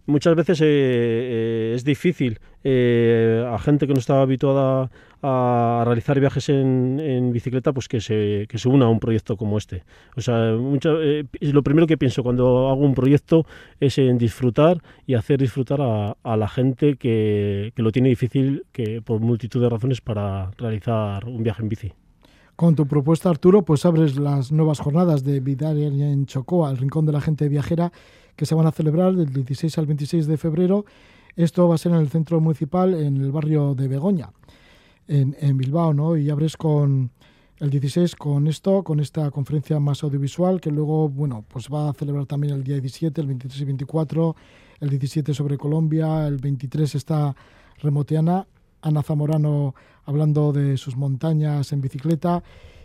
muchas 0.05 0.35
veces 0.35 0.61
eh, 0.61 0.65
eh, 0.67 1.73
es 1.75 1.83
difícil 1.83 2.39
eh, 2.63 3.45
a 3.47 3.57
gente 3.59 3.87
que 3.87 3.93
no 3.93 3.99
está 3.99 4.21
habituada 4.21 4.89
a 5.21 5.83
realizar 5.85 6.19
viajes 6.19 6.49
en, 6.49 7.31
bicicleta, 7.31 7.73
pues 7.73 7.87
que 7.87 7.99
se, 7.99 8.45
que 8.47 8.57
se 8.57 8.69
una 8.69 8.85
a 8.85 8.89
un 8.89 8.99
proyecto 8.99 9.37
como 9.37 9.57
este. 9.57 9.83
O 10.15 10.21
sea, 10.21 10.51
lo 10.51 11.63
primero 11.63 11.87
que 11.87 11.97
pienso 11.97 12.21
cuando 12.21 12.69
hago 12.69 12.81
un 12.81 12.93
proyecto 12.93 13.45
es 13.79 13.97
en 13.97 14.19
disfrutar 14.19 14.83
y 15.07 15.15
hacer 15.15 15.39
disfrutar 15.39 15.79
a, 15.81 16.37
la 16.37 16.47
gente 16.47 16.97
que, 16.97 17.71
que, 17.75 17.81
lo 17.81 17.91
tiene 17.91 18.09
difícil 18.09 18.65
que 18.71 19.01
por 19.01 19.19
multitud 19.19 19.61
de 19.61 19.69
razones 19.69 20.01
para 20.01 20.51
realizar 20.57 21.25
un 21.25 21.41
viaje 21.41 21.63
en 21.63 21.69
bici. 21.69 21.93
Con 22.55 22.75
tu 22.75 22.87
propuesta, 22.87 23.29
Arturo, 23.29 23.63
pues 23.65 23.85
abres 23.85 24.17
las 24.17 24.51
nuevas 24.51 24.79
jornadas 24.79 25.25
de 25.25 25.41
Vidal 25.41 25.77
en 25.77 26.25
Chocoa, 26.25 26.71
el 26.71 26.77
Rincón 26.77 27.05
de 27.05 27.11
la 27.11 27.19
Gente 27.19 27.49
Viajera, 27.49 27.91
que 28.35 28.45
se 28.45 28.55
van 28.55 28.67
a 28.67 28.71
celebrar 28.71 29.15
del 29.15 29.31
16 29.31 29.77
al 29.77 29.85
26 29.85 30.27
de 30.27 30.37
febrero. 30.37 30.85
Esto 31.35 31.67
va 31.67 31.75
a 31.75 31.77
ser 31.77 31.91
en 31.91 31.99
el 31.99 32.09
centro 32.09 32.39
municipal, 32.39 32.93
en 32.93 33.17
el 33.17 33.31
barrio 33.31 33.75
de 33.75 33.87
Begoña, 33.87 34.31
en, 35.07 35.57
Bilbao, 35.57 35.93
¿no? 35.93 36.17
Y 36.17 36.29
abres 36.29 36.57
con 36.57 37.11
el 37.59 37.69
16 37.69 38.15
con 38.15 38.47
esto, 38.47 38.83
con 38.83 38.99
esta 38.99 39.31
conferencia 39.31 39.79
más 39.79 40.03
audiovisual, 40.03 40.59
que 40.59 40.71
luego, 40.71 41.09
bueno, 41.09 41.45
pues 41.47 41.67
va 41.67 41.89
a 41.89 41.93
celebrar 41.93 42.25
también 42.25 42.53
el 42.53 42.63
día 42.63 42.75
17, 42.75 43.19
el 43.21 43.27
23 43.27 43.61
y 43.61 43.65
24, 43.65 44.35
el 44.81 44.89
17 44.89 45.33
sobre 45.33 45.57
Colombia, 45.57 46.27
el 46.27 46.37
23 46.37 46.95
está 46.95 47.35
remoteana, 47.81 48.47
Ana 48.81 49.03
Zamorano 49.03 49.73
hablando 50.03 50.51
de 50.51 50.77
sus 50.77 50.95
montañas 50.95 51.71
en 51.71 51.81
bicicleta, 51.81 52.43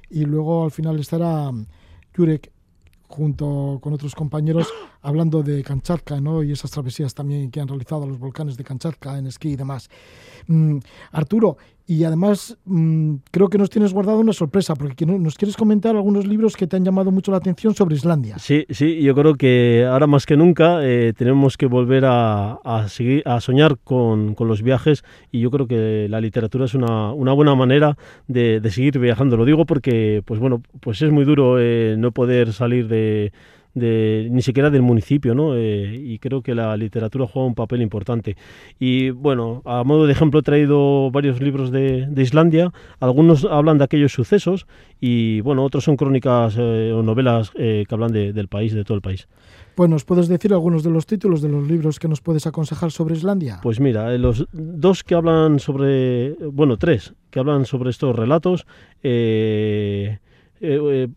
y 0.09 0.25
luego 0.25 0.65
al 0.65 0.71
final 0.71 0.99
estará 0.99 1.51
Jurek 2.17 2.53
junto 3.11 3.81
con 3.83 3.93
otros 3.93 4.15
compañeros 4.15 4.69
hablando 5.03 5.43
de 5.43 5.65
Kanchatka 5.65 6.21
¿no? 6.21 6.45
y 6.45 6.53
esas 6.53 6.71
travesías 6.71 7.13
también 7.13 7.51
que 7.51 7.61
han 7.61 7.67
realizado 7.67 8.07
los 8.07 8.21
volcanes 8.21 8.57
de 8.57 8.63
Kanchatka 8.63 9.19
en 9.19 9.27
esquí 9.27 9.51
y 9.51 9.57
demás. 9.57 9.91
Mm, 10.47 10.79
Arturo, 11.11 11.57
y 11.91 12.05
además 12.05 12.57
mm, 12.67 13.15
creo 13.33 13.49
que 13.49 13.59
nos 13.59 13.69
tienes 13.69 13.93
guardado 13.93 14.21
una 14.21 14.33
sorpresa, 14.33 14.77
porque 14.77 15.05
nos 15.05 15.35
quieres 15.35 15.57
comentar 15.57 15.97
algunos 15.97 16.25
libros 16.25 16.55
que 16.55 16.69
te 16.69 16.77
han 16.77 16.85
llamado 16.85 17.11
mucho 17.11 17.33
la 17.33 17.39
atención 17.39 17.75
sobre 17.75 17.97
Islandia. 17.97 18.39
Sí, 18.39 18.65
sí, 18.71 19.03
yo 19.03 19.13
creo 19.17 19.35
que 19.35 19.85
ahora 19.91 20.07
más 20.07 20.25
que 20.25 20.37
nunca 20.37 20.87
eh, 20.87 21.13
tenemos 21.19 21.57
que 21.57 21.67
volver 21.67 22.05
a, 22.07 22.87
seguir, 22.87 23.25
a 23.27 23.41
soñar 23.41 23.77
con, 23.83 24.37
los 24.39 24.63
viajes 24.63 25.03
y 25.33 25.41
yo 25.41 25.51
creo 25.51 25.67
que 25.67 26.07
la 26.09 26.21
literatura 26.21 26.67
es 26.67 26.75
una, 26.75 27.13
buena 27.13 27.57
manera 27.57 27.99
de, 28.29 28.63
seguir 28.71 29.01
viajando. 29.01 29.37
Lo 29.37 29.45
digo 29.45 29.67
porque, 29.67 30.23
pues 30.25 30.39
bueno, 30.39 30.63
pues 30.79 31.03
es 31.03 31.11
muy 31.11 31.25
duro 31.25 31.57
eh, 31.59 31.97
no 31.99 32.13
poder 32.13 32.53
salir 32.53 32.87
de 32.87 33.33
de, 33.75 34.29
ni 34.31 34.43
siquiera 34.43 34.71
del 34.71 34.83
municipio, 34.83 35.35
¿no? 35.35 35.57
Eh, 35.57 36.01
y 36.03 36.19
creo 36.19 36.43
que 36.43 36.55
la 36.55 36.77
literatura 36.77 37.27
juega 37.27 37.47
un 37.47 37.55
papel 37.55 37.83
importante. 37.83 38.37
Y 38.79 39.11
bueno, 39.11 39.63
a 39.65 39.85
modo 39.85 40.07
de 40.07 40.13
ejemplo 40.13 40.41
he 40.41 40.43
traído 40.43 41.11
varios 41.11 41.41
libros 41.41 41.71
de, 41.71 42.09
Islandia, 42.17 42.73
algunos 43.01 43.45
hablan 43.45 43.79
de 43.79 43.85
aquellos 43.85 44.13
sucesos 44.13 44.67
y 45.01 45.41
bueno, 45.41 45.65
otros 45.65 45.85
son 45.85 45.97
crónicas 45.97 46.55
eh, 46.59 46.93
o 46.95 47.03
novelas 47.03 47.51
eh, 47.57 47.85
que 47.89 47.95
hablan 47.95 48.13
del 48.13 48.49
país, 48.49 48.75
de 48.75 48.85
todo 48.85 48.97
el 48.97 49.03
país. 49.03 49.27
Pues 49.75 49.89
nos 49.89 50.05
puedes 50.05 50.29
decir 50.29 50.53
algunos 50.53 50.83
de 50.83 50.91
los 50.91 51.07
títulos 51.07 51.41
de 51.41 51.49
los 51.49 51.67
libros 51.67 51.99
que 51.99 52.09
nos 52.09 52.21
puedes 52.21 52.47
aconsejar 52.47 52.91
sobre 52.91 53.15
Islandia. 53.15 53.61
Pues 53.63 53.81
mira, 53.81 54.17
los 54.19 54.47
dos 54.53 55.03
que 55.03 55.15
hablan 55.15 55.59
sobre, 55.59 56.35
bueno, 56.53 56.77
tres 56.77 57.15
que 57.31 57.39
hablan 57.39 57.65
sobre 57.65 57.91
estos 57.91 58.15
relatos. 58.15 58.67
Eh, 59.03 60.19
eh, 60.61 60.79
eh, 60.83 61.09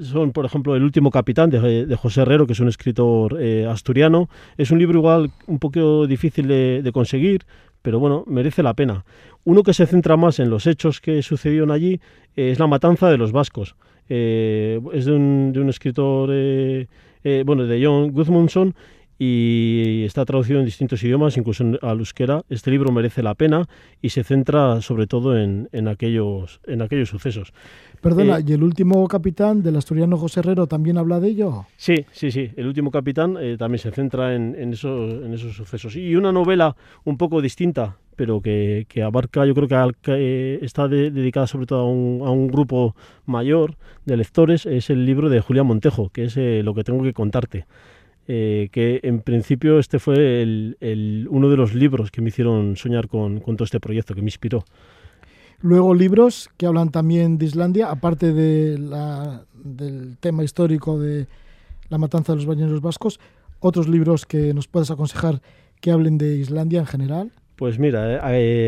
son, 0.00 0.32
por 0.32 0.44
ejemplo, 0.44 0.76
El 0.76 0.84
último 0.84 1.10
capitán 1.10 1.50
de, 1.50 1.96
José 1.96 2.22
Herrero, 2.22 2.46
que 2.46 2.52
es 2.52 2.60
un 2.60 2.68
escritor 2.68 3.36
eh, 3.40 3.66
asturiano. 3.66 4.28
Es 4.56 4.70
un 4.70 4.78
libro 4.78 4.98
igual 4.98 5.30
un 5.46 5.58
poco 5.58 6.06
difícil 6.06 6.46
de, 6.46 6.90
conseguir, 6.92 7.42
pero 7.82 7.98
bueno, 7.98 8.24
merece 8.26 8.62
la 8.62 8.74
pena. 8.74 9.04
Uno 9.44 9.62
que 9.62 9.74
se 9.74 9.86
centra 9.86 10.16
más 10.16 10.38
en 10.38 10.50
los 10.50 10.66
hechos 10.66 11.00
que 11.00 11.22
sucedieron 11.22 11.70
allí 11.70 12.00
es 12.36 12.58
La 12.58 12.66
matanza 12.66 13.10
de 13.10 13.18
los 13.18 13.32
vascos. 13.32 13.74
es 14.08 15.04
de 15.04 15.12
un, 15.12 15.52
de 15.52 15.60
un 15.60 15.68
escritor, 15.68 16.28
bueno, 17.44 17.66
de 17.66 17.84
John 17.84 18.12
Gudmundsson, 18.12 18.74
y 19.24 20.02
está 20.04 20.24
traducido 20.24 20.58
en 20.58 20.64
distintos 20.64 21.00
idiomas, 21.04 21.36
incluso 21.36 21.64
al 21.80 21.98
euskera. 22.00 22.42
Este 22.48 22.72
libro 22.72 22.90
merece 22.90 23.22
la 23.22 23.36
pena 23.36 23.68
y 24.00 24.08
se 24.08 24.24
centra 24.24 24.80
sobre 24.80 25.06
todo 25.06 25.38
en, 25.38 25.68
en 25.70 25.86
aquellos, 25.86 26.60
en 26.66 26.82
aquellos 26.82 27.10
sucesos. 27.10 27.52
Perdona, 28.00 28.38
eh, 28.38 28.44
¿y 28.44 28.52
el 28.52 28.64
último 28.64 29.06
capitán 29.06 29.62
del 29.62 29.76
asturiano 29.76 30.16
José 30.16 30.40
Herrero 30.40 30.66
también 30.66 30.98
habla 30.98 31.20
de 31.20 31.28
ello? 31.28 31.66
Sí, 31.76 32.04
sí, 32.10 32.32
sí. 32.32 32.50
El 32.56 32.66
último 32.66 32.90
capitán 32.90 33.36
eh, 33.40 33.54
también 33.56 33.78
se 33.78 33.92
centra 33.92 34.34
en, 34.34 34.56
en, 34.58 34.72
esos, 34.72 35.12
en 35.24 35.32
esos 35.32 35.54
sucesos. 35.54 35.94
Y 35.94 36.16
una 36.16 36.32
novela 36.32 36.74
un 37.04 37.16
poco 37.16 37.40
distinta, 37.40 37.98
pero 38.16 38.40
que, 38.40 38.86
que 38.88 39.04
abarca, 39.04 39.46
yo 39.46 39.54
creo 39.54 39.68
que, 39.68 39.94
eh, 40.08 40.58
está 40.62 40.88
dedicada 40.88 41.46
sobre 41.46 41.66
todo 41.66 41.82
a 41.82 41.88
un, 41.88 42.22
a 42.26 42.30
un, 42.32 42.48
grupo 42.48 42.96
mayor 43.24 43.76
de 44.04 44.16
lectores, 44.16 44.66
es 44.66 44.90
el 44.90 45.06
libro 45.06 45.28
de 45.28 45.40
Julián 45.40 45.68
Montejo, 45.68 46.08
que 46.08 46.24
es 46.24 46.36
lo 46.36 46.74
que 46.74 46.82
tengo 46.82 47.04
que 47.04 47.12
contarte. 47.12 47.66
Que 48.26 49.00
en 49.02 49.20
principio 49.20 49.78
este 49.78 49.98
fue 49.98 50.42
el, 50.42 50.76
el, 50.80 51.26
uno 51.30 51.50
de 51.50 51.56
los 51.56 51.74
libros 51.74 52.10
que 52.10 52.22
me 52.22 52.28
hicieron 52.28 52.76
soñar 52.76 53.08
con, 53.08 53.40
con 53.40 53.56
todo 53.56 53.64
este 53.64 53.80
proyecto, 53.80 54.14
que 54.14 54.22
me 54.22 54.28
inspiró. 54.28 54.64
Luego 55.60 55.94
libros 55.94 56.50
que 56.56 56.66
hablan 56.66 56.90
también 56.90 57.38
de 57.38 57.46
Islandia, 57.46 57.90
aparte 57.90 58.32
de 58.32 58.76
del 59.62 60.16
tema 60.18 60.42
histórico 60.42 60.98
de 60.98 61.28
la 61.88 61.98
matanza 61.98 62.32
de 62.32 62.36
los 62.36 62.46
balleneros 62.46 62.80
vascos, 62.80 63.20
otros 63.60 63.88
libros 63.88 64.26
que 64.26 64.52
nos 64.54 64.66
puedes 64.66 64.90
aconsejar 64.90 65.40
que 65.80 65.90
hablen 65.90 66.18
de 66.18 66.36
Islandia 66.36 66.80
en 66.80 66.86
general? 66.86 67.32
Pues 67.56 67.78
mira, 67.78 68.14
eh, 68.14 68.20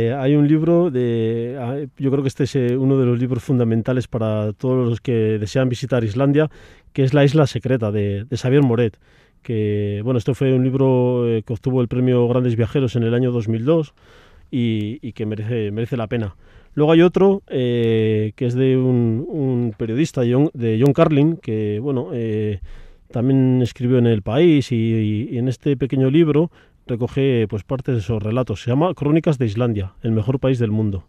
eh, 0.08 0.14
hay 0.14 0.36
un 0.36 0.46
libro 0.46 0.90
de, 0.90 1.56
ah, 1.60 1.78
yo 1.96 2.10
creo 2.10 2.22
que 2.22 2.28
este 2.28 2.44
es 2.44 2.54
eh, 2.54 2.76
uno 2.76 2.98
de 2.98 3.06
los 3.06 3.18
libros 3.18 3.42
fundamentales 3.42 4.06
para 4.06 4.52
todos 4.52 4.88
los 4.88 5.00
que 5.00 5.38
desean 5.38 5.68
visitar 5.68 6.04
Islandia, 6.04 6.50
que 6.92 7.02
es 7.02 7.14
La 7.14 7.24
isla 7.24 7.46
secreta 7.46 7.90
de, 7.90 8.26
Xavier 8.30 8.62
Moret. 8.62 8.98
Que 9.44 10.00
bueno, 10.02 10.18
esto 10.18 10.34
fue 10.34 10.52
un 10.52 10.64
libro 10.64 11.24
que 11.46 11.52
obtuvo 11.52 11.80
el 11.80 11.86
premio 11.86 12.26
Grandes 12.26 12.56
Viajeros 12.56 12.96
en 12.96 13.04
el 13.04 13.14
año 13.14 13.30
2002 13.30 13.94
y, 14.50 15.12
que 15.12 15.26
merece, 15.26 15.96
la 15.96 16.08
pena. 16.08 16.34
Luego 16.74 16.90
hay 16.90 17.02
otro 17.02 17.42
que 17.46 18.34
es 18.36 18.54
de 18.54 18.76
un, 18.76 19.72
periodista, 19.76 20.22
de 20.22 20.82
John 20.82 20.92
Carlin, 20.92 21.36
que 21.36 21.78
bueno, 21.78 22.10
también 23.14 23.62
escribió 23.62 23.98
en 23.98 24.06
El 24.06 24.22
País 24.22 24.72
y, 24.72 25.38
en 25.38 25.46
este 25.46 25.76
pequeño 25.76 26.10
libro 26.10 26.50
recoge 26.86 27.46
pues 27.48 27.62
parte 27.62 27.92
de 27.92 27.98
esos 27.98 28.20
relatos. 28.20 28.62
Se 28.62 28.70
llama 28.70 28.92
Crónicas 28.94 29.38
de 29.38 29.46
Islandia, 29.46 29.94
el 30.02 30.10
mejor 30.10 30.40
país 30.40 30.58
del 30.58 30.72
mundo. 30.72 31.04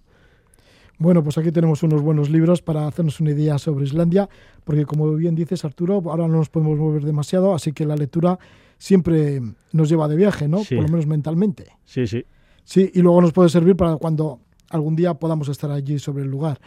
Bueno, 0.98 1.24
pues 1.24 1.38
aquí 1.38 1.52
tenemos 1.52 1.84
unos 1.84 2.02
buenos 2.02 2.30
libros 2.30 2.62
para 2.62 2.88
hacernos 2.88 3.20
una 3.20 3.32
idea 3.32 3.58
sobre 3.58 3.86
Islandia, 3.86 4.30
porque 4.64 4.86
como 4.86 5.14
bien 5.16 5.36
dices 5.36 5.66
Arturo, 5.66 6.02
ahora 6.06 6.28
no 6.28 6.38
nos 6.38 6.50
podemos 6.50 6.78
mover 6.78 7.04
demasiado, 7.04 7.54
así 7.54 7.74
que 7.74 7.86
la 7.86 7.96
lectura 7.96 8.40
siempre 8.78 9.42
nos 9.74 9.90
lleva 9.90 10.08
de 10.08 10.16
viaje, 10.16 10.48
¿no? 10.48 10.58
Por 10.58 10.84
lo 10.84 10.88
menos 10.88 11.06
mentalmente. 11.06 11.68
Sí, 11.84 12.08
sí. 12.08 12.26
Sí, 12.64 12.92
y 12.94 13.02
luego 13.02 13.22
nos 13.22 13.34
puede 13.34 13.50
servir 13.50 13.76
para 13.76 13.98
cuando 13.98 14.40
algún 14.70 14.96
día 14.96 15.14
podamos 15.16 15.50
estar 15.50 15.70
allí 15.70 16.00
sobre 16.00 16.24
el 16.24 16.30
lugar. 16.30 16.60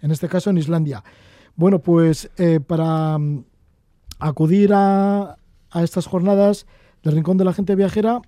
En 0.00 0.10
este 0.10 0.28
caso 0.28 0.50
en 0.50 0.58
Islandia. 0.58 1.04
Bueno, 1.56 1.78
pues 1.78 2.30
eh, 2.36 2.60
para 2.60 3.16
mm, 3.18 3.44
acudir 4.18 4.72
a, 4.74 5.36
a 5.70 5.82
estas 5.82 6.06
jornadas 6.06 6.66
del 7.02 7.14
Rincón 7.14 7.36
de 7.36 7.44
la 7.44 7.52
Gente 7.52 7.76
Viajera, 7.76 8.20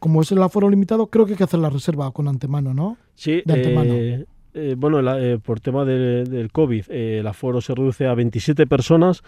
como 0.00 0.22
es 0.22 0.32
el 0.32 0.42
aforo 0.42 0.70
limitado, 0.70 1.08
creo 1.08 1.26
que 1.26 1.32
hay 1.32 1.38
que 1.38 1.44
hacer 1.44 1.60
la 1.60 1.70
reserva 1.70 2.10
con 2.12 2.26
antemano, 2.28 2.72
¿no? 2.72 2.96
Sí, 3.14 3.42
de 3.44 3.52
antemano. 3.52 3.94
Eh, 3.94 4.26
eh, 4.54 4.74
bueno, 4.76 5.00
eh, 5.18 5.38
por 5.38 5.60
tema 5.60 5.84
del 5.84 6.50
COVID, 6.52 6.90
el 6.90 7.26
aforo 7.26 7.60
se 7.60 7.74
reduce 7.74 8.06
a 8.06 8.14
27 8.14 8.66
personas 8.66 9.22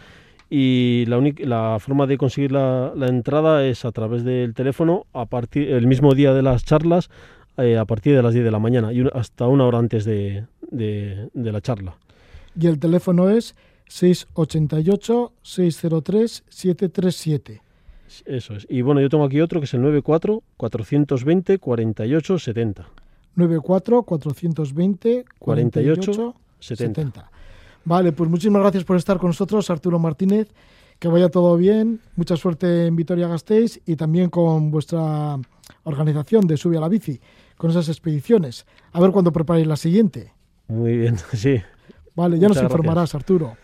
y 0.50 1.04
la, 1.06 1.20
la 1.38 1.78
forma 1.80 2.06
de 2.06 2.18
conseguir 2.18 2.52
la, 2.52 2.92
entrada 3.08 3.64
es 3.64 3.84
a 3.84 3.92
través 3.92 4.24
del 4.24 4.54
teléfono 4.54 5.06
a 5.12 5.26
partir 5.26 5.70
el 5.70 5.86
mismo 5.86 6.14
día 6.14 6.34
de 6.34 6.42
las 6.42 6.64
charlas 6.64 7.10
a 7.56 7.84
partir 7.84 8.16
de 8.16 8.22
las 8.22 8.34
10 8.34 8.44
de 8.44 8.50
la 8.50 8.58
mañana 8.58 8.92
y 8.92 9.06
hasta 9.14 9.46
una 9.46 9.64
hora 9.64 9.78
antes 9.78 10.04
de, 10.04 10.44
de, 10.70 11.28
de 11.32 11.52
la 11.52 11.60
charla. 11.60 11.96
Y 12.60 12.66
el 12.66 12.80
teléfono 12.80 13.30
es 13.30 13.54
688 13.88 15.32
603 15.42 16.44
737. 16.48 17.62
Eso 18.26 18.54
es. 18.54 18.66
Y 18.68 18.82
bueno, 18.82 19.00
yo 19.00 19.08
tengo 19.08 19.24
aquí 19.24 19.40
otro 19.40 19.60
que 19.60 19.64
es 19.66 19.74
el 19.74 19.82
94 23.36 24.02
420 24.02 25.24
48 25.38 26.12
70. 26.12 26.14
94 26.14 26.32
420 26.32 26.34
48 26.34 26.34
70. 26.60 27.30
Vale, 27.84 28.12
pues 28.12 28.30
muchísimas 28.30 28.62
gracias 28.62 28.84
por 28.84 28.96
estar 28.96 29.18
con 29.18 29.28
nosotros, 29.28 29.68
Arturo 29.70 29.98
Martínez. 29.98 30.48
Que 30.98 31.08
vaya 31.08 31.28
todo 31.28 31.56
bien. 31.56 32.00
Mucha 32.16 32.36
suerte 32.36 32.86
en 32.86 32.96
Vitoria 32.96 33.28
Gasteiz 33.28 33.80
y 33.84 33.96
también 33.96 34.30
con 34.30 34.70
vuestra 34.70 35.38
organización 35.82 36.46
de 36.46 36.56
Sube 36.56 36.78
a 36.78 36.80
la 36.80 36.88
Bici, 36.88 37.20
con 37.56 37.70
esas 37.70 37.88
expediciones. 37.88 38.64
A 38.92 39.00
ver 39.00 39.10
cuándo 39.10 39.32
preparéis 39.32 39.66
la 39.66 39.76
siguiente. 39.76 40.32
Muy 40.68 40.96
bien, 40.96 41.16
sí. 41.32 41.60
Vale, 42.14 42.38
ya 42.38 42.48
nos 42.48 42.62
informarás, 42.62 43.14
Arturo. 43.14 43.56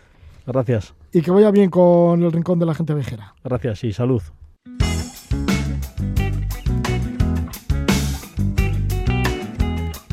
Gracias. 0.47 0.93
Y 1.13 1.23
que 1.23 1.31
vaya 1.31 1.51
bien 1.51 1.71
con 1.71 2.23
el 2.23 2.33
Rincón 2.33 2.59
de 2.59 2.67
la 2.67 2.75
Gente 2.75 2.93
Vejera. 2.95 3.35
Gracias 3.43 3.85
y 3.85 3.93
salud. 3.93 4.23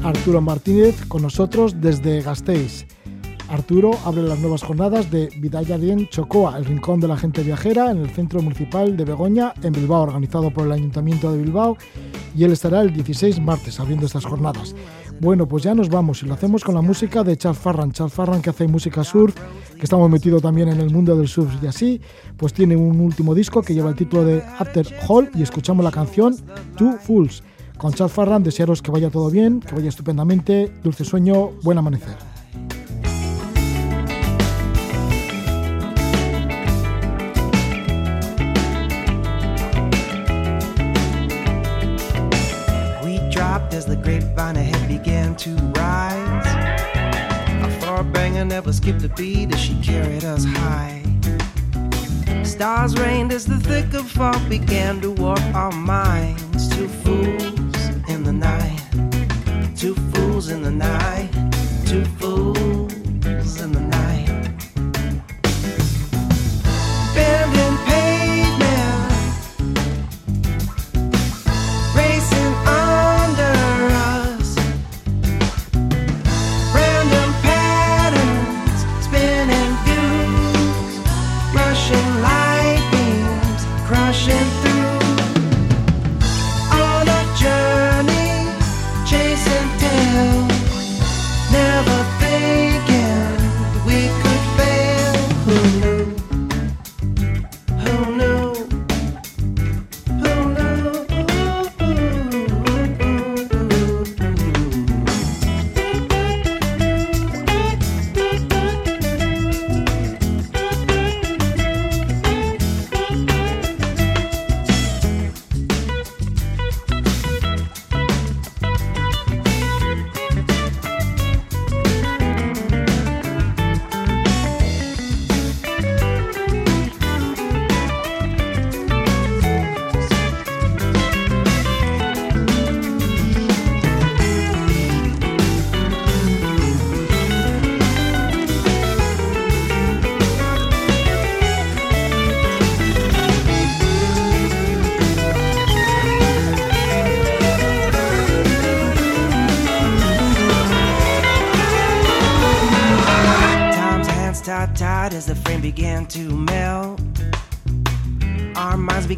Arturo 0.08 0.40
Martínez 0.40 1.06
con 1.10 1.22
nosotros 1.22 1.82
desde 1.82 2.22
Gasteiz. 2.22 2.86
Arturo 3.50 3.92
abre 4.06 4.22
las 4.22 4.40
nuevas 4.40 4.64
jornadas 4.64 5.12
de 5.12 5.28
Vidalladien 5.38 6.08
Chocoa, 6.08 6.58
el 6.58 6.64
rincón 6.64 7.02
de 7.02 7.10
la 7.10 7.18
gente 7.18 7.44
viajera, 7.44 7.92
en 7.92 7.98
el 7.98 8.10
Centro 8.12 8.42
Municipal 8.42 8.96
de 8.96 9.04
Begoña, 9.04 9.54
en 9.62 9.74
Bilbao, 9.74 10.04
organizado 10.04 10.50
por 10.50 10.66
el 10.66 10.72
Ayuntamiento 10.72 11.30
de 11.30 11.40
Bilbao, 11.40 11.76
y 12.34 12.46
él 12.46 12.54
estará 12.54 12.84
el 12.84 12.94
16 12.94 13.42
martes 13.42 13.82
abriendo 13.82 14.06
estas 14.06 14.24
jornadas. 14.24 14.74
Bueno, 15.20 15.46
pues 15.46 15.64
ya 15.64 15.76
nos 15.76 15.90
vamos 15.90 16.24
y 16.24 16.26
lo 16.26 16.36
hacemos 16.36 16.64
con 16.64 16.76
la 16.76 16.82
música 16.82 17.22
de 17.26 17.36
Charles 17.36 17.60
Farran. 17.60 17.92
Charles 17.92 18.14
Farran 18.14 18.42
que 18.42 18.52
hace 18.52 18.66
música 18.66 19.04
surf, 19.04 19.36
que 19.76 19.84
estamos 19.84 20.10
metidos 20.10 20.42
también 20.42 20.70
en 20.70 20.80
el 20.80 20.90
mundo 20.90 21.18
del 21.18 21.28
surf 21.28 21.52
y 21.62 21.68
así, 21.68 22.00
pues 22.38 22.54
tiene 22.54 22.78
un 22.78 23.02
último 23.02 23.36
disco 23.36 23.62
que 23.62 23.74
lleva 23.74 23.90
el 23.90 23.98
título 23.98 24.24
de 24.24 24.42
After 24.58 24.88
Hall 25.06 25.30
y 25.36 25.44
escuchamos 25.44 25.84
la 25.84 25.92
canción 25.92 26.34
Two 26.78 26.98
Fools. 26.98 27.44
Con 27.78 27.94
Charles 27.94 28.14
Farran 28.14 28.44
desearos 28.44 28.82
que 28.82 28.92
vaya 28.92 29.10
todo 29.10 29.30
bien, 29.30 29.60
que 29.60 29.76
vaya 29.76 29.90
estupendamente, 29.90 30.72
dulce 30.84 31.06
sueño, 31.06 31.52
buen 31.64 31.78
amanecer. 31.78 32.16
as 43.74 43.86
the 43.86 43.96
grapevine 43.96 44.58
ahead 44.58 44.88
began 44.88 45.36
to 45.36 45.52
rise. 45.76 46.48
Our 47.62 47.70
far 47.80 48.04
banger 48.04 48.44
never 48.44 48.74
skipped 48.74 49.04
a 49.04 49.10
beat 49.10 49.54
as 49.54 49.60
she 49.60 49.80
carried 49.84 50.24
us 50.24 50.44
high. 50.44 51.04
Stars 52.44 52.98
rained 52.98 53.32
as 53.32 53.46
the 53.46 53.60
thick 53.60 53.94
of 53.94 54.10
fog 54.10 54.50
began 54.50 55.00
to 55.02 55.12
warp 55.12 55.40
our 55.54 55.72
minds. 55.72 56.47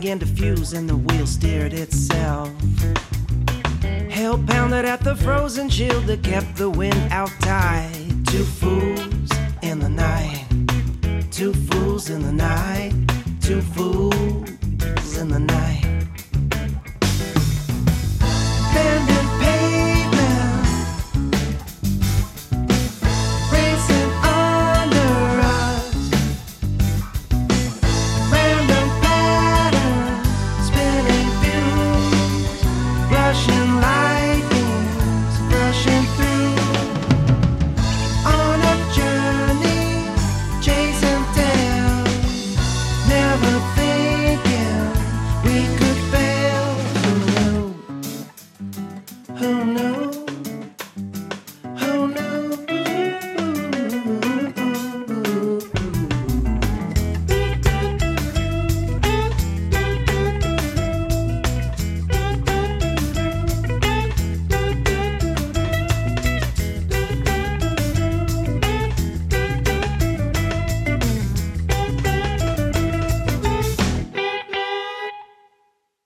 Began 0.10 0.28
to 0.28 0.41
fuse 0.41 0.74
and 0.74 0.89
the 0.89 0.95
wheel 0.95 1.28
steered 1.28 1.72
itself. 1.72 2.49
Hell 4.10 4.43
pounded 4.47 4.84
at 4.84 5.01
the 5.01 5.16
frozen 5.16 5.70
shield 5.70 6.05
that 6.05 6.24
kept 6.24 6.55
the 6.55 6.68
wind 6.68 6.97
out 7.12 7.30
tight. 7.41 7.89